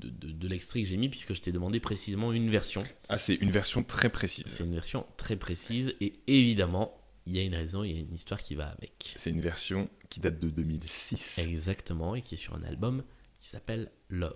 de, 0.00 0.08
de- 0.08 0.32
de 0.32 0.48
l'extrait 0.48 0.82
que 0.82 0.88
j'ai 0.88 0.96
mis, 0.96 1.08
puisque 1.08 1.32
je 1.32 1.40
t'ai 1.40 1.52
demandé 1.52 1.78
précisément 1.78 2.32
une 2.32 2.50
version. 2.50 2.82
Ah, 3.08 3.18
c'est 3.18 3.36
une 3.36 3.52
version 3.52 3.84
très 3.84 4.08
précise. 4.08 4.46
C'est 4.48 4.64
une 4.64 4.74
version 4.74 5.06
très 5.16 5.36
précise 5.36 5.94
et 6.00 6.12
évidemment, 6.26 7.00
il 7.26 7.36
y 7.36 7.38
a 7.38 7.42
une 7.44 7.54
raison, 7.54 7.84
il 7.84 7.92
y 7.92 7.96
a 7.96 8.00
une 8.00 8.12
histoire 8.12 8.42
qui 8.42 8.56
va 8.56 8.66
avec. 8.66 9.14
C'est 9.14 9.30
une 9.30 9.40
version 9.40 9.88
qui 10.10 10.18
date 10.18 10.40
de 10.40 10.50
2006. 10.50 11.38
Exactement, 11.46 12.16
et 12.16 12.22
qui 12.22 12.34
est 12.34 12.38
sur 12.38 12.56
un 12.56 12.64
album 12.64 13.04
qui 13.38 13.48
s'appelle 13.48 13.92
Love. 14.10 14.34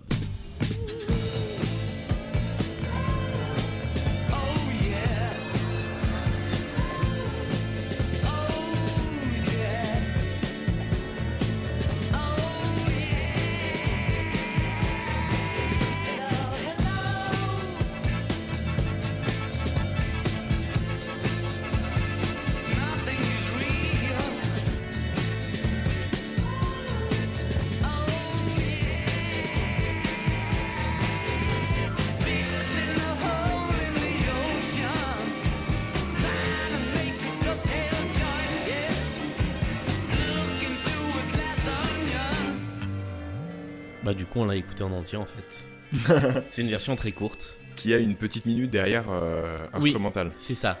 Bah 44.13 44.17
du 44.19 44.25
coup, 44.25 44.39
on 44.39 44.45
l'a 44.45 44.55
écouté 44.55 44.83
en 44.83 44.91
entier 44.91 45.17
en 45.17 45.25
fait. 45.25 45.65
C'est 46.47 46.61
une 46.61 46.69
version 46.69 46.95
très 46.95 47.11
courte. 47.11 47.57
Qui 47.75 47.93
a 47.93 47.97
une 47.97 48.15
petite 48.15 48.45
minute 48.45 48.69
derrière 48.69 49.05
euh, 49.09 49.57
Oui. 49.75 49.85
instrumentale. 49.89 50.31
C'est 50.37 50.53
ça. 50.55 50.79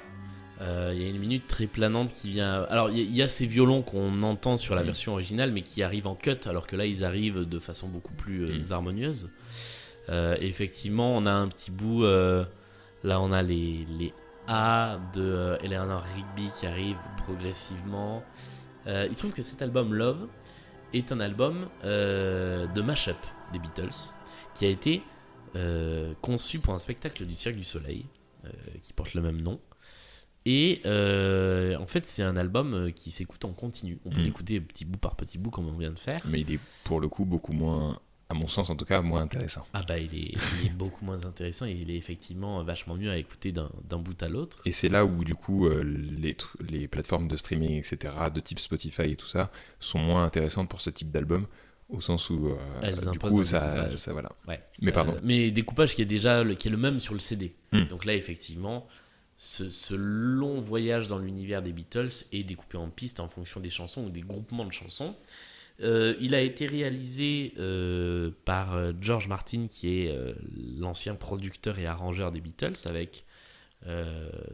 Euh, 0.61 0.91
Il 0.95 1.01
y 1.01 1.05
a 1.05 1.09
une 1.09 1.17
minute 1.19 1.47
très 1.47 1.65
planante 1.65 2.13
qui 2.13 2.29
vient. 2.29 2.63
Alors, 2.69 2.89
il 2.91 2.97
y, 2.97 3.01
a- 3.01 3.03
il 3.03 3.15
y 3.15 3.21
a 3.23 3.27
ces 3.27 3.45
violons 3.47 3.81
qu'on 3.81 4.21
entend 4.23 4.55
sur 4.57 4.75
la 4.75 4.83
Mm. 4.83 4.85
version 4.85 5.13
originale, 5.13 5.51
mais 5.51 5.61
qui 5.63 5.81
arrivent 5.81 6.05
en 6.07 6.15
cut, 6.15 6.37
alors 6.45 6.67
que 6.67 6.75
là, 6.75 6.85
ils 6.85 7.03
arrivent 7.03 7.41
de 7.49 7.59
façon 7.59 7.87
beaucoup 7.87 8.13
plus 8.13 8.45
euh, 8.45 8.59
Mm. 8.59 8.71
harmonieuse. 8.73 9.29
Effectivement, 10.39 11.15
on 11.17 11.25
a 11.25 11.31
un 11.31 11.47
petit 11.47 11.71
bout. 11.71 12.03
là, 12.03 13.19
on 13.19 13.31
a 13.33 13.41
les, 13.41 13.85
les 13.97 14.13
A 14.47 14.99
de 15.15 15.57
Eleanor 15.63 16.03
Rigby 16.15 16.49
qui 16.57 16.65
arrivent 16.67 16.97
progressivement. 17.25 18.23
Il 18.85 19.09
se 19.13 19.19
trouve 19.19 19.31
que 19.33 19.41
cet 19.43 19.61
album 19.61 19.93
Love 19.93 20.27
est 20.93 21.11
un 21.11 21.19
album 21.19 21.67
euh, 21.83 22.67
de 22.67 22.81
mashup 22.81 23.17
des 23.51 23.59
Beatles 23.59 24.13
qui 24.55 24.65
a 24.65 24.69
été 24.69 25.01
euh, 25.55 26.13
conçu 26.21 26.59
pour 26.59 26.73
un 26.73 26.79
spectacle 26.79 27.25
du 27.25 27.33
Cirque 27.33 27.55
du 27.55 27.63
Soleil 27.63 28.05
euh, 28.45 28.49
qui 28.81 28.93
porte 28.93 29.13
le 29.13 29.21
même 29.21 29.41
nom. 29.41 29.59
Et 30.45 30.81
euh, 30.85 31.77
en 31.77 31.87
fait, 31.87 32.05
c'est 32.05 32.23
un 32.23 32.35
album 32.35 32.91
qui 32.93 33.11
s'écoute 33.11 33.45
en 33.45 33.53
continu. 33.53 33.99
On 34.05 34.09
peut 34.09 34.19
Mm. 34.21 34.25
l'écouter 34.25 34.61
petit 34.61 34.83
bout 34.85 34.97
par 34.97 35.15
petit 35.15 35.37
bout 35.37 35.51
comme 35.51 35.67
on 35.69 35.77
vient 35.77 35.91
de 35.91 35.99
faire. 35.99 36.21
Mais 36.27 36.41
il 36.41 36.51
est 36.51 36.59
pour 36.83 36.99
le 36.99 37.07
coup 37.07 37.23
beaucoup 37.23 37.53
moins, 37.53 37.99
à 38.33 38.35
mon 38.35 38.47
sens 38.47 38.69
en 38.69 38.75
tout 38.75 38.85
cas, 38.85 39.01
moins 39.01 39.21
intéressant. 39.21 39.65
Ah 39.73 39.83
bah 39.87 39.97
il 39.99 40.13
est, 40.15 40.33
il 40.61 40.67
est 40.67 40.73
beaucoup 40.73 41.05
moins 41.05 41.25
intéressant 41.25 41.67
et 41.67 41.71
il 41.71 41.91
est 41.91 41.95
effectivement 41.95 42.63
vachement 42.63 42.95
mieux 42.95 43.11
à 43.11 43.17
écouter 43.17 43.51
d'un 43.51 43.69
bout 43.99 44.21
à 44.21 44.27
l'autre. 44.27 44.59
Et 44.65 44.71
c'est 44.71 44.89
là 44.89 45.05
où 45.05 45.23
du 45.23 45.35
coup 45.35 45.67
euh, 45.67 45.83
les, 45.83 46.35
les 46.67 46.87
plateformes 46.87 47.27
de 47.27 47.37
streaming, 47.37 47.77
etc., 47.77 48.13
de 48.33 48.39
type 48.39 48.59
Spotify 48.59 49.11
et 49.11 49.15
tout 49.15 49.27
ça, 49.27 49.51
sont 49.79 49.99
moins 49.99 50.23
intéressantes 50.23 50.67
pour 50.67 50.81
ce 50.81 50.89
type 50.89 51.11
d'album, 51.11 51.45
au 51.89 52.01
sens 52.01 52.29
où 52.31 52.47
euh, 52.47 52.55
Elles 52.81 52.99
du 53.11 53.19
coup 53.19 53.43
ça 53.43 53.87
voilà. 54.07 54.31
Ouais. 54.47 54.61
Mais 54.81 54.91
pardon. 54.91 55.13
Euh, 55.13 55.21
mais 55.23 55.51
découpage 55.51 55.93
qui 55.95 56.01
est 56.01 56.05
déjà 56.05 56.43
le, 56.43 56.55
qui 56.55 56.69
est 56.69 56.71
le 56.71 56.77
même 56.77 56.99
sur 56.99 57.13
le 57.13 57.19
CD. 57.19 57.53
Hmm. 57.71 57.83
Donc 57.85 58.05
là 58.05 58.15
effectivement, 58.15 58.87
ce, 59.37 59.69
ce 59.69 59.93
long 59.93 60.59
voyage 60.59 61.07
dans 61.07 61.19
l'univers 61.19 61.61
des 61.61 61.71
Beatles 61.71 62.25
est 62.31 62.43
découpé 62.43 62.77
en 62.77 62.89
pistes 62.89 63.19
en 63.19 63.27
fonction 63.27 63.59
des 63.59 63.69
chansons 63.69 64.05
ou 64.05 64.09
des 64.09 64.21
groupements 64.21 64.65
de 64.65 64.73
chansons. 64.73 65.15
Euh, 65.81 66.15
il 66.21 66.35
a 66.35 66.41
été 66.41 66.65
réalisé 66.67 67.53
euh, 67.57 68.31
par 68.45 68.73
euh, 68.73 68.93
George 69.01 69.27
Martin, 69.27 69.67
qui 69.67 69.99
est 70.03 70.11
euh, 70.11 70.33
l'ancien 70.77 71.15
producteur 71.15 71.79
et 71.79 71.85
arrangeur 71.85 72.31
des 72.31 72.41
Beatles, 72.41 72.75
avec 72.87 73.25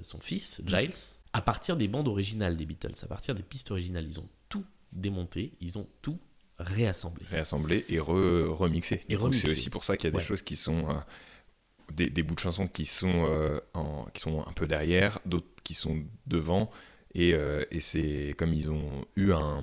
son 0.02 0.20
fils, 0.20 0.62
Giles, 0.66 0.92
à 1.34 1.42
partir 1.44 1.78
des 1.78 1.88
bandes 1.88 2.08
originales 2.08 2.58
des 2.58 2.66
Beatles, 2.66 2.96
à 3.04 3.06
partir 3.06 3.36
des 3.36 3.44
pistes 3.44 3.70
originales. 3.70 4.06
Ils 4.08 4.20
ont 4.20 4.28
tout 4.50 4.66
démonté, 4.92 5.54
ils 5.62 5.78
ont 5.78 5.88
tout 6.02 6.18
réassemblé. 6.58 7.24
réassemblé 7.30 7.86
et 7.90 7.98
re- 8.00 8.48
remixé. 8.48 9.02
Et. 9.08 9.16
C'est 9.16 9.52
aussi 9.52 9.70
pour 9.70 9.84
ça 9.84 9.98
qu'il 9.98 10.10
y 10.10 10.14
a 10.14 10.18
des 10.18 10.26
choses 10.26 10.42
qui 10.42 10.56
sont. 10.56 10.84
des, 11.94 12.10
des 12.10 12.24
bouts 12.24 12.34
de 12.34 12.40
chansons 12.40 12.66
qui 12.66 12.86
sont, 12.86 13.28
en- 13.76 14.06
qui 14.14 14.22
sont 14.22 14.42
un 14.48 14.52
peu 14.54 14.66
derrière, 14.66 15.20
d'autres 15.28 15.46
qui 15.64 15.76
sont 15.76 16.02
devant. 16.26 16.72
Et, 17.14 17.30
et 17.72 17.80
c'est 17.80 18.34
comme 18.36 18.54
ils 18.54 18.72
ont 18.72 19.06
eu 19.16 19.32
un, 19.32 19.62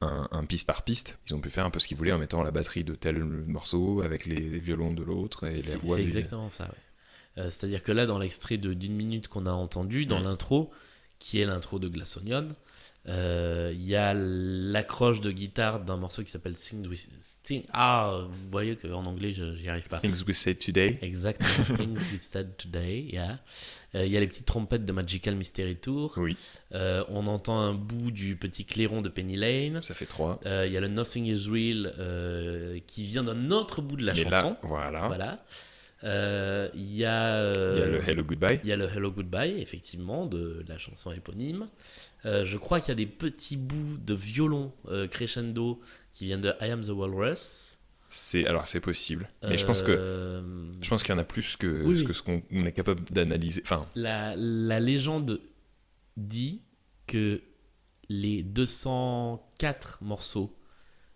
un, 0.00 0.28
un 0.30 0.44
piste 0.44 0.66
par 0.66 0.82
piste, 0.82 1.18
ils 1.26 1.34
ont 1.34 1.40
pu 1.40 1.50
faire 1.50 1.64
un 1.66 1.70
peu 1.70 1.78
ce 1.80 1.88
qu'ils 1.88 1.96
voulaient 1.96 2.12
en 2.12 2.18
mettant 2.18 2.42
la 2.42 2.50
batterie 2.52 2.84
de 2.84 2.94
tel 2.94 3.24
morceau 3.24 4.02
avec 4.02 4.26
les 4.26 4.58
violons 4.58 4.92
de 4.92 5.02
l'autre 5.02 5.44
et 5.44 5.54
les 5.54 5.58
C'est 5.58 5.78
voix 5.78 5.96
c'est 5.96 6.02
exactement 6.02 6.48
ça. 6.48 6.64
ouais. 6.64 7.42
Euh, 7.42 7.50
C'est-à-dire 7.50 7.82
que 7.82 7.92
là, 7.92 8.06
dans 8.06 8.18
l'extrait 8.18 8.58
de- 8.58 8.74
d'une 8.74 8.94
minute 8.94 9.28
qu'on 9.28 9.46
a 9.46 9.50
entendu, 9.52 10.06
dans 10.06 10.20
Mm. 10.20 10.24
l'intro, 10.24 10.70
qui 11.18 11.40
est 11.40 11.44
l'intro 11.46 11.78
de 11.80 11.88
Glass 11.88 12.16
Onion, 12.16 12.48
Il 13.08 13.82
y 13.84 13.96
a 13.96 14.12
l'accroche 14.14 15.20
de 15.20 15.30
guitare 15.30 15.80
d'un 15.80 15.96
morceau 15.96 16.22
qui 16.22 16.30
s'appelle 16.30 16.56
Sing 16.56 16.86
with 16.86 17.08
Sting. 17.22 17.62
Ah, 17.72 18.20
vous 18.28 18.50
voyez 18.50 18.76
qu'en 18.76 19.04
anglais, 19.04 19.32
j'y 19.32 19.68
arrive 19.68 19.88
pas. 19.88 19.98
Things 19.98 20.22
we 20.26 20.36
say 20.36 20.54
today. 20.54 20.98
Exactement. 21.02 21.64
Things 21.78 21.98
we 22.12 22.20
said 22.20 22.56
today, 22.56 23.08
yeah. 23.10 23.38
Euh, 23.94 24.04
Il 24.04 24.12
y 24.12 24.16
a 24.16 24.20
les 24.20 24.26
petites 24.26 24.44
trompettes 24.46 24.84
de 24.84 24.92
Magical 24.92 25.34
Mystery 25.36 25.76
Tour. 25.76 26.12
Oui, 26.18 26.36
Euh, 26.74 27.02
on 27.08 27.26
entend 27.26 27.58
un 27.60 27.72
bout 27.72 28.10
du 28.10 28.36
petit 28.36 28.64
clairon 28.66 29.00
de 29.00 29.08
Penny 29.08 29.36
Lane. 29.36 29.82
ça 29.82 29.94
fait 29.94 30.04
trois. 30.06 30.38
Euh, 30.44 30.66
Il 30.66 30.72
y 30.72 30.76
a 30.76 30.80
le 30.80 30.88
Nothing 30.88 31.24
is 31.24 31.48
Real 31.50 31.94
euh, 31.98 32.78
qui 32.86 33.04
vient 33.06 33.22
d'un 33.24 33.50
autre 33.50 33.80
bout 33.80 33.96
de 33.96 34.04
la 34.04 34.12
Mais 34.12 34.24
chanson. 34.24 34.50
là, 34.50 34.58
voilà. 34.62 35.06
Voilà. 35.06 35.44
Euh, 36.04 36.68
Il 36.74 36.82
y 36.82 36.84
a. 36.84 36.90
Il 36.94 36.98
y 36.98 37.04
a 37.06 37.06
euh, 37.08 37.90
le 37.98 38.08
Hello 38.08 38.22
Goodbye. 38.22 38.60
il 38.62 38.68
y 38.68 38.72
a 38.72 38.76
le 38.76 38.84
Hello 38.88 39.10
Goodbye, 39.10 39.60
effectivement, 39.60 40.26
de 40.26 40.62
la 40.68 40.78
chanson 40.78 41.10
éponyme. 41.10 41.66
Euh, 42.24 42.44
je 42.44 42.58
crois 42.58 42.80
qu'il 42.80 42.88
y 42.88 42.92
a 42.92 42.96
des 42.96 43.06
petits 43.06 43.56
bouts 43.56 43.96
de 43.98 44.14
violon 44.14 44.72
euh, 44.88 45.06
crescendo 45.06 45.80
qui 46.12 46.24
viennent 46.24 46.40
de 46.40 46.52
I 46.60 46.70
Am 46.70 46.82
the 46.84 46.88
Walrus. 46.88 47.78
C'est 48.10 48.46
alors 48.46 48.66
c'est 48.66 48.80
possible, 48.80 49.28
mais 49.42 49.58
je 49.58 49.66
pense 49.66 49.82
que 49.82 49.92
Euh, 49.92 50.72
je 50.82 50.88
pense 50.88 51.02
qu'il 51.02 51.12
y 51.14 51.16
en 51.16 51.20
a 51.20 51.24
plus 51.24 51.56
que 51.56 51.82
Oui, 51.84 51.98
ce 51.98 52.04
que 52.04 52.12
ce 52.14 52.22
qu'on 52.22 52.42
on 52.50 52.64
est 52.64 52.72
capable 52.72 53.04
d'analyser. 53.10 53.60
Enfin, 53.64 53.86
la, 53.94 54.34
la 54.36 54.80
légende 54.80 55.40
dit 56.16 56.62
que 57.06 57.42
les 58.08 58.42
204 58.42 59.98
morceaux 60.02 60.56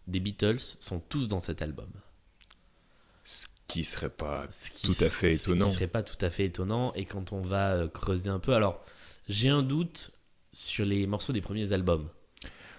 des 0.06 0.20
Beatles 0.20 0.58
sont 0.60 1.00
tous 1.00 1.28
dans 1.28 1.40
cet 1.40 1.62
album. 1.62 1.88
ce 3.24 3.46
qui 3.68 3.84
serait 3.84 4.10
pas 4.10 4.44
Ce 4.50 4.70
qui 4.70 4.86
tout 4.86 5.04
à 5.04 5.08
fait 5.08 5.34
Ce 5.34 5.44
étonnant. 5.50 5.68
qui 5.68 5.74
serait 5.74 5.86
pas 5.88 6.02
tout 6.02 6.22
à 6.22 6.28
fait 6.28 6.44
étonnant. 6.44 6.92
Et 6.94 7.06
quand 7.06 7.32
on 7.32 7.40
va 7.40 7.88
creuser 7.88 8.28
un 8.28 8.38
peu, 8.38 8.52
alors 8.54 8.84
j'ai 9.28 9.48
un 9.48 9.62
doute 9.62 10.12
sur 10.52 10.84
les 10.84 11.06
morceaux 11.06 11.32
des 11.32 11.40
premiers 11.40 11.72
albums. 11.72 12.08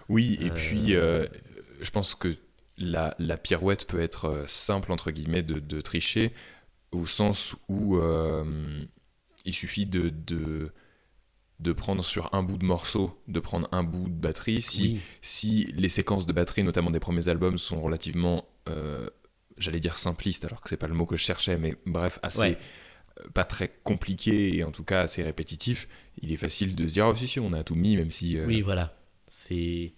Oui, 0.09 0.37
et 0.41 0.49
Euh, 0.49 0.53
puis 0.53 0.95
euh, 0.95 1.27
je 1.81 1.89
pense 1.91 2.15
que 2.15 2.35
la, 2.77 3.15
la 3.19 3.37
pirouette 3.37 3.87
peut 3.87 3.99
être 4.01 4.25
euh, 4.25 4.43
simple, 4.47 4.91
entre 4.91 5.11
guillemets, 5.11 5.43
de, 5.43 5.59
de 5.59 5.81
tricher, 5.81 6.33
au 6.91 7.05
sens 7.05 7.55
où 7.69 7.97
il 9.45 9.53
suffit 9.53 9.85
de, 9.85 10.09
de, 10.09 10.71
de 11.59 11.71
prendre 11.73 12.03
sur 12.03 12.33
un 12.33 12.43
bout 12.43 12.57
de 12.57 12.65
morceau, 12.65 13.21
de 13.27 13.39
prendre 13.39 13.67
un 13.71 13.83
bout 13.83 14.07
de 14.09 14.13
batterie. 14.13 14.61
Si, 14.61 14.81
Oui. 14.81 14.99
si 15.21 15.63
les 15.75 15.89
séquences 15.89 16.25
de 16.25 16.33
batterie, 16.33 16.63
notamment 16.63 16.91
des 16.91 16.99
premiers 16.99 17.27
albums, 17.29 17.57
sont 17.57 17.81
relativement, 17.81 18.47
euh, 18.69 19.09
j'allais 19.57 19.79
dire 19.79 19.97
simplistes, 19.97 20.45
alors 20.45 20.61
que 20.61 20.69
c'est 20.69 20.77
pas 20.77 20.87
le 20.87 20.93
mot 20.93 21.05
que 21.05 21.15
je 21.15 21.23
cherchais, 21.23 21.57
mais 21.57 21.75
bref, 21.85 22.19
assez. 22.21 22.39
Ouais. 22.39 22.57
Pas 23.33 23.43
très 23.43 23.71
compliqué 23.83 24.55
et 24.57 24.63
en 24.63 24.71
tout 24.71 24.83
cas 24.83 25.01
assez 25.01 25.23
répétitif, 25.23 25.87
il 26.21 26.31
est 26.31 26.37
facile 26.37 26.75
de 26.75 26.87
se 26.87 26.93
dire, 26.93 27.07
oh 27.07 27.15
si, 27.15 27.27
si, 27.27 27.39
on 27.39 27.53
a 27.53 27.63
tout 27.63 27.75
mis, 27.75 27.95
même 27.97 28.11
si. 28.11 28.37
euh, 28.37 28.45
Oui, 28.45 28.61
voilà. 28.61 28.95
C'est. 29.27 29.93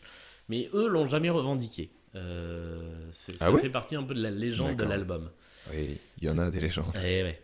Mais 0.50 0.70
eux 0.74 0.88
l'ont 0.88 1.08
jamais 1.08 1.30
revendiqué. 1.30 1.92
Euh, 2.16 3.10
ça 3.12 3.34
Ah 3.42 3.52
ouais? 3.52 3.60
fait 3.62 3.70
partie 3.70 3.96
un 3.96 4.04
peu 4.04 4.14
de 4.14 4.22
la 4.22 4.32
légende 4.32 4.78
de 4.78 4.84
l'album. 4.86 5.30
Oui, 5.74 5.98
il 6.22 6.26
y 6.26 6.30
en 6.30 6.38
a 6.38 6.50
des 6.50 6.60
légendes. 6.62 6.94
Eh 6.96 7.24
ouais. 7.24 7.42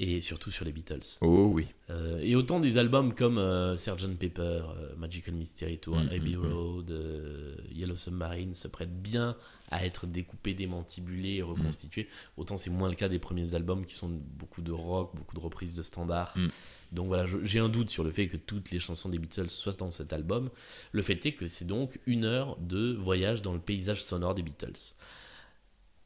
Et 0.00 0.20
surtout 0.20 0.52
sur 0.52 0.64
les 0.64 0.70
Beatles. 0.70 1.02
Oh 1.22 1.50
oui. 1.52 1.66
Euh, 1.90 2.20
et 2.22 2.36
autant 2.36 2.60
des 2.60 2.78
albums 2.78 3.14
comme 3.14 3.36
euh, 3.36 3.76
Sgt 3.76 4.16
Pepper, 4.16 4.40
euh, 4.76 4.94
Magical 4.96 5.34
Mystery 5.34 5.78
Tour, 5.78 5.96
Mm, 5.96 6.08
Abbey 6.12 6.36
mm, 6.36 6.46
mm. 6.46 6.52
Road, 6.52 6.90
euh, 6.92 7.56
Yellow 7.72 7.96
Submarine 7.96 8.54
se 8.54 8.68
prêtent 8.68 9.02
bien 9.02 9.36
à 9.72 9.84
être 9.84 10.06
découpés, 10.06 10.54
démantibulés 10.54 11.36
et 11.38 11.42
reconstitués. 11.42 12.04
Mm. 12.04 12.40
Autant 12.40 12.56
c'est 12.56 12.70
moins 12.70 12.88
le 12.88 12.94
cas 12.94 13.08
des 13.08 13.18
premiers 13.18 13.54
albums 13.54 13.84
qui 13.84 13.94
sont 13.94 14.08
beaucoup 14.08 14.62
de 14.62 14.70
rock, 14.70 15.16
beaucoup 15.16 15.34
de 15.34 15.40
reprises 15.40 15.74
de 15.74 15.82
standards. 15.82 16.32
Mm. 16.36 16.46
Donc 16.92 17.08
voilà, 17.08 17.26
j'ai 17.42 17.58
un 17.58 17.68
doute 17.68 17.90
sur 17.90 18.04
le 18.04 18.12
fait 18.12 18.28
que 18.28 18.36
toutes 18.36 18.70
les 18.70 18.78
chansons 18.78 19.08
des 19.08 19.18
Beatles 19.18 19.50
soient 19.50 19.72
dans 19.72 19.90
cet 19.90 20.12
album. 20.12 20.48
Le 20.92 21.02
fait 21.02 21.26
est 21.26 21.32
que 21.32 21.48
c'est 21.48 21.66
donc 21.66 21.98
une 22.06 22.24
heure 22.24 22.56
de 22.60 22.92
voyage 22.92 23.42
dans 23.42 23.52
le 23.52 23.60
paysage 23.60 24.04
sonore 24.04 24.36
des 24.36 24.42
Beatles. 24.42 24.94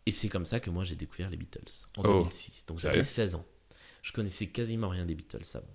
Et 0.07 0.13
c'est 0.13 0.29
comme 0.29 0.47
ça 0.47 0.61
que 0.61 0.71
moi 0.71 0.87
j'ai 0.87 0.97
découvert 0.97 1.29
les 1.29 1.37
Beatles 1.37 1.61
en 1.99 2.03
Oh, 2.05 2.23
2006. 2.23 2.65
Donc 2.67 2.79
j'avais 2.79 3.05
sérieux? 3.05 3.33
16 3.33 3.35
ans. 3.35 3.45
Je 4.03 4.13
connaissais 4.13 4.49
quasiment 4.49 4.89
rien 4.89 5.07
des 5.07 5.15
Beatles 5.15 5.45
avant. 5.55 5.67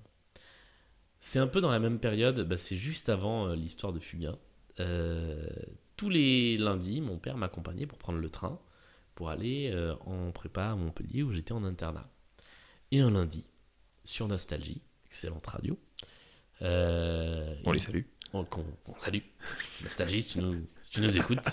C'est 1.20 1.40
un 1.40 1.48
peu 1.48 1.62
dans 1.62 1.72
la 1.72 1.80
même 1.80 2.00
période, 2.00 2.42
bah, 2.48 2.58
c'est 2.58 2.76
juste 2.78 3.10
avant 3.10 3.48
euh, 3.48 3.56
l'histoire 3.56 3.92
de 3.94 4.00
Fugain. 4.00 4.38
Euh, 4.80 5.48
tous 5.96 6.10
les 6.10 6.58
lundis, 6.58 7.02
mon 7.02 7.18
père 7.18 7.38
m'accompagnait 7.38 7.88
pour 7.88 7.98
prendre 7.98 8.20
le 8.20 8.30
train 8.30 8.60
pour 9.16 9.30
aller 9.32 9.72
euh, 9.74 9.96
en 10.06 10.32
prépa 10.32 10.66
à 10.66 10.76
Montpellier 10.76 11.24
où 11.24 11.32
j'étais 11.34 11.54
en 11.54 11.64
internat. 11.64 12.08
Et 12.92 13.00
un 13.00 13.10
lundi, 13.10 13.44
sur 14.04 14.28
Nostalgie, 14.28 14.82
excellente 15.08 15.48
radio. 15.48 15.78
euh, 16.62 17.56
On 17.66 17.72
les 17.72 17.80
salue. 17.80 18.04
on, 18.34 18.44
qu'on- 18.46 18.64
qu'on 18.84 18.98
salue. 19.00 19.22
Nostalgie, 19.84 20.22
si 20.22 20.34
tu 20.34 20.40
nous, 20.40 20.68
si 20.84 20.92
tu 20.92 21.02
nous 21.02 21.18
écoutes. 21.18 21.48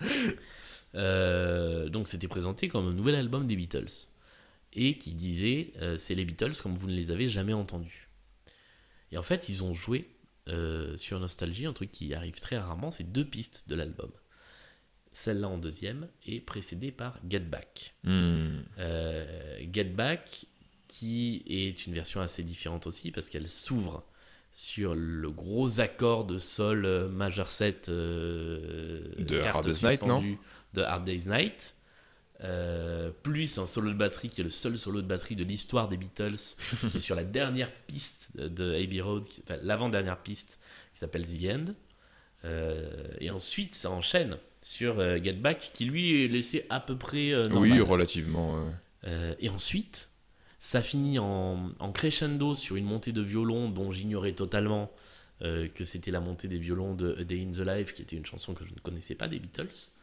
Donc 0.94 2.08
c'était 2.08 2.28
présenté 2.28 2.68
comme 2.68 2.88
un 2.88 2.92
nouvel 2.94 3.14
album 3.14 3.46
des 3.46 3.56
Beatles. 3.56 4.08
Et 4.72 4.98
qui 4.98 5.14
disait 5.14 5.72
euh, 5.80 5.98
c'est 5.98 6.14
les 6.14 6.24
Beatles 6.24 6.56
comme 6.62 6.74
vous 6.74 6.86
ne 6.86 6.94
les 6.94 7.10
avez 7.10 7.28
jamais 7.28 7.54
entendus. 7.54 8.08
Et 9.10 9.18
en 9.18 9.22
fait, 9.22 9.48
ils 9.48 9.64
ont 9.64 9.74
joué 9.74 10.08
euh, 10.48 10.96
sur 10.96 11.20
Nostalgie 11.20 11.66
un 11.66 11.72
truc 11.72 11.92
qui 11.92 12.14
arrive 12.14 12.40
très 12.40 12.56
rarement 12.56 12.90
c'est 12.90 13.12
deux 13.12 13.24
pistes 13.24 13.68
de 13.68 13.74
l'album. 13.74 14.10
Celle-là 15.12 15.48
en 15.48 15.58
deuxième 15.58 16.08
est 16.26 16.40
précédée 16.40 16.92
par 16.92 17.18
Get 17.28 17.40
Back. 17.40 17.94
Hmm. 18.04 18.60
Euh, 18.78 19.58
Get 19.72 19.84
Back, 19.84 20.46
qui 20.86 21.42
est 21.48 21.86
une 21.86 21.92
version 21.92 22.20
assez 22.20 22.42
différente 22.44 22.86
aussi, 22.86 23.10
parce 23.10 23.28
qu'elle 23.28 23.48
s'ouvre 23.48 24.06
sur 24.52 24.94
le 24.94 25.30
gros 25.30 25.80
accord 25.80 26.24
de 26.24 26.38
sol 26.38 27.08
majeur 27.08 27.50
7 27.50 27.88
euh, 27.88 29.14
De 29.18 29.40
Hard 29.40 29.64
Day's 29.64 29.82
Night, 29.82 30.02
non 30.02 30.22
de 30.74 30.82
Hard 30.82 31.04
Day's 31.04 31.26
Night. 31.26 31.74
Euh, 32.44 33.10
plus 33.24 33.58
un 33.58 33.66
solo 33.66 33.90
de 33.90 33.96
batterie 33.96 34.28
qui 34.28 34.40
est 34.40 34.44
le 34.44 34.50
seul 34.50 34.78
solo 34.78 35.02
de 35.02 35.06
batterie 35.06 35.34
de 35.34 35.42
l'histoire 35.42 35.88
des 35.88 35.96
Beatles, 35.96 36.36
qui 36.88 36.96
est 36.96 37.00
sur 37.00 37.16
la 37.16 37.24
dernière 37.24 37.72
piste 37.72 38.36
de 38.36 38.74
Abbey 38.74 39.00
Road, 39.00 39.24
enfin 39.42 39.58
l'avant-dernière 39.62 40.18
piste 40.18 40.60
qui 40.92 40.98
s'appelle 40.98 41.26
The 41.26 41.44
End. 41.46 41.64
Euh, 42.44 43.08
et 43.20 43.30
ensuite, 43.30 43.74
ça 43.74 43.90
enchaîne 43.90 44.36
sur 44.62 45.00
euh, 45.00 45.18
Get 45.20 45.34
Back, 45.34 45.70
qui 45.72 45.86
lui 45.86 46.22
est 46.22 46.28
laissé 46.28 46.64
à 46.70 46.78
peu 46.78 46.96
près 46.96 47.32
normal. 47.48 47.72
Oui, 47.72 47.80
relativement. 47.80 48.56
et 49.40 49.48
ensuite, 49.48 50.10
ça 50.60 50.80
finit 50.80 51.18
en, 51.18 51.72
en 51.80 51.92
crescendo 51.92 52.54
sur 52.54 52.76
une 52.76 52.84
montée 52.84 53.12
de 53.12 53.22
violon 53.22 53.68
dont 53.68 53.90
j'ignorais 53.90 54.32
totalement 54.32 54.92
que 55.40 55.84
c'était 55.84 56.10
la 56.10 56.20
montée 56.20 56.48
des 56.48 56.58
violons 56.58 56.94
de 56.94 57.16
A 57.18 57.24
Day 57.24 57.44
in 57.44 57.50
the 57.50 57.66
Life, 57.66 57.94
qui 57.94 58.02
était 58.02 58.16
une 58.16 58.26
chanson 58.26 58.54
que 58.54 58.64
je 58.64 58.74
ne 58.74 58.80
connaissais 58.80 59.14
pas 59.14 59.26
des 59.28 59.38
Beatles. 59.40 59.97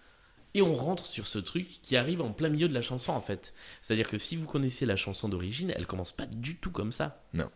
Et 0.55 0.61
on 0.63 0.73
rentre 0.73 1.05
sur 1.05 1.27
ce 1.27 1.37
truc 1.37 1.67
qui 1.83 1.95
arrive 1.97 2.21
en 2.21 2.31
plein 2.31 2.49
milieu 2.49 2.67
de 2.67 2.73
la 2.73 2.81
chanson 2.81 3.11
en 3.11 3.21
fait. 3.21 3.53
C'est-à-dire 3.81 4.07
que 4.09 4.17
si 4.17 4.35
vous 4.35 4.47
connaissez 4.47 4.85
la 4.87 4.95
chanson 4.95 5.29
d'origine, 5.29 5.71
elle 5.75 5.85
commence 5.85 6.11
pas 6.13 6.25
du 6.25 6.55
tout 6.57 6.71
comme 6.71 6.91
ça. 6.91 7.23
Non. 7.33 7.51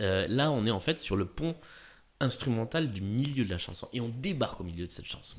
Euh, 0.00 0.26
là, 0.28 0.50
on 0.50 0.64
est 0.64 0.70
en 0.70 0.80
fait 0.80 0.98
sur 1.00 1.16
le 1.16 1.26
pont 1.26 1.54
instrumental 2.20 2.92
du 2.92 3.00
milieu 3.00 3.44
de 3.44 3.50
la 3.50 3.58
chanson. 3.58 3.88
Et 3.92 4.00
on 4.00 4.08
débarque 4.08 4.60
au 4.60 4.64
milieu 4.64 4.86
de 4.86 4.90
cette 4.92 5.06
chanson. 5.06 5.36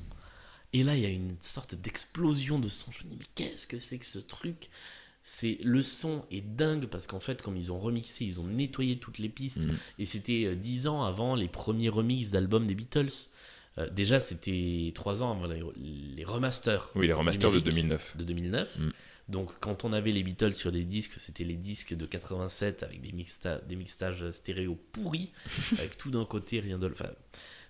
Et 0.72 0.82
là, 0.84 0.94
il 0.96 1.02
y 1.02 1.06
a 1.06 1.10
une 1.10 1.36
sorte 1.40 1.74
d'explosion 1.74 2.58
de 2.58 2.68
son. 2.68 2.90
Je 2.92 3.04
me 3.04 3.10
dis, 3.10 3.16
mais 3.18 3.26
qu'est-ce 3.34 3.66
que 3.66 3.78
c'est 3.78 3.98
que 3.98 4.06
ce 4.06 4.18
truc? 4.18 4.70
C'est 5.22 5.58
le 5.62 5.82
son 5.82 6.24
est 6.30 6.40
dingue 6.40 6.86
parce 6.86 7.06
qu'en 7.06 7.20
fait 7.20 7.42
comme 7.42 7.56
ils 7.56 7.70
ont 7.70 7.78
remixé 7.78 8.24
ils 8.24 8.40
ont 8.40 8.46
nettoyé 8.48 8.98
toutes 8.98 9.18
les 9.18 9.28
pistes 9.28 9.64
Mhm. 9.66 9.76
et 10.00 10.04
c'était 10.04 10.46
euh, 10.46 10.56
dix 10.56 10.88
ans 10.88 11.04
avant 11.04 11.36
les 11.36 11.46
premiers 11.46 11.90
remixes 11.90 12.30
d'albums 12.30 12.66
des 12.66 12.74
Beatles 12.74 13.12
Euh, 13.78 13.88
déjà 13.90 14.20
c'était 14.20 14.92
trois 14.94 15.22
ans 15.22 15.32
avant 15.32 15.46
les, 15.46 15.62
les 16.16 16.24
remasters. 16.24 16.90
Oui, 16.94 17.06
les 17.06 17.12
remasters 17.12 17.50
de 17.50 17.56
numériques 17.58 17.74
2009. 17.76 18.16
de 18.18 18.24
2009 18.24 18.78
Mhm. 18.78 18.92
donc 19.28 19.58
quand 19.60 19.84
on 19.84 19.92
avait 19.94 20.12
les 20.12 20.22
Beatles 20.22 20.54
sur 20.54 20.72
des 20.72 20.84
disques 20.84 21.14
c'était 21.18 21.44
les 21.44 21.56
disques 21.56 21.94
de 21.94 22.04
87 22.04 22.82
avec 22.82 23.00
des, 23.00 23.12
mixta 23.12 23.58
des 23.58 23.76
mixtages 23.76 24.30
stéréo 24.30 24.74
pourris 24.92 25.30
avec 25.78 25.96
tout 25.96 26.10
d'un 26.10 26.24
côté 26.26 26.60
rien 26.60 26.78
de 26.78 26.88
enfin 26.90 27.08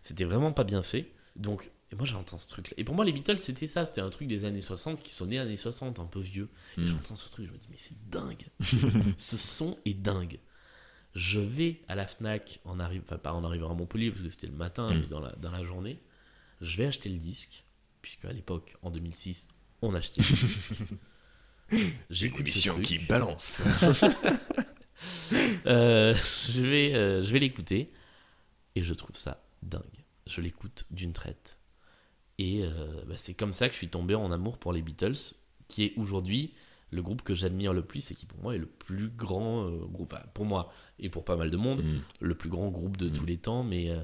c'était 0.03 0.25
vraiment 0.25 0.53
pas 0.53 0.65
bien 0.65 0.83
fait. 0.83 1.13
Donc 1.37 1.71
et 1.93 1.95
moi 1.95 2.05
j'entends 2.07 2.39
ce 2.39 2.49
truc 2.49 2.71
là 2.71 2.75
et 2.79 2.85
pour 2.85 2.95
moi 2.97 3.05
les 3.05 3.13
Beatles 3.13 3.39
c'était 3.39 3.69
ça. 3.69 3.87
C'était 3.87 4.01
un 4.01 4.11
truc 4.11 4.27
des 4.27 4.45
années 4.45 4.61
60 4.61 5.03
qui 5.03 5.13
sonnait 5.15 5.39
années 5.39 5.55
60 5.57 6.01
un 6.01 6.07
peu 6.07 6.19
vieux. 6.21 6.49
Et 6.79 6.81
Mm. 6.81 6.87
j'entends 6.89 7.17
ce 7.17 7.31
truc 7.31 7.47
je 7.47 7.53
me 7.53 7.59
dis 7.59 7.69
mais 7.71 7.77
c'est 7.79 7.97
dingue. 8.11 8.47
Ce 9.19 9.37
son 9.37 9.79
est 9.85 9.95
dingue 9.95 10.39
je 11.15 11.41
vais 11.41 11.81
à 11.89 11.95
la 11.95 12.07
Fnac 12.07 12.61
en 12.65 12.81
enfin 12.81 13.19
pas 13.19 13.33
en 13.33 13.45
arrivant 13.45 13.71
à 13.71 13.75
Montpellier 13.75 14.11
parce 14.11 14.23
que 14.23 14.31
c'était 14.31 14.47
le 14.47 14.55
matin 14.55 14.93
Mm. 14.93 15.01
mais 15.01 15.07
dans 15.07 15.21
la, 15.21 15.33
dans 15.33 15.51
la 15.51 15.65
journée 15.65 15.99
je 16.61 16.77
vais 16.79 16.87
acheter 16.87 17.09
le 17.09 17.19
disque 17.19 17.65
puisque 18.01 18.25
à 18.25 18.33
l'époque 18.33 18.77
en 18.83 18.91
2006 18.91 19.49
on 19.83 19.95
achetait 19.95 20.23
le 20.23 20.47
disque 20.47 20.73
j'écoute 22.11 22.47
L'émission 22.47 22.81
qui 22.81 22.99
balance. 22.99 23.63
Euh, 25.67 26.15
je 26.51 26.61
vais, 26.61 26.95
euh, 26.95 27.25
je 27.25 27.33
vais 27.33 27.41
l'écouter 27.41 27.93
et 28.77 28.83
je 28.83 28.95
trouve 28.95 29.17
ça 29.17 29.45
dingue. 29.63 29.83
Je 30.27 30.41
l'écoute 30.41 30.87
d'une 30.91 31.13
traite. 31.13 31.59
Et 32.39 32.63
euh, 32.63 33.03
bah, 33.07 33.15
c'est 33.17 33.35
comme 33.35 33.53
ça 33.53 33.67
que 33.69 33.73
je 33.73 33.79
suis 33.79 33.89
tombé 33.89 34.15
en 34.15 34.31
amour 34.31 34.59
pour 34.59 34.73
les 34.73 34.83
Beatles, 34.83 35.17
qui 35.69 35.85
est 35.85 35.93
aujourd'hui 35.97 36.55
le 36.91 37.03
groupe 37.03 37.23
que 37.23 37.35
j'admire 37.35 37.73
le 37.73 37.83
plus 37.85 38.11
et 38.11 38.15
qui 38.15 38.27
pour 38.27 38.39
moi 38.41 38.55
est 38.55 38.59
le 38.59 38.67
plus 38.67 39.09
grand 39.09 39.65
euh, 39.67 39.85
groupe, 39.87 40.13
enfin, 40.13 40.23
pour 40.35 40.45
moi 40.45 40.73
et 41.03 41.09
pour 41.09 41.25
pas 41.25 41.37
mal 41.37 41.51
de 41.51 41.57
monde, 41.57 41.83
mm. 41.83 42.01
le 42.21 42.35
plus 42.35 42.49
grand 42.49 42.69
groupe 42.69 42.97
de 42.97 43.09
mm. 43.09 43.13
tous 43.13 43.27
les 43.27 43.37
temps, 43.37 43.63
mais... 43.63 43.91
Euh, 43.91 43.99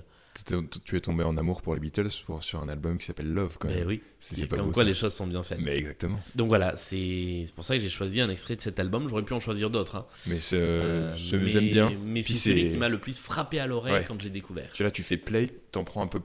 tu 0.84 0.96
es 0.96 1.00
tombé 1.00 1.24
en 1.24 1.36
amour 1.36 1.62
pour 1.62 1.74
les 1.74 1.80
Beatles 1.80 2.10
sur 2.10 2.60
un 2.60 2.68
album 2.68 2.98
qui 2.98 3.06
s'appelle 3.06 3.32
Love, 3.32 3.58
ben 3.60 3.98
c'est 4.20 4.48
comme 4.48 4.72
quoi 4.72 4.84
les 4.84 4.94
choses 4.94 5.12
sont 5.12 5.26
bien 5.26 5.42
faites. 5.42 5.58
Mais 5.60 5.76
exactement. 5.76 6.20
Donc 6.36 6.48
voilà, 6.48 6.76
c'est 6.76 7.46
pour 7.54 7.64
ça 7.64 7.74
que 7.74 7.80
j'ai 7.80 7.88
choisi 7.88 8.20
un 8.20 8.28
extrait 8.28 8.56
de 8.56 8.60
cet 8.60 8.78
album. 8.78 9.08
J'aurais 9.08 9.24
pu 9.24 9.32
en 9.32 9.40
choisir 9.40 9.70
d'autres. 9.70 9.96
Hein. 9.96 10.06
Mais 10.26 10.38
euh, 10.52 11.14
j'aime 11.16 11.70
bien. 11.70 11.92
Mais 12.04 12.22
c'est 12.22 12.34
celui 12.34 12.66
qui 12.66 12.76
m'a 12.76 12.88
le 12.88 12.98
plus 12.98 13.18
frappé 13.18 13.58
à 13.58 13.66
l'oreille 13.66 14.04
quand 14.06 14.18
je 14.18 14.24
l'ai 14.24 14.30
découvert. 14.30 14.70
Tu 14.72 14.82
là, 14.82 14.90
tu 14.90 15.02
fais 15.02 15.16
play, 15.16 15.48
t'en 15.72 15.84
prends 15.84 16.02
un 16.02 16.08
peu 16.08 16.20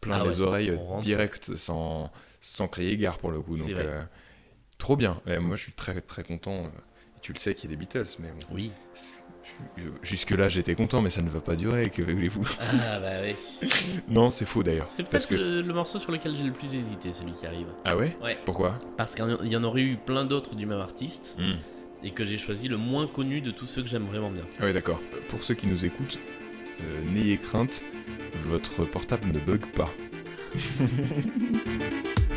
plein 0.00 0.20
ah 0.20 0.24
les 0.24 0.40
ouais, 0.40 0.46
oreilles 0.46 0.78
direct, 1.00 1.56
sans, 1.56 2.12
sans 2.40 2.68
créer 2.68 2.92
égard 2.92 3.18
pour 3.18 3.30
le 3.30 3.40
coup. 3.40 3.56
Euh, 3.68 4.02
trop 4.78 4.96
bien. 4.96 5.20
Moi, 5.40 5.56
je 5.56 5.62
suis 5.62 5.72
très 5.72 6.00
très 6.00 6.22
content. 6.22 6.70
Tu 7.22 7.32
le 7.32 7.38
sais 7.38 7.54
qu'il 7.54 7.68
y 7.70 7.72
a 7.72 7.76
des 7.76 7.80
Beatles, 7.80 8.06
mais. 8.20 8.28
Oui. 8.52 8.70
Jusque-là, 10.02 10.48
j'étais 10.48 10.74
content, 10.74 11.02
mais 11.02 11.10
ça 11.10 11.22
ne 11.22 11.28
va 11.28 11.40
pas 11.40 11.56
durer, 11.56 11.90
que 11.90 12.02
voulez-vous? 12.02 12.48
Ah 12.60 12.98
bah 13.00 13.08
oui. 13.22 13.68
non, 14.08 14.30
c'est 14.30 14.46
faux 14.46 14.62
d'ailleurs. 14.62 14.86
C'est 14.88 15.08
peut-être 15.08 15.30
le, 15.32 15.62
morceau 15.72 15.98
sur 15.98 16.12
lequel 16.12 16.34
j'ai 16.36 16.44
le 16.44 16.52
plus 16.52 16.74
hésité, 16.74 17.12
celui 17.12 17.32
qui 17.32 17.46
arrive. 17.46 17.66
Ah 17.84 17.96
ouais? 17.96 18.16
Ouais. 18.22 18.38
Pourquoi? 18.44 18.78
Parce 18.96 19.14
qu'il 19.14 19.38
y 19.44 19.56
en 19.56 19.64
aurait 19.64 19.82
eu 19.82 19.96
plein 19.96 20.24
d'autres 20.24 20.54
du 20.54 20.66
même 20.66 20.80
artiste, 20.80 21.38
hmm. 21.38 22.06
et 22.06 22.10
que 22.10 22.24
j'ai 22.24 22.38
choisi 22.38 22.68
le 22.68 22.76
moins 22.76 23.06
connu 23.06 23.40
de 23.40 23.50
tous 23.50 23.66
ceux 23.66 23.82
que 23.82 23.88
j'aime 23.88 24.04
vraiment 24.04 24.30
bien. 24.30 24.44
Ah 24.60 24.64
ouais, 24.64 24.72
d'accord. 24.72 25.00
Pour 25.28 25.42
ceux 25.42 25.54
qui 25.54 25.66
nous 25.66 25.84
écoutent, 25.84 26.18
euh, 26.80 27.12
n'ayez 27.12 27.38
crainte, 27.38 27.84
votre 28.42 28.84
portable 28.84 29.28
ne 29.32 29.38
bug 29.38 29.66
pas. 29.66 29.92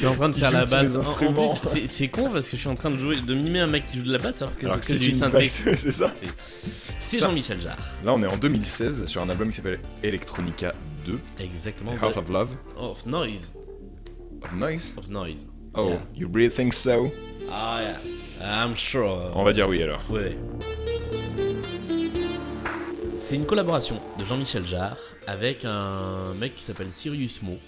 Je 0.00 0.06
suis 0.06 0.14
en 0.14 0.16
train 0.16 0.30
de 0.30 0.34
faire 0.36 0.50
la 0.50 0.64
basse. 0.64 0.96
En, 0.96 1.00
en 1.26 1.32
plus, 1.34 1.86
c'est 1.86 2.08
con 2.08 2.30
parce 2.30 2.48
que 2.48 2.56
je 2.56 2.62
suis 2.62 2.70
en 2.70 2.74
train 2.74 2.88
de 2.88 2.96
jouer, 2.96 3.16
de 3.20 3.34
mimer 3.34 3.60
un 3.60 3.66
mec 3.66 3.84
qui 3.84 3.98
joue 3.98 4.02
de 4.04 4.12
la 4.12 4.18
basse 4.18 4.40
alors 4.40 4.56
que 4.56 4.66
c'est 4.80 4.94
du 4.94 5.12
synthé. 5.12 5.46
C'est 5.48 5.92
ça. 5.92 6.10
C'est 6.98 7.18
Jean-Michel 7.18 7.60
Jarre. 7.60 7.76
Là, 8.02 8.14
on 8.14 8.22
est 8.22 8.26
en 8.26 8.38
2016 8.38 9.04
sur 9.04 9.20
un 9.20 9.28
album 9.28 9.50
qui 9.50 9.56
s'appelle 9.56 9.78
Electronica 10.02 10.72
2. 11.04 11.18
Exactement. 11.40 11.92
Heart 12.00 12.16
of 12.16 12.30
Love. 12.30 12.48
Of 12.78 13.04
Noise. 13.04 13.52
Of 14.42 14.52
Noise? 14.54 14.94
Of 14.96 15.10
Noise. 15.10 15.48
Oh, 15.74 15.88
yeah. 15.90 15.98
you 16.14 16.30
really 16.32 16.50
think 16.50 16.72
so? 16.72 17.12
Ah, 17.52 17.82
yeah. 17.82 18.64
I'm 18.64 18.74
sure. 18.74 19.32
On 19.34 19.44
va 19.44 19.52
dire 19.52 19.68
oui 19.68 19.82
alors. 19.82 20.00
Oui. 20.08 20.34
C'est 23.18 23.36
une 23.36 23.44
collaboration 23.44 24.00
de 24.18 24.24
Jean-Michel 24.24 24.64
Jarre 24.66 24.96
avec 25.26 25.66
un 25.66 26.32
mec 26.40 26.54
qui 26.54 26.64
s'appelle 26.64 26.90
Sirius 26.90 27.42
Mo, 27.42 27.58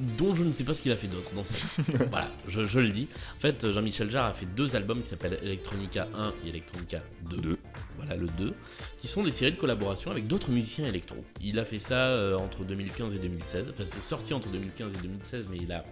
dont 0.00 0.34
je 0.34 0.42
ne 0.44 0.52
sais 0.52 0.64
pas 0.64 0.74
ce 0.74 0.82
qu'il 0.82 0.92
a 0.92 0.96
fait 0.96 1.08
d'autre 1.08 1.30
dans 1.34 1.44
sa 1.44 1.56
voilà, 2.10 2.30
je, 2.46 2.80
le 2.80 2.88
dis. 2.88 3.08
En 3.36 3.40
fait, 3.40 3.70
Jean-Michel 3.70 4.10
Jarre 4.10 4.26
a 4.26 4.32
fait 4.32 4.46
deux 4.46 4.76
albums 4.76 5.02
qui 5.02 5.08
s'appellent 5.08 5.38
Electronica 5.42 6.08
1 6.14 6.32
et 6.44 6.48
Electronica 6.50 7.02
2. 7.30 7.58
Voilà, 7.96 8.16
le 8.16 8.26
2, 8.26 8.54
qui 8.98 9.08
sont 9.08 9.22
des 9.24 9.32
séries 9.32 9.52
de 9.52 9.56
collaboration 9.58 10.10
avec 10.10 10.26
d'autres 10.26 10.50
musiciens 10.50 10.86
électro. 10.86 11.24
Il 11.42 11.58
a 11.58 11.64
fait 11.64 11.80
ça 11.80 12.08
euh, 12.08 12.36
entre 12.36 12.64
2015 12.64 13.14
et 13.14 13.18
2016. 13.18 13.66
Enfin, 13.70 13.84
c'est 13.86 14.02
sorti 14.02 14.34
entre 14.34 14.48
2015 14.48 14.94
et 14.94 14.98
2016, 14.98 15.46
mais 15.50 15.58
il 15.60 15.72
a 15.72 15.82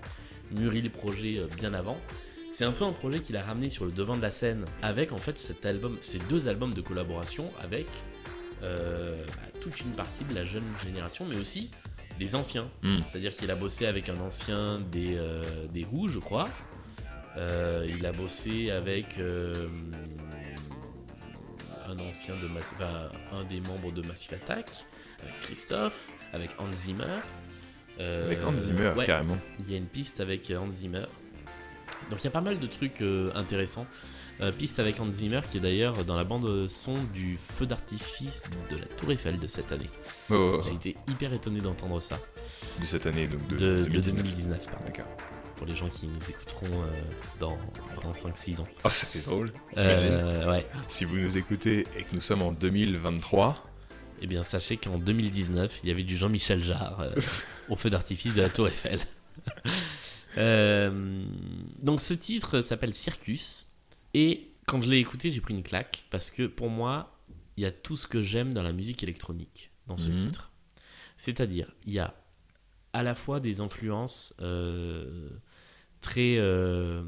mûri 0.53 0.83
le 0.83 0.91
projet 0.91 1.39
euh, 1.39 1.47
bien 1.57 1.75
avant. 1.75 1.99
C'est 2.49 2.65
un 2.65 2.73
peu 2.73 2.85
un 2.85 2.93
projet 2.93 3.21
qu'il 3.21 3.37
a 3.37 3.43
ramené 3.43 3.71
sur 3.71 3.85
le 3.85 3.93
devant 3.93 4.17
de 4.17 4.23
la 4.23 4.31
scène 4.31 4.65
avec 4.83 5.13
en 5.13 5.17
fait 5.17 5.37
cet 5.37 5.67
album, 5.67 5.97
ces 6.01 6.19
deux 6.21 6.47
albums 6.49 6.73
de 6.73 6.81
collaboration 6.81 7.51
avec 7.63 7.87
euh, 8.63 9.25
bah, 9.27 9.59
toute 9.61 9.81
une 9.81 9.91
partie 9.93 10.25
de 10.25 10.35
la 10.35 10.45
jeune 10.45 10.65
génération, 10.85 11.27
mais 11.29 11.37
aussi 11.37 11.71
des 12.19 12.35
anciens. 12.35 12.69
Hmm. 12.83 13.01
C'est-à-dire 13.07 13.35
qu'il 13.35 13.51
a 13.51 13.57
bossé 13.57 13.87
avec 13.87 14.09
un 14.09 14.19
ancien 14.21 14.81
des, 14.81 15.17
euh, 15.17 15.43
je 16.09 16.19
crois. 16.19 16.49
Euh, 17.37 17.87
il 17.89 18.07
a 18.07 18.13
bossé 18.13 18.71
avec 18.71 19.19
euh, 19.19 19.69
un 21.87 21.99
ancien 21.99 22.35
de 22.37 22.49
des 23.49 23.61
membres 23.61 23.93
de 23.93 24.03
Massive 24.03 24.35
Attack, 24.35 24.87
avec 25.23 25.41
Christophe, 25.41 26.11
avec 26.33 26.51
Hans 26.59 26.73
Zimmer. 26.73 27.21
avec 27.99 28.43
Hans 28.45 28.57
Zimmer, 28.57 28.93
euh, 28.97 29.05
carrément. 29.05 29.39
Il 29.61 29.71
y 29.71 29.75
a 29.75 29.77
une 29.77 29.87
piste 29.87 30.21
avec 30.21 30.51
Hans 30.51 30.69
Zimmer. 30.69 31.07
Donc 32.11 32.21
il 32.21 32.25
y 32.25 32.29
a 32.29 32.31
pas 32.31 32.41
mal 32.41 32.59
de 32.59 32.67
trucs 32.67 33.01
euh, 33.03 33.31
intéressants. 33.35 33.87
Euh, 34.43 34.53
Piste 34.53 34.79
avec 34.79 35.01
Hans 35.01 35.11
Zimmer 35.11 35.41
qui 35.51 35.57
est 35.57 35.61
d'ailleurs 35.61 36.05
dans 36.05 36.17
la 36.17 36.25
bande 36.25 36.69
son 36.69 36.95
du 37.15 37.39
feu 37.39 37.65
d'artifice 37.65 38.49
de 38.71 38.77
la 38.77 38.85
Tour 38.85 39.13
Eiffel 39.13 39.39
de 39.39 39.47
cette 39.47 39.73
année. 39.73 39.89
Oh, 40.31 40.35
oh, 40.35 40.57
oh. 40.59 40.63
J'ai 40.67 40.75
été 40.75 40.97
hyper 41.09 41.33
étonné 41.33 41.61
d'entendre 41.61 42.01
ça. 42.01 42.19
De 42.81 42.85
cette 42.85 43.07
année, 43.07 43.27
donc 43.27 43.47
de, 43.49 43.57
2019. 43.85 43.93
de 43.93 44.11
2019. 44.11 44.67
pardon. 44.71 45.11
Pour 45.57 45.67
les 45.67 45.75
gens 45.75 45.89
qui 45.89 46.07
nous 46.07 46.21
écouteront 46.29 46.67
euh, 46.83 47.01
dans, 47.41 47.57
dans 48.03 48.13
5-6 48.13 48.61
ans. 48.61 48.69
Oh, 48.85 48.91
ça 48.91 49.07
fait 49.07 49.21
drôle. 49.21 49.53
ouais. 49.77 50.67
Si 50.87 51.07
vous 51.07 51.17
nous 51.17 51.39
écoutez 51.39 51.87
et 51.97 52.03
que 52.03 52.15
nous 52.15 52.21
sommes 52.21 52.43
en 52.43 52.53
2023, 52.53 53.57
eh 54.21 54.27
bien, 54.27 54.43
sachez 54.43 54.77
qu'en 54.77 54.99
2019, 54.99 55.81
il 55.83 55.89
y 55.89 55.93
avait 55.93 56.03
du 56.03 56.17
Jean-Michel 56.17 56.63
Jarre 56.63 57.07
au 57.71 57.77
feu 57.77 57.89
d'artifice 57.91 58.35
de 58.35 58.43
la 58.43 58.51
Tour 58.51 58.69
Eiffel. 58.69 59.01
Euh, 60.39 61.25
donc 61.79 62.01
ce 62.01 62.15
titre 62.15 62.61
s'appelle 62.61 62.95
Circus. 62.95 63.73
Et 64.15 64.53
quand 64.67 64.83
je 64.83 64.89
l'ai 64.89 64.99
écouté, 64.99 65.33
j'ai 65.33 65.41
pris 65.41 65.55
une 65.55 65.63
claque. 65.63 66.05
Parce 66.11 66.31
que 66.31 66.47
pour 66.47 66.71
moi, 66.71 67.19
il 67.57 67.63
y 67.63 67.67
a 67.67 67.73
tout 67.73 67.97
ce 67.97 68.07
que 68.07 68.23
j'aime 68.23 68.53
dans 68.53 68.63
la 68.63 68.73
musique 68.73 69.03
électronique, 69.03 69.71
dans 69.87 69.97
ce 69.97 70.11
mhm. 70.11 70.27
titre. 70.27 70.53
C'est-à-dire, 71.17 71.73
il 71.87 71.93
y 71.95 71.99
a 71.99 72.15
à 72.93 73.03
la 73.03 73.15
fois 73.15 73.41
des 73.41 73.61
influences 73.61 74.35
euh, 74.41 75.29
très, 76.01 76.37
euh, 76.39 77.03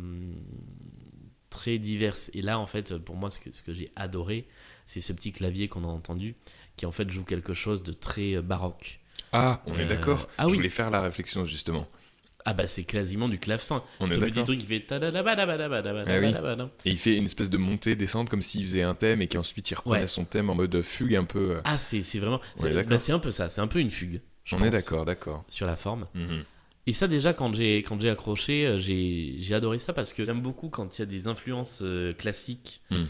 très 1.50 1.78
diverses. 1.78 2.30
Et 2.34 2.42
là, 2.42 2.58
en 2.58 2.66
fait, 2.66 2.96
pour 2.98 3.16
moi, 3.16 3.30
ce 3.30 3.40
que, 3.40 3.52
ce 3.52 3.62
que 3.62 3.74
j'ai 3.74 3.90
adoré, 3.96 4.48
c'est 4.86 5.00
ce 5.00 5.12
petit 5.12 5.32
clavier 5.32 5.68
qu'on 5.68 5.84
a 5.84 5.88
entendu, 5.88 6.36
qui 6.76 6.86
en 6.86 6.92
fait 6.92 7.10
joue 7.10 7.24
quelque 7.24 7.54
chose 7.54 7.82
de 7.82 7.92
très 7.92 8.40
baroque. 8.40 9.00
Ah, 9.32 9.62
on 9.66 9.78
est 9.78 9.86
d'accord. 9.86 10.28
Ah, 10.38 10.48
je 10.48 10.54
voulais 10.54 10.68
faire 10.68 10.90
la 10.90 11.02
réflexion 11.02 11.44
justement. 11.44 11.86
Ah 12.44 12.54
bah 12.54 12.66
c'est 12.66 12.84
quasiment 12.84 13.28
du 13.28 13.38
clavecin. 13.38 13.82
C'est 14.04 14.16
le 14.16 14.26
petit 14.26 14.44
truc 14.44 14.58
qui 14.58 14.66
fait... 14.66 14.86
Et 16.84 16.90
il 16.90 16.98
fait 16.98 17.16
une 17.16 17.24
espèce 17.24 17.50
de 17.50 17.58
montée-descente 17.58 18.30
comme 18.30 18.42
s'il 18.42 18.64
faisait 18.64 18.82
un 18.82 18.94
thème 18.94 19.22
et 19.22 19.28
qu'ensuite 19.28 19.70
il 19.70 19.74
reprenait 19.74 20.06
son 20.06 20.24
thème 20.24 20.48
en 20.50 20.54
mode 20.54 20.80
fugue 20.82 21.16
un 21.16 21.24
peu. 21.24 21.56
Euh. 21.56 21.60
Ah 21.64 21.78
c'est 21.78 22.00
vraiment... 22.18 22.40
Bah, 22.60 22.98
c'est 22.98 23.12
un 23.12 23.18
peu 23.18 23.30
ça, 23.30 23.50
c'est 23.50 23.60
un 23.60 23.66
peu 23.66 23.80
une 23.80 23.90
fugue. 23.90 24.20
Je 24.44 24.56
On 24.56 24.64
est 24.64 24.70
d'accord, 24.70 25.04
d'accord. 25.04 25.44
Sur 25.48 25.66
la 25.66 25.76
forme. 25.76 26.06
Mhm. 26.14 26.44
Et 26.86 26.92
ça 26.92 27.06
déjà 27.06 27.34
quand 27.34 27.54
j'ai 27.54 27.78
quand 27.78 28.00
j'ai 28.00 28.08
accroché, 28.08 28.66
euh, 28.66 28.78
j'ai 28.78 29.54
adoré 29.54 29.78
ça 29.78 29.92
parce 29.92 30.14
que 30.14 30.24
j'aime 30.24 30.40
beaucoup 30.40 30.70
quand 30.70 30.96
il 30.96 31.00
y 31.00 31.02
a 31.02 31.06
des 31.06 31.26
influences 31.26 31.80
euh, 31.82 32.14
classiques. 32.14 32.80
Hmm. 32.90 33.04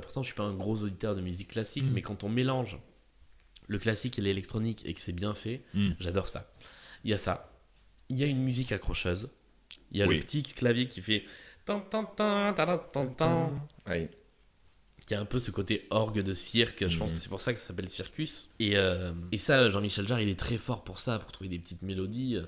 Pourtant 0.00 0.22
je 0.22 0.26
suis 0.26 0.34
pas 0.34 0.44
un 0.44 0.54
gros 0.54 0.82
auditeur 0.82 1.14
de 1.14 1.20
musique 1.20 1.48
classique, 1.48 1.84
hmm. 1.84 1.92
mais 1.92 2.02
quand 2.02 2.24
on 2.24 2.28
mélange 2.28 2.78
le 3.68 3.78
classique 3.78 4.18
et 4.18 4.22
l'électronique 4.22 4.82
et 4.84 4.94
que 4.94 5.00
c'est 5.00 5.12
bien 5.12 5.34
fait, 5.34 5.62
hmm. 5.74 5.90
j'adore 6.00 6.28
ça. 6.28 6.52
Il 7.04 7.10
y 7.10 7.14
a 7.14 7.18
ça. 7.18 7.51
Il 8.12 8.18
y 8.18 8.24
a 8.24 8.26
une 8.26 8.42
musique 8.42 8.72
accrocheuse. 8.72 9.30
Il 9.90 9.98
y 9.98 10.02
a 10.02 10.06
Oui. 10.06 10.16
le 10.16 10.22
petit 10.22 10.42
clavier 10.42 10.86
qui 10.86 11.00
fait. 11.00 11.24
tan, 11.64 11.80
tan, 11.80 12.04
tan, 12.04 12.52
tan, 12.54 12.78
tan, 12.92 13.06
tan, 13.14 13.52
Ouais. 13.86 14.10
qui 15.06 15.14
a 15.14 15.20
un 15.20 15.24
peu 15.24 15.38
ce 15.38 15.50
côté 15.50 15.86
orgue 15.90 16.20
de 16.20 16.34
cirque. 16.34 16.88
Je 16.88 16.98
pense 16.98 17.10
Mhm. 17.10 17.14
que 17.16 17.20
c'est 17.22 17.28
pour 17.28 17.40
ça 17.40 17.52
que 17.54 17.58
ça 17.60 17.68
s'appelle 17.68 17.88
Circus. 17.88 18.50
Et, 18.58 18.76
euh, 18.76 19.12
et 19.32 19.38
ça, 19.38 19.70
Jean-Michel 19.70 20.06
Jarre, 20.08 20.20
il 20.20 20.28
est 20.28 20.38
très 20.38 20.58
fort 20.58 20.84
pour 20.84 20.98
ça, 21.00 21.18
pour 21.18 21.30
trouver 21.32 21.48
des 21.48 21.58
petites 21.58 21.82
mélodies. 21.82 22.38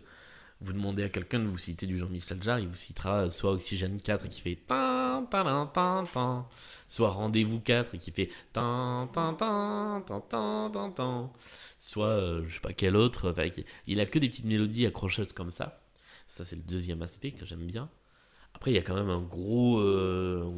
Vous 0.60 0.72
demandez 0.72 1.02
à 1.02 1.08
quelqu'un 1.08 1.40
de 1.40 1.46
vous 1.46 1.58
citer 1.58 1.86
du 1.86 1.98
Jean-Michel 1.98 2.42
Jarre, 2.42 2.60
il 2.60 2.68
vous 2.68 2.74
citera 2.74 3.30
soit 3.30 3.52
Oxygène 3.52 4.00
4 4.00 4.28
qui 4.28 4.40
fait 4.40 4.54
tan, 4.66 5.26
tan, 5.30 5.66
tan, 5.66 6.06
tan, 6.06 6.48
soit 6.88 7.10
Rendez-vous 7.10 7.60
4 7.60 7.96
qui 7.98 8.10
fait 8.12 8.30
tan, 8.52 9.08
tan, 9.08 9.34
tan, 9.34 10.00
tan, 10.00 10.20
tan, 10.70 10.90
tan, 10.92 11.32
soit 11.80 12.06
euh, 12.06 12.44
je 12.48 12.54
sais 12.54 12.60
pas 12.60 12.72
quel 12.72 12.96
autre. 12.96 13.30
Enfin, 13.30 13.46
il- 13.86 14.00
a 14.00 14.06
que 14.06 14.18
des 14.18 14.28
petites 14.28 14.46
mélodies 14.46 14.86
accrocheuses 14.86 15.32
comme 15.32 15.50
ça. 15.50 15.82
Ça, 16.28 16.44
c'est 16.44 16.56
le 16.56 16.62
deuxième 16.62 17.02
aspect 17.02 17.32
que 17.32 17.44
j'aime 17.44 17.66
bien. 17.66 17.90
Après, 18.54 18.70
il 18.70 18.74
y 18.74 18.78
a 18.78 18.82
quand 18.82 18.94
même 18.94 19.10
un 19.10 19.20
gros, 19.20 19.78
euh, 19.80 20.48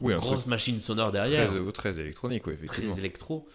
Oui, 0.00 0.12
un 0.12 0.16
grosse 0.16 0.46
machine 0.46 0.78
sonore 0.80 1.12
derrière 1.12 1.48
Très, 1.48 1.72
très 1.72 2.00
électronique, 2.00 2.46
oui, 2.46 2.56
très 2.56 2.64
effectivement. 2.64 2.96
électro. 2.96 3.48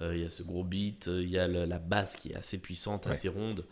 Euh, 0.00 0.16
Il 0.16 0.22
y 0.22 0.24
a 0.26 0.30
ce 0.30 0.42
gros 0.42 0.64
beat, 0.64 1.06
euh, 1.08 1.22
il 1.22 1.28
y 1.28 1.38
a 1.38 1.46
le- 1.46 1.66
la 1.66 1.78
basse 1.78 2.16
qui 2.16 2.30
est 2.32 2.34
assez 2.34 2.58
puissante, 2.58 3.04
Ouais. 3.04 3.12
assez 3.12 3.28
ronde. 3.28 3.64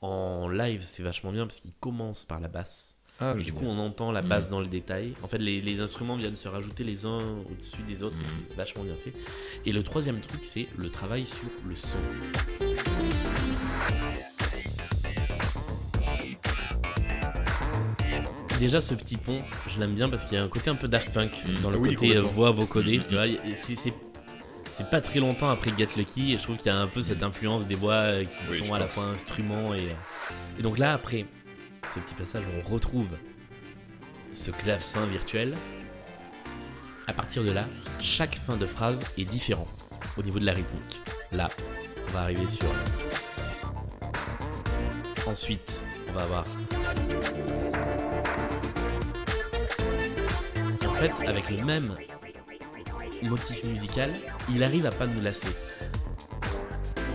En 0.00 0.48
live, 0.48 0.82
c'est 0.82 1.02
vachement 1.02 1.32
bien 1.32 1.46
parce 1.46 1.60
qu'il 1.60 1.72
commence 1.80 2.24
par 2.24 2.40
la 2.40 2.48
basse. 2.48 2.98
Ah, 3.20 3.32
Et 3.32 3.38
du 3.38 3.44
génial. 3.44 3.62
coup, 3.62 3.66
on 3.68 3.78
entend 3.78 4.10
la 4.12 4.22
Mm. 4.22 4.28
basse 4.28 4.50
dans 4.50 4.60
le 4.60 4.66
détail. 4.66 5.14
En 5.22 5.28
fait, 5.28 5.38
les, 5.38 5.60
les 5.60 5.80
instruments 5.80 6.16
viennent 6.16 6.34
se 6.34 6.48
rajouter 6.48 6.82
les 6.84 7.06
uns 7.06 7.20
au-dessus 7.50 7.82
des 7.82 8.02
autres. 8.02 8.18
Mm. 8.18 8.22
C'est 8.50 8.56
vachement 8.56 8.82
bien 8.82 8.96
fait. 8.96 9.14
Et 9.64 9.72
le 9.72 9.82
troisième 9.82 10.20
truc, 10.20 10.44
c'est 10.44 10.66
le 10.76 10.90
travail 10.90 11.26
sur 11.26 11.48
le 11.66 11.76
son. 11.76 11.98
Déjà, 18.58 18.80
ce 18.80 18.94
petit 18.94 19.16
pont, 19.16 19.42
je 19.68 19.80
l'aime 19.80 19.94
bien 19.94 20.08
parce 20.08 20.24
qu'il 20.24 20.38
y 20.38 20.40
a 20.40 20.44
un 20.44 20.48
côté 20.48 20.70
un 20.70 20.74
peu 20.76 20.88
Daft 20.88 21.12
Punk 21.12 21.44
Mm. 21.46 21.60
dans 21.62 21.70
le 21.70 21.78
Oui, 21.78 21.94
côté 21.94 22.16
euh, 22.16 22.22
voix 22.22 22.50
vocodée. 22.52 22.98
Mm. 22.98 23.54
C'est- 23.54 23.92
c'est 24.74 24.90
pas 24.90 25.00
très 25.00 25.20
longtemps 25.20 25.50
après 25.50 25.70
Get 25.78 25.88
Lucky 25.96 26.34
et 26.34 26.38
je 26.38 26.42
trouve 26.42 26.56
qu'il 26.56 26.66
y 26.66 26.74
a 26.74 26.76
un 26.76 26.88
peu 26.88 27.00
cette 27.00 27.22
influence 27.22 27.68
des 27.68 27.76
voix 27.76 27.94
euh, 27.94 28.24
qui 28.24 28.36
Oui, 28.50 28.58
sont 28.58 28.74
à 28.74 28.80
la 28.80 28.88
fois 28.88 29.04
instruments 29.04 29.72
et, 29.72 29.82
euh, 29.82 30.58
et 30.58 30.62
donc 30.62 30.78
là 30.78 30.94
après 30.94 31.26
ce 31.86 32.00
petit 32.00 32.14
passage 32.14 32.42
on 32.58 32.68
retrouve 32.68 33.08
ce 34.32 34.50
clavecin 34.50 35.06
virtuel. 35.06 35.54
À 37.06 37.12
partir 37.12 37.44
de 37.44 37.52
là 37.52 37.66
chaque 38.02 38.34
fin 38.34 38.56
de 38.56 38.66
phrase 38.66 39.04
est 39.16 39.24
différent 39.24 39.68
au 40.16 40.22
niveau 40.22 40.40
de 40.40 40.44
la 40.46 40.54
rythmique. 40.54 41.00
Là 41.30 41.48
on 42.08 42.12
va 42.12 42.20
arriver 42.22 42.48
sur 42.48 42.66
ensuite 45.28 45.80
on 46.08 46.12
va 46.12 46.22
avoir 46.22 46.44
Et 50.82 50.86
en 50.86 50.94
fait 50.94 51.12
avec 51.28 51.48
le 51.48 51.64
même 51.64 51.94
motif 53.28 53.64
musical, 53.64 54.12
il 54.50 54.62
arrive 54.62 54.86
à 54.86 54.90
pas 54.90 55.06
nous 55.06 55.20
lasser. 55.22 55.54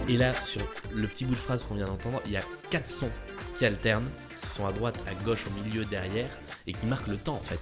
Et 0.08 0.18
là, 0.18 0.34
sur 0.42 0.62
le 0.94 1.08
petit 1.08 1.26
bout 1.26 1.34
de 1.34 1.40
phrase 1.40 1.64
qu'on 1.66 1.76
vient 1.76 1.86
d'entendre, 1.86 2.22
il 2.26 2.32
y 2.32 2.38
a 2.38 2.42
quatre 2.70 2.88
sons 2.88 3.12
qui 3.56 3.66
alternent, 3.66 4.10
qui 4.40 4.48
sont 4.48 4.66
à 4.66 4.72
droite, 4.72 4.98
à 5.08 5.14
gauche, 5.24 5.46
au 5.48 5.64
milieu, 5.64 5.86
derrière, 5.86 6.30
et 6.66 6.74
qui 6.74 6.86
marquent 6.88 7.08
le 7.08 7.18
temps 7.18 7.36
en 7.36 7.42
fait. 7.42 7.60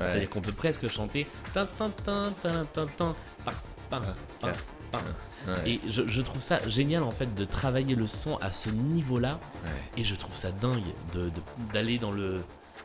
Ouais. 0.00 0.06
C'est-à-dire 0.08 0.30
qu'on 0.30 0.40
peut 0.40 0.52
presque 0.52 0.88
chanter 0.88 1.26
tin 1.52 1.66
tin 1.66 1.90
tin 1.90 2.32
tin 2.42 2.64
tin 2.72 2.86
tin 2.86 3.14
pam, 3.44 3.54
pam, 3.90 4.02
pam, 4.40 4.52
pam. 4.92 5.02
Ouais. 5.48 5.54
Et 5.70 5.80
je, 5.88 6.06
je 6.06 6.20
trouve 6.20 6.42
ça 6.42 6.58
génial 6.68 7.02
en 7.02 7.10
fait 7.10 7.34
de 7.34 7.44
travailler 7.44 7.94
le 7.96 8.06
son 8.06 8.36
à 8.38 8.52
ce 8.52 8.70
niveau-là, 8.70 9.40
Ouais. 9.64 9.70
et 9.98 10.04
je 10.04 10.14
trouve 10.14 10.36
ça 10.36 10.52
dingue 10.52 10.84
de- 11.12 11.28
de- 11.30 11.42
d'aller 11.72 11.98
dans 11.98 12.12
le, 12.12 12.42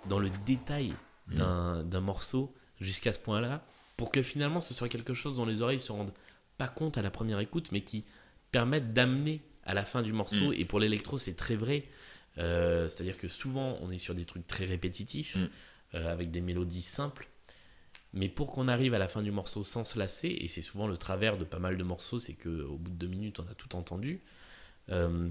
dans 0.07 0.19
le 0.19 0.29
détail 0.45 0.93
Mm. 1.27 1.35
d'un 1.35 1.83
d'un 1.83 2.01
morceau 2.01 2.53
jusqu'à 2.79 3.11
ce 3.11 3.17
point-là, 3.19 3.63
pour 3.97 4.11
que 4.11 4.21
finalement 4.21 4.59
ce 4.59 4.73
soit 4.73 4.89
quelque 4.89 5.13
chose 5.13 5.35
dont 5.37 5.45
les 5.45 5.61
oreilles 5.61 5.79
se 5.79 5.91
rendent 5.91 6.13
pas 6.57 6.67
compte 6.67 6.97
à 6.97 7.01
la 7.01 7.11
première 7.11 7.39
écoute, 7.39 7.71
mais 7.71 7.81
qui 7.81 8.03
permettent 8.51 8.93
d'amener 8.93 9.41
à 9.63 9.73
la 9.73 9.83
fin 9.85 10.01
du 10.01 10.13
morceau. 10.13 10.49
Mm. 10.49 10.53
Et 10.55 10.65
pour 10.65 10.79
l'électro, 10.79 11.17
c'est 11.17 11.35
très 11.35 11.55
vrai. 11.55 11.83
Euh, 12.37 12.87
C'est-à-dire 12.89 13.17
que 13.17 13.27
souvent, 13.27 13.77
on 13.81 13.91
est 13.91 13.97
sur 13.97 14.15
des 14.15 14.25
trucs 14.25 14.47
très 14.47 14.65
répétitifs, 14.65 15.35
Mm. 15.35 15.49
euh, 15.95 16.11
avec 16.13 16.31
des 16.31 16.41
mélodies 16.41 16.81
simples. 16.81 17.27
Mais 18.13 18.29
pour 18.29 18.51
qu'on 18.53 18.69
arrive 18.69 18.93
à 18.93 18.99
la 18.99 19.09
fin 19.09 19.21
du 19.21 19.31
morceau 19.31 19.63
sans 19.65 19.83
se 19.83 19.99
lasser, 19.99 20.29
et 20.29 20.47
c'est 20.47 20.61
souvent 20.61 20.87
le 20.87 20.95
travers 20.97 21.37
de 21.37 21.43
pas 21.43 21.59
mal 21.59 21.77
de 21.77 21.83
morceaux, 21.83 22.19
c'est 22.19 22.33
qu'au 22.33 22.77
bout 22.77 22.91
de 22.91 22.95
deux 22.95 23.07
minutes, 23.07 23.39
on 23.41 23.47
a 23.51 23.55
tout 23.55 23.75
entendu. 23.75 24.21
euh, 24.89 25.29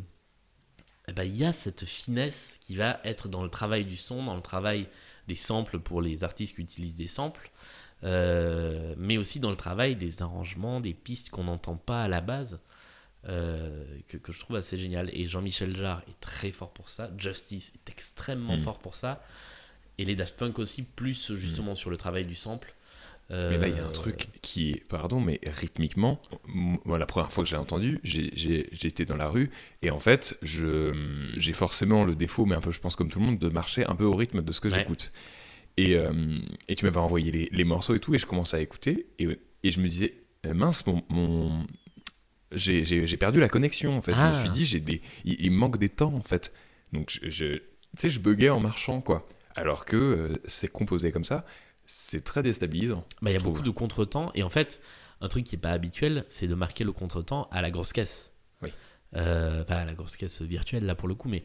eh 1.07 1.13
ben, 1.13 1.25
il 1.25 1.37
y 1.37 1.45
a 1.45 1.53
cette 1.53 1.85
finesse 1.85 2.59
qui 2.63 2.77
va 2.77 2.99
être 3.05 3.29
dans 3.29 3.43
le 3.43 3.51
travail 3.51 3.85
du 3.85 3.97
son, 3.97 4.25
dans 4.25 4.37
le 4.37 4.43
travail 4.43 4.89
des 5.29 5.35
samples 5.35 5.79
pour 5.79 6.01
les 6.01 6.25
artistes 6.25 6.57
qui 6.57 6.63
utilisent 6.63 6.95
des 6.95 7.07
samples, 7.07 7.51
euh, 8.05 8.95
mais 8.99 9.17
aussi 9.19 9.41
dans 9.41 9.51
le 9.51 9.57
travail 9.57 9.97
des 9.97 10.23
arrangements, 10.23 10.81
des 10.81 10.95
pistes 10.95 11.31
qu'on 11.31 11.45
n'entend 11.45 11.77
pas 11.77 12.05
à 12.05 12.09
la 12.09 12.21
base, 12.21 12.61
euh, 13.29 13.85
que, 14.09 14.17
que 14.19 14.33
je 14.33 14.39
trouve 14.41 14.57
assez 14.57 14.77
génial. 14.79 15.09
Et 15.13 15.27
Jean-Michel 15.27 15.77
Jarre 15.77 16.03
est 16.09 16.21
très 16.21 16.51
fort 16.53 16.73
pour 16.73 16.89
ça, 16.91 17.11
Justice 17.19 17.73
est 17.75 17.91
extrêmement 17.91 18.57
Mm. 18.57 18.61
fort 18.61 18.79
pour 18.79 18.95
ça, 18.95 19.25
et 19.99 20.05
les 20.05 20.17
Daft 20.17 20.37
Punk 20.37 20.59
aussi, 20.59 20.83
plus 20.83 21.35
justement 21.35 21.75
sur 21.75 21.89
le 21.91 21.97
travail 21.97 22.25
du 22.25 22.35
sample. 22.35 22.75
Mais 23.31 23.57
là, 23.57 23.69
il 23.69 23.75
y 23.77 23.79
a 23.81 23.85
Euh, 23.85 23.89
un 23.89 23.93
truc 23.93 24.29
qui 24.43 24.73
est, 24.73 24.85
pardon, 24.87 25.19
mais 25.19 25.41
rythmiquement, 25.47 26.21
moi, 26.47 26.99
la 26.99 27.07
première 27.07 27.33
fois 27.33 27.43
que 27.43 27.49
j'ai 27.49 27.57
entendu, 27.57 27.99
été 28.05 29.07
dans 29.07 29.17
la 29.17 29.29
rue, 29.29 29.51
et 29.81 29.91
en 29.91 29.99
fait, 29.99 30.39
j'ai 30.43 31.53
forcément 31.55 32.05
le 32.05 32.15
défaut, 32.15 32.45
mais 32.45 32.55
un 32.55 32.61
peu, 32.61 32.71
je 32.71 32.81
pense, 32.81 32.97
comme 32.97 33.09
tout 33.09 33.21
le 33.21 33.25
monde, 33.25 33.39
de 33.39 33.49
marcher 33.49 33.87
un 33.87 33.95
peu 33.97 34.05
au 34.05 34.15
rythme 34.15 34.43
de 34.43 34.53
ce 34.53 34.61
que 34.61 34.69
Ouais. 34.69 34.75
j'écoute. 34.81 35.11
Et, 35.77 35.97
euh, 35.97 36.13
et 36.69 36.77
tu 36.77 36.85
m'avais 36.85 36.99
envoyé 36.99 37.33
les, 37.33 37.49
les 37.51 37.65
morceaux 37.65 37.95
et 37.95 38.01
tout, 38.01 38.15
et 38.15 38.19
je 38.19 38.27
commençais 38.27 38.57
à 38.57 38.61
écouter, 38.61 39.07
et, 39.19 39.27
et 39.65 39.71
je 39.71 39.81
me 39.81 39.89
disais, 39.89 40.23
euh, 40.47 40.55
mince, 40.55 40.87
mon. 40.87 41.03
mon- 41.09 41.67
j'ai 42.53 43.17
perdu 43.17 43.41
la 43.41 43.49
connexion, 43.49 43.97
en 43.97 44.01
fait. 44.01 44.13
Je 44.13 44.19
Ah. 44.19 44.31
me 44.31 44.35
suis 44.39 44.49
dit, 44.51 44.65
j'ai 44.65 44.79
des, 44.81 45.03
il, 45.25 45.35
il 45.41 45.51
manque 45.51 45.79
des 45.79 45.89
temps, 45.89 46.15
en 46.15 46.21
fait. 46.21 46.53
Donc, 46.93 47.19
je, 47.23 47.29
je- 47.29 47.55
tu 47.57 47.63
sais, 47.99 48.09
je 48.09 48.21
buguais 48.21 48.51
en 48.51 48.61
marchant, 48.61 49.01
quoi. 49.01 49.27
Alors 49.57 49.85
que 49.85 49.97
euh, 49.97 50.37
c'est 50.45 50.69
composé 50.71 51.11
comme 51.13 51.25
ça, 51.25 51.45
c'est 51.87 52.23
très 52.25 52.43
déstabilisant. 52.43 53.05
Bah, 53.23 53.31
il 53.31 53.35
y 53.35 53.37
a 53.37 53.41
beaucoup 53.41 53.63
de 53.63 53.71
contretemps 53.71 54.31
et 54.35 54.43
en 54.43 54.49
fait, 54.51 54.81
un 55.21 55.29
truc 55.29 55.45
qui 55.45 55.55
est 55.57 55.59
pas 55.59 55.71
habituel, 55.73 56.25
c'est 56.29 56.47
de 56.49 56.55
marquer 56.55 56.83
le 56.85 56.93
contretemps 56.93 57.49
à 57.53 57.63
la 57.63 57.71
grosse 57.71 57.93
caisse. 57.93 58.33
Oui. 58.63 58.71
Euh, 59.17 59.63
pas 59.65 59.77
à 59.77 59.85
la 59.85 59.95
grosse 59.95 60.17
caisse 60.17 60.43
virtuelle 60.43 60.85
là 60.87 60.95
pour 60.97 61.07
le 61.09 61.15
coup, 61.15 61.29
mais 61.29 61.45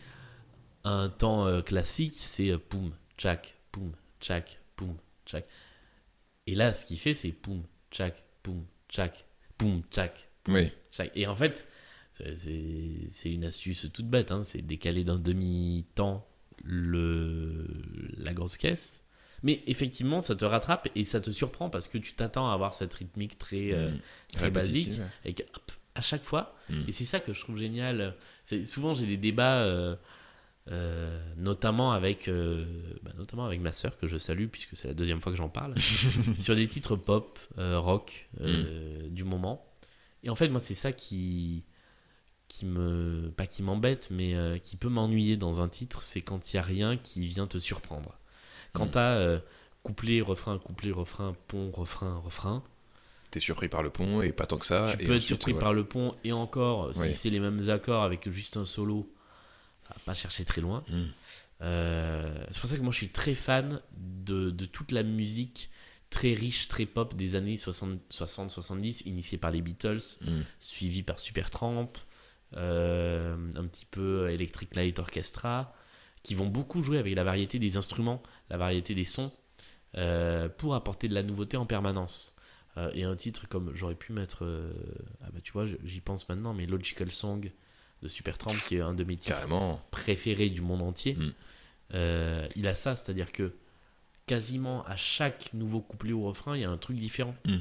un 0.83 1.09
temps 1.09 1.61
classique, 1.61 2.15
c'est 2.15 2.57
poum, 2.57 2.91
tchac, 3.17 3.57
poum, 3.71 3.91
tchac, 4.21 4.59
poum, 4.75 4.95
tchac. 5.25 5.45
Et 6.47 6.55
là, 6.55 6.73
ce 6.73 6.85
qu'il 6.85 6.97
fait, 6.99 7.13
c'est 7.13 7.31
poum, 7.31 7.63
tchac, 7.91 8.23
poum, 8.43 8.65
tchac, 8.89 9.25
poum, 9.57 9.81
tchac, 9.91 10.29
Oui. 10.47 10.71
tchac. 10.91 11.11
Et 11.15 11.27
en 11.27 11.35
fait, 11.35 11.67
c'est- 12.11 13.31
une 13.31 13.45
astuce 13.45 13.87
toute 13.93 14.07
bête, 14.07 14.31
hein, 14.31 14.41
c'est 14.43 14.61
décaler 14.61 15.03
d'un 15.03 15.17
demi-temps 15.19 16.25
le, 16.63 17.65
la 18.17 18.33
grosse 18.33 18.57
caisse. 18.57 19.05
Mais 19.43 19.63
effectivement, 19.67 20.19
ça 20.19 20.35
te 20.35 20.43
rattrape 20.43 20.89
et 20.95 21.05
ça 21.05 21.21
te 21.21 21.31
surprend 21.31 21.69
parce 21.69 21.87
que 21.87 21.97
tu 21.97 22.13
t'attends 22.13 22.49
à 22.49 22.53
avoir 22.53 22.73
cette 22.73 22.93
rythmique 22.93 23.37
très, 23.37 23.71
euh, 23.71 23.91
Mm. 23.91 23.99
très 24.33 24.51
basique 24.51 24.99
et 25.23 25.33
que, 25.33 25.43
hop, 25.43 25.71
à 25.95 26.01
chaque 26.01 26.23
fois. 26.23 26.55
Mm. 26.69 26.81
Et 26.89 26.91
c'est 26.91 27.05
ça 27.05 27.21
que 27.21 27.31
je 27.31 27.39
trouve 27.39 27.57
génial. 27.57 28.15
Souvent 28.65 28.93
j'ai 28.93 29.05
des 29.05 29.15
débats, 29.17 29.61
euh, 29.63 29.95
euh, 30.71 31.19
notamment 31.37 31.91
avec, 31.93 32.27
euh, 32.27 32.65
bah, 33.03 33.11
notamment 33.17 33.45
avec 33.45 33.59
ma 33.59 33.73
sœur 33.73 33.97
que 33.97 34.07
je 34.07 34.17
salue 34.17 34.47
puisque 34.47 34.75
c'est 34.77 34.87
la 34.87 34.93
deuxième 34.93 35.19
fois 35.21 35.31
que 35.31 35.37
j'en 35.37 35.49
parle, 35.49 35.73
sur 36.37 36.55
des 36.55 36.67
titres 36.67 36.95
pop, 36.95 37.39
euh, 37.57 37.79
rock 37.79 38.27
euh, 38.41 39.07
Mm. 39.07 39.09
du 39.13 39.23
moment. 39.23 39.65
Et 40.23 40.29
en 40.29 40.35
fait, 40.35 40.49
moi, 40.49 40.59
c'est 40.59 40.75
ça 40.75 40.91
qui 40.91 41.63
qui 42.47 42.65
me 42.65 43.31
pas 43.37 43.45
qui 43.45 43.61
m'embête 43.61 44.07
mais 44.09 44.33
qui 44.63 44.75
peut 44.75 44.89
m'ennuyer 44.89 45.37
dans 45.37 45.61
un 45.61 45.69
titre 45.69 46.01
c'est 46.01 46.21
quand 46.21 46.51
il 46.51 46.55
y 46.55 46.59
a 46.59 46.63
rien 46.63 46.97
qui 46.97 47.27
vient 47.27 47.45
te 47.45 47.59
surprendre 47.59 48.17
quand 48.73 48.87
Mm. 48.87 48.91
t'as 48.91 49.39
couplet 49.83 50.19
refrain 50.21 50.57
couplet 50.57 50.89
refrain 50.91 51.35
pont 51.47 51.69
refrain 51.71 52.17
refrain 52.17 52.63
T'es 53.29 53.39
surpris 53.39 53.69
par 53.69 53.83
le 53.83 53.91
pont 53.91 54.23
et 54.23 54.31
pas 54.31 54.47
tant 54.47 54.57
que 54.57 54.65
ça. 54.65 54.87
tu 54.97 55.03
et 55.03 55.05
peux 55.05 55.11
être 55.11 55.17
ensuite, 55.17 55.27
surpris 55.27 55.53
ouais. 55.53 55.59
par 55.59 55.73
le 55.73 55.83
pont 55.83 56.15
et 56.23 56.31
encore 56.31 56.95
si 56.95 57.13
c'est 57.13 57.29
les 57.29 57.39
mêmes 57.39 57.69
accords 57.69 58.01
avec 58.01 58.27
juste 58.31 58.57
un 58.57 58.65
solo 58.65 59.07
pas 60.05 60.13
chercher 60.13 60.45
très 60.45 60.61
loin 60.61 60.83
Mm. 60.89 61.03
Euh, 61.61 62.45
c'est 62.51 62.59
pour 62.61 62.69
ça 62.69 62.77
que 62.77 62.81
moi 62.81 62.91
je 62.93 62.97
suis 62.97 63.09
très 63.09 63.35
fan 63.35 63.81
de, 63.97 64.49
de 64.49 64.65
toute 64.65 64.93
la 64.93 65.03
musique 65.03 65.69
très 66.09 66.31
riche, 66.31 66.67
très 66.69 66.85
pop 66.85 67.15
des 67.15 67.35
années 67.35 67.57
60-70, 67.57 69.03
initiée 69.05 69.37
par 69.37 69.51
les 69.51 69.61
Beatles, 69.61 69.99
Mm. 70.21 70.41
suivi 70.59 71.03
par 71.03 71.19
Supertramp, 71.19 71.91
euh, 72.55 73.35
un 73.55 73.67
petit 73.67 73.85
peu 73.85 74.29
Electric 74.29 74.75
Light 74.75 74.97
Orchestra, 74.99 75.73
qui 76.23 76.33
vont 76.35 76.47
beaucoup 76.47 76.81
jouer 76.81 76.97
avec 76.97 77.15
la 77.15 77.23
variété 77.23 77.59
des 77.59 77.77
instruments, 77.77 78.21
la 78.49 78.57
variété 78.57 78.95
des 78.95 79.03
sons, 79.03 79.31
euh, 79.97 80.49
pour 80.49 80.75
apporter 80.75 81.07
de 81.07 81.13
la 81.13 81.23
nouveauté 81.23 81.57
en 81.57 81.65
permanence. 81.65 82.35
Euh, 82.77 82.89
et 82.93 83.03
un 83.03 83.15
titre 83.15 83.47
comme 83.47 83.75
j'aurais 83.75 83.95
pu 83.95 84.13
mettre, 84.13 84.45
ah 85.21 85.29
bah 85.31 85.39
tu 85.43 85.51
vois, 85.51 85.65
j'y 85.83 86.01
pense 86.01 86.27
maintenant, 86.29 86.53
mais 86.53 86.65
Logical 86.65 87.11
Song 87.11 87.51
de 88.01 88.07
Supertramp, 88.07 88.53
qui 88.67 88.75
est 88.77 88.81
un 88.81 88.93
de 88.93 89.03
mes 89.03 89.17
titres 89.17 89.35
Carrément. 89.35 89.81
préféré 89.91 90.49
du 90.49 90.61
monde 90.61 90.81
entier. 90.81 91.15
Mm. 91.15 91.33
Euh, 91.95 92.47
il 92.55 92.67
a 92.67 92.75
ça, 92.75 92.95
c'est-à-dire 92.95 93.31
que 93.31 93.53
quasiment 94.25 94.85
à 94.85 94.95
chaque 94.95 95.53
nouveau 95.53 95.81
couplet 95.81 96.13
ou 96.13 96.23
refrain, 96.25 96.55
il 96.55 96.61
y 96.61 96.65
a 96.65 96.69
un 96.69 96.77
truc 96.77 96.97
différent 96.97 97.35
Mm. 97.45 97.57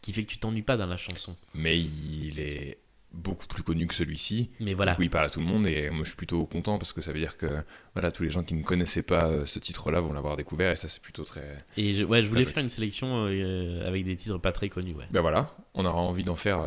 qui 0.00 0.12
fait 0.12 0.24
que 0.24 0.30
tu 0.30 0.38
t'ennuies 0.38 0.62
pas 0.62 0.76
dans 0.76 0.86
la 0.86 0.96
chanson. 0.96 1.36
Mais 1.54 1.78
il 1.80 2.40
est 2.40 2.78
beaucoup 3.12 3.46
plus 3.46 3.62
connu 3.62 3.86
que 3.86 3.94
celui-ci. 3.94 4.50
Mais 4.58 4.74
voilà. 4.74 4.96
Il 4.98 5.08
parle 5.08 5.26
à 5.26 5.30
tout 5.30 5.38
le 5.38 5.46
monde 5.46 5.68
et 5.68 5.88
moi 5.90 6.00
je 6.02 6.08
suis 6.08 6.16
plutôt 6.16 6.44
content 6.46 6.78
parce 6.78 6.92
que 6.92 7.00
ça 7.00 7.12
veut 7.12 7.20
dire 7.20 7.36
que 7.36 7.46
voilà, 7.94 8.10
tous 8.10 8.24
les 8.24 8.30
gens 8.30 8.42
qui 8.42 8.54
ne 8.54 8.64
connaissaient 8.64 9.04
pas 9.04 9.28
euh, 9.28 9.46
ce 9.46 9.60
titre-là 9.60 10.00
vont 10.00 10.12
l'avoir 10.12 10.36
découvert 10.36 10.72
et 10.72 10.76
ça 10.76 10.88
c'est 10.88 11.00
plutôt 11.00 11.22
très. 11.22 11.56
Et 11.76 11.94
je, 11.94 12.02
ouais, 12.02 12.24
je 12.24 12.28
voulais 12.28 12.44
faire 12.44 12.58
une 12.62 12.68
sélection 12.68 13.26
euh, 13.28 13.86
avec 13.86 14.04
des 14.04 14.16
titres 14.16 14.38
pas 14.38 14.50
très 14.50 14.68
connus. 14.68 14.94
Ouais. 14.94 15.06
Ben 15.12 15.20
voilà, 15.20 15.54
on 15.74 15.84
aura 15.86 16.00
envie 16.00 16.24
d'en 16.24 16.34
faire 16.34 16.62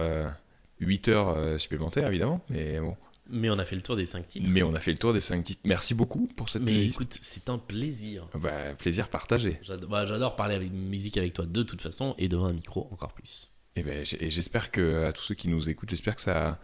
8 0.79 1.07
heures 1.09 1.29
euh, 1.29 1.57
supplémentaires 1.57 2.07
évidemment, 2.07 2.43
mais 2.49 2.79
bon. 2.79 2.95
Mais 3.29 3.49
on 3.49 3.59
a 3.59 3.65
fait 3.65 3.75
le 3.75 3.81
tour 3.81 3.97
des 3.97 4.05
5 4.05 4.25
titres. 4.25 4.49
Mais 4.49 4.63
on 4.63 4.73
a 4.73 4.79
fait 4.79 4.93
le 4.93 4.97
tour 4.97 5.11
des 5.11 5.19
5 5.19 5.43
titres. 5.43 5.61
Merci 5.65 5.93
beaucoup 5.93 6.27
pour 6.37 6.47
cette 6.47 6.61
Mais 6.61 6.71
playlist. 6.71 6.95
écoute, 6.95 7.17
c'est 7.19 7.49
un 7.49 7.57
plaisir. 7.57 8.29
Bah, 8.35 8.73
plaisir 8.77 9.09
partagé. 9.09 9.59
J'adore 9.63 9.89
bah, 9.89 10.05
j'adore 10.05 10.37
parler 10.37 10.55
avec 10.55 10.71
musique 10.71 11.17
avec 11.17 11.33
toi 11.33 11.45
de 11.45 11.63
toute 11.63 11.81
façon 11.81 12.15
et 12.17 12.29
devant 12.29 12.45
un 12.45 12.53
micro 12.53 12.87
encore 12.91 13.11
plus. 13.11 13.53
Et, 13.75 13.83
ben, 13.83 14.05
et 14.19 14.29
j'espère 14.29 14.71
que 14.71 15.03
à 15.03 15.11
tous 15.11 15.23
ceux 15.23 15.35
qui 15.35 15.49
nous 15.49 15.67
écoutent, 15.69 15.89
j'espère 15.89 16.15
que 16.15 16.21
ça, 16.21 16.59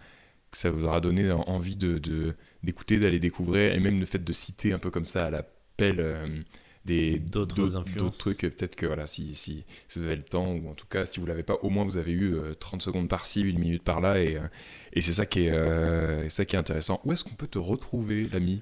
que 0.51 0.57
ça 0.57 0.71
vous 0.71 0.85
aura 0.85 1.01
donné 1.01 1.29
en- 1.31 1.41
envie 1.41 1.75
de 1.75 1.97
de- 1.97 2.33
d'écouter, 2.63 2.97
d'aller 2.97 3.19
découvrir, 3.19 3.73
et 3.73 3.79
même 3.81 3.99
le 3.99 4.05
fait 4.05 4.23
de 4.23 4.31
citer 4.33 4.71
un 4.71 4.79
peu 4.79 4.89
comme 4.89 5.05
ça 5.05 5.25
à 5.25 5.29
la 5.31 5.45
euh, 5.81 6.41
des 6.85 7.17
D'autres 7.19 7.77
influences. 7.77 7.97
d'autres 7.97 8.17
trucs. 8.17 8.43
euh, 8.43 8.49
Peut-être 8.49 8.75
que 8.75 8.85
voilà, 8.85 9.07
si, 9.07 9.35
si, 9.35 9.63
si 9.87 9.99
vous 9.99 10.05
avez 10.05 10.15
le 10.17 10.23
temps, 10.23 10.47
ou 10.51 10.69
en 10.69 10.73
tout 10.73 10.87
cas, 10.87 11.05
si 11.05 11.19
vous 11.19 11.25
l'avez 11.25 11.43
pas, 11.43 11.55
au 11.61 11.69
moins 11.69 11.85
vous 11.85 11.97
avez 11.97 12.11
eu 12.11 12.33
euh, 12.35 12.53
30 12.53 12.81
secondes 12.81 13.07
par-ci, 13.09 13.41
une 13.41 13.59
minute 13.59 13.83
par-là, 13.83 14.19
et, 14.19 14.35
euh, 14.37 14.41
et 14.93 15.01
c'est 15.01 15.13
ça, 15.13 15.25
qui 15.25 15.45
est, 15.47 15.51
euh, 15.51 16.27
ça 16.29 16.45
qui 16.45 16.55
est 16.55 16.59
intéressant. 16.59 16.99
Où 17.05 17.13
est-ce 17.13 17.23
qu'on 17.23 17.35
peut 17.35 17.47
te 17.47 17.59
retrouver, 17.59 18.27
l'ami? 18.33 18.61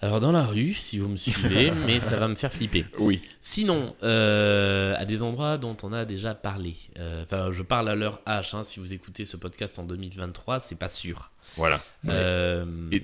Alors 0.00 0.20
dans 0.20 0.30
la 0.30 0.46
rue, 0.46 0.74
si 0.74 1.00
vous 1.00 1.08
me 1.08 1.16
suivez, 1.16 1.72
mais 1.86 1.98
ça 1.98 2.18
va 2.20 2.28
me 2.28 2.36
faire 2.36 2.52
flipper. 2.52 2.86
Oui. 3.00 3.20
Sinon, 3.40 3.96
euh, 4.04 4.94
à 4.96 5.04
des 5.04 5.24
endroits 5.24 5.58
dont 5.58 5.76
on 5.82 5.92
a 5.92 6.04
déjà 6.04 6.36
parlé. 6.36 6.76
Euh, 7.00 7.24
Enfin, 7.24 7.50
je 7.50 7.64
parle 7.64 7.88
à 7.88 7.96
l'heure 7.96 8.20
H. 8.24 8.54
hein, 8.54 8.62
si 8.62 8.78
vous 8.78 8.92
écoutez 8.92 9.24
ce 9.24 9.36
podcast 9.36 9.76
en 9.80 9.82
2023, 9.82 10.60
c'est 10.60 10.78
pas 10.78 10.88
sûr. 10.88 11.32
Voilà. 11.56 11.80
Euh, 12.08 12.64
Et- 12.92 13.02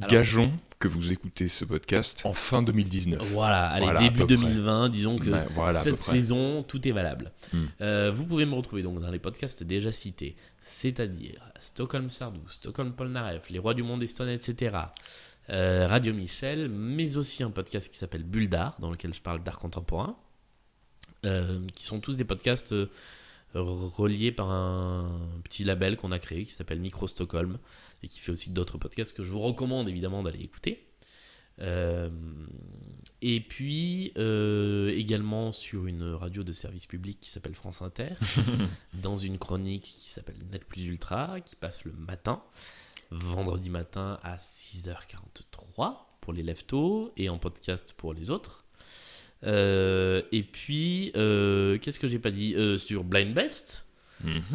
alors- 0.00 0.10
Gageons 0.10 0.52
que 0.78 0.88
vous 0.88 1.12
écoutez 1.12 1.48
ce 1.48 1.64
podcast 1.64 2.22
en 2.26 2.34
fin 2.34 2.62
2019. 2.62 3.22
Voilà, 3.32 3.68
allez, 3.68 3.84
Voilà, 3.84 4.00
début 4.00 4.18
peu 4.18 4.26
près. 4.26 4.36
2020, 4.36 4.88
disons 4.90 5.18
que 5.18 5.30
voilà, 5.54 5.78
peu 5.78 5.90
cette 5.90 5.98
saison, 5.98 6.62
tout 6.62 6.86
est 6.86 6.92
valable. 6.92 7.32
Hmm. 7.54 7.64
Euh, 7.80 8.12
vous 8.14 8.26
pouvez 8.26 8.44
me 8.44 8.54
retrouver 8.54 8.82
donc 8.82 9.00
dans 9.00 9.10
les 9.10 9.18
podcasts 9.18 9.62
déjà 9.62 9.92
cités, 9.92 10.36
c'est-à-dire 10.62 11.40
Stockholm 11.58 12.10
Sardou, 12.10 12.40
Stockholm 12.48 12.92
Polnareff, 12.92 13.48
Les 13.48 13.58
Rois 13.58 13.72
du 13.72 13.82
Monde 13.82 14.02
Eston, 14.02 14.28
etc. 14.28 14.76
euh, 15.48 15.86
Radio 15.88 16.12
Michel, 16.12 16.68
mais 16.68 17.16
aussi 17.16 17.42
un 17.42 17.50
podcast 17.50 17.90
qui 17.90 17.96
s'appelle 17.96 18.24
Bulle 18.24 18.50
d'Art, 18.50 18.76
dans 18.78 18.90
lequel 18.90 19.14
je 19.14 19.22
parle 19.22 19.42
d'art 19.42 19.58
contemporain, 19.58 20.16
euh, 21.24 21.60
qui 21.74 21.84
sont 21.84 22.00
tous 22.00 22.18
des 22.18 22.24
podcasts 22.24 22.74
reliés 23.54 24.32
par 24.32 24.50
un 24.50 25.18
petit 25.44 25.64
label 25.64 25.96
qu'on 25.96 26.12
a 26.12 26.18
créé 26.18 26.44
qui 26.44 26.52
s'appelle 26.52 26.80
Micro 26.80 27.06
Stockholm 27.06 27.58
et 28.04 28.08
qui 28.08 28.20
fait 28.20 28.32
aussi 28.32 28.50
d'autres 28.50 28.78
podcasts 28.78 29.16
que 29.16 29.24
je 29.24 29.32
vous 29.32 29.40
recommande 29.40 29.88
évidemment 29.88 30.22
d'aller 30.22 30.42
écouter. 30.42 30.86
Euh, 31.60 32.10
et 33.22 33.40
puis 33.40 34.12
euh, 34.18 34.90
également 34.90 35.52
sur 35.52 35.86
une 35.86 36.12
radio 36.12 36.42
de 36.42 36.52
service 36.52 36.86
public 36.86 37.20
qui 37.20 37.30
s'appelle 37.30 37.54
France 37.54 37.80
Inter, 37.80 38.14
dans 38.94 39.16
une 39.16 39.38
chronique 39.38 39.84
qui 39.84 40.10
s'appelle 40.10 40.36
Net 40.50 40.64
Plus 40.64 40.86
Ultra, 40.86 41.40
qui 41.40 41.56
passe 41.56 41.84
le 41.84 41.92
matin, 41.92 42.42
vendredi 43.10 43.70
matin 43.70 44.18
à 44.22 44.36
6h43 44.36 45.96
pour 46.20 46.32
les 46.32 46.42
leftos 46.42 47.12
et 47.16 47.28
en 47.28 47.38
podcast 47.38 47.94
pour 47.96 48.12
les 48.14 48.30
autres. 48.30 48.64
Euh, 49.44 50.22
et 50.32 50.42
puis, 50.42 51.10
qu'est-ce 51.14 51.98
que 51.98 52.08
j'ai 52.08 52.18
pas 52.18 52.30
dit? 52.30 52.54
Sur 52.78 53.04
Blind 53.04 53.32
Best, 53.32 53.86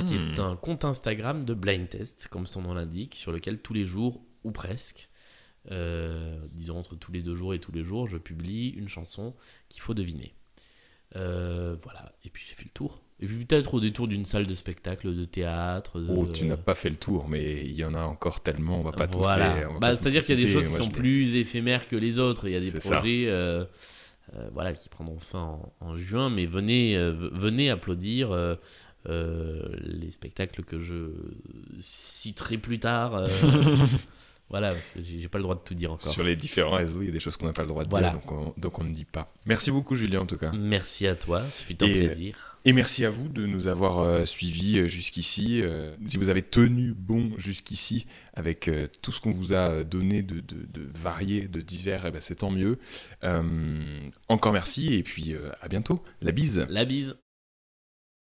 qui 0.07 0.15
est 0.15 0.39
un 0.39 0.55
compte 0.55 0.85
Instagram 0.85 1.45
de 1.45 1.53
blind 1.53 1.89
test, 1.89 2.27
comme 2.29 2.47
son 2.47 2.61
nom 2.61 2.73
l'indique, 2.73 3.15
sur 3.15 3.31
lequel 3.31 3.59
tous 3.59 3.73
les 3.73 3.85
jours, 3.85 4.21
ou 4.43 4.51
presque, 4.51 5.09
euh, 5.71 6.39
disons 6.53 6.77
entre 6.77 6.95
tous 6.95 7.11
les 7.11 7.21
deux 7.21 7.35
jours 7.35 7.53
et 7.53 7.59
tous 7.59 7.71
les 7.71 7.83
jours, 7.83 8.07
je 8.07 8.17
publie 8.17 8.69
une 8.69 8.87
chanson 8.87 9.35
qu'il 9.69 9.81
faut 9.81 9.93
deviner. 9.93 10.33
Euh, 11.15 11.75
voilà, 11.81 12.13
et 12.23 12.29
puis 12.29 12.43
j'ai 12.47 12.53
fait 12.55 12.65
le 12.65 12.69
tour. 12.71 13.01
Et 13.19 13.25
puis 13.27 13.43
peut-être 13.43 13.73
au 13.73 13.79
détour 13.81 14.07
d'une 14.07 14.23
salle 14.25 14.47
de 14.47 14.55
spectacle, 14.55 15.13
de 15.13 15.25
théâtre. 15.25 15.99
De... 15.99 16.07
Oh, 16.09 16.25
tu 16.25 16.45
n'as 16.45 16.55
pas 16.55 16.75
fait 16.75 16.89
le 16.89 16.95
tour, 16.95 17.27
mais 17.27 17.65
il 17.65 17.73
y 17.73 17.83
en 17.83 17.93
a 17.93 18.03
encore 18.03 18.41
tellement, 18.41 18.79
on 18.79 18.83
va 18.83 18.91
pas 18.93 19.07
tous 19.07 19.19
Voilà. 19.19 19.55
les. 19.59 19.79
Bah, 19.79 19.91
tous 19.91 19.97
C'est-à-dire 20.03 20.21
les 20.21 20.25
qu'il 20.27 20.39
y 20.39 20.43
a 20.43 20.45
des 20.45 20.51
choses 20.51 20.69
qui 20.69 20.75
sont 20.75 20.85
je 20.85 20.95
plus 20.95 21.35
éphémères 21.35 21.87
que 21.89 21.95
les 21.97 22.19
autres. 22.19 22.47
Il 22.47 22.53
y 22.53 22.55
a 22.55 22.59
des 22.61 22.71
projets 22.71 23.25
euh, 23.27 23.65
euh, 24.35 24.49
voilà, 24.53 24.71
qui 24.73 24.87
prendront 24.87 25.19
fin 25.19 25.41
en, 25.41 25.73
en 25.81 25.97
juin, 25.97 26.29
mais 26.29 26.45
venez, 26.45 26.95
euh, 26.95 27.11
venez 27.33 27.69
applaudir 27.69 28.31
euh, 28.31 28.55
euh, 28.55 28.55
les 29.05 30.11
spectacles 30.11 30.63
que 30.63 30.79
je 30.79 31.11
citerai 31.79 32.57
plus 32.57 32.79
tard. 32.79 33.15
euh, 33.15 33.27
voilà, 34.49 34.69
parce 34.69 34.85
que 34.89 34.99
j'ai 35.03 35.27
pas 35.27 35.37
le 35.37 35.43
droit 35.43 35.55
de 35.55 35.61
tout 35.61 35.73
dire 35.75 35.91
encore. 35.91 36.11
Sur 36.11 36.23
les 36.23 36.35
différents 36.35 36.75
réseaux, 36.75 37.01
il 37.01 37.05
y 37.05 37.09
a 37.09 37.11
des 37.13 37.19
choses 37.19 37.37
qu'on 37.37 37.45
n'a 37.45 37.53
pas 37.53 37.61
le 37.63 37.67
droit 37.69 37.83
de 37.83 37.89
Voilà. 37.89 38.09
dire, 38.09 38.19
donc 38.19 38.31
on, 38.31 38.53
donc 38.57 38.79
on 38.79 38.83
ne 38.83 38.93
dit 38.93 39.05
pas. 39.05 39.33
Merci 39.45 39.71
beaucoup, 39.71 39.95
Julien, 39.95 40.21
en 40.21 40.25
tout 40.25 40.37
cas. 40.37 40.51
Merci 40.51 41.07
à 41.07 41.15
toi, 41.15 41.43
ce 41.51 41.63
fut 41.63 41.81
un 41.83 41.87
Et- 41.87 42.07
plaisir. 42.07 42.45
Et 42.65 42.73
merci 42.73 43.05
à 43.05 43.09
vous 43.09 43.29
de 43.29 43.45
nous 43.45 43.67
avoir 43.67 43.99
euh, 43.99 44.25
suivis 44.25 44.79
euh, 44.79 44.85
jusqu'ici. 44.85 45.61
Euh, 45.63 45.95
si 46.07 46.17
vous 46.17 46.27
avez 46.27 46.41
tenu 46.41 46.93
bon 46.93 47.31
jusqu'ici 47.37 48.05
avec 48.33 48.67
euh, 48.67 48.87
tout 49.01 49.13
ce 49.13 49.21
qu'on 49.21 49.31
vous 49.31 49.53
a 49.53 49.85
donné 49.85 50.23
de, 50.23 50.41
de, 50.41 50.65
de 50.67 50.85
varié, 50.93 51.47
de 51.47 51.61
divers, 51.61 52.05
eh 52.05 52.11
ben, 52.11 52.19
c'est 52.19 52.35
tant 52.35 52.51
mieux. 52.51 52.77
Euh, 53.23 54.09
encore 54.27 54.51
merci 54.51 54.93
et 54.93 55.03
puis 55.03 55.33
euh, 55.33 55.51
à 55.61 55.69
bientôt. 55.69 56.03
La 56.21 56.33
bise. 56.33 56.65
La 56.69 56.83
bise. 56.83 57.15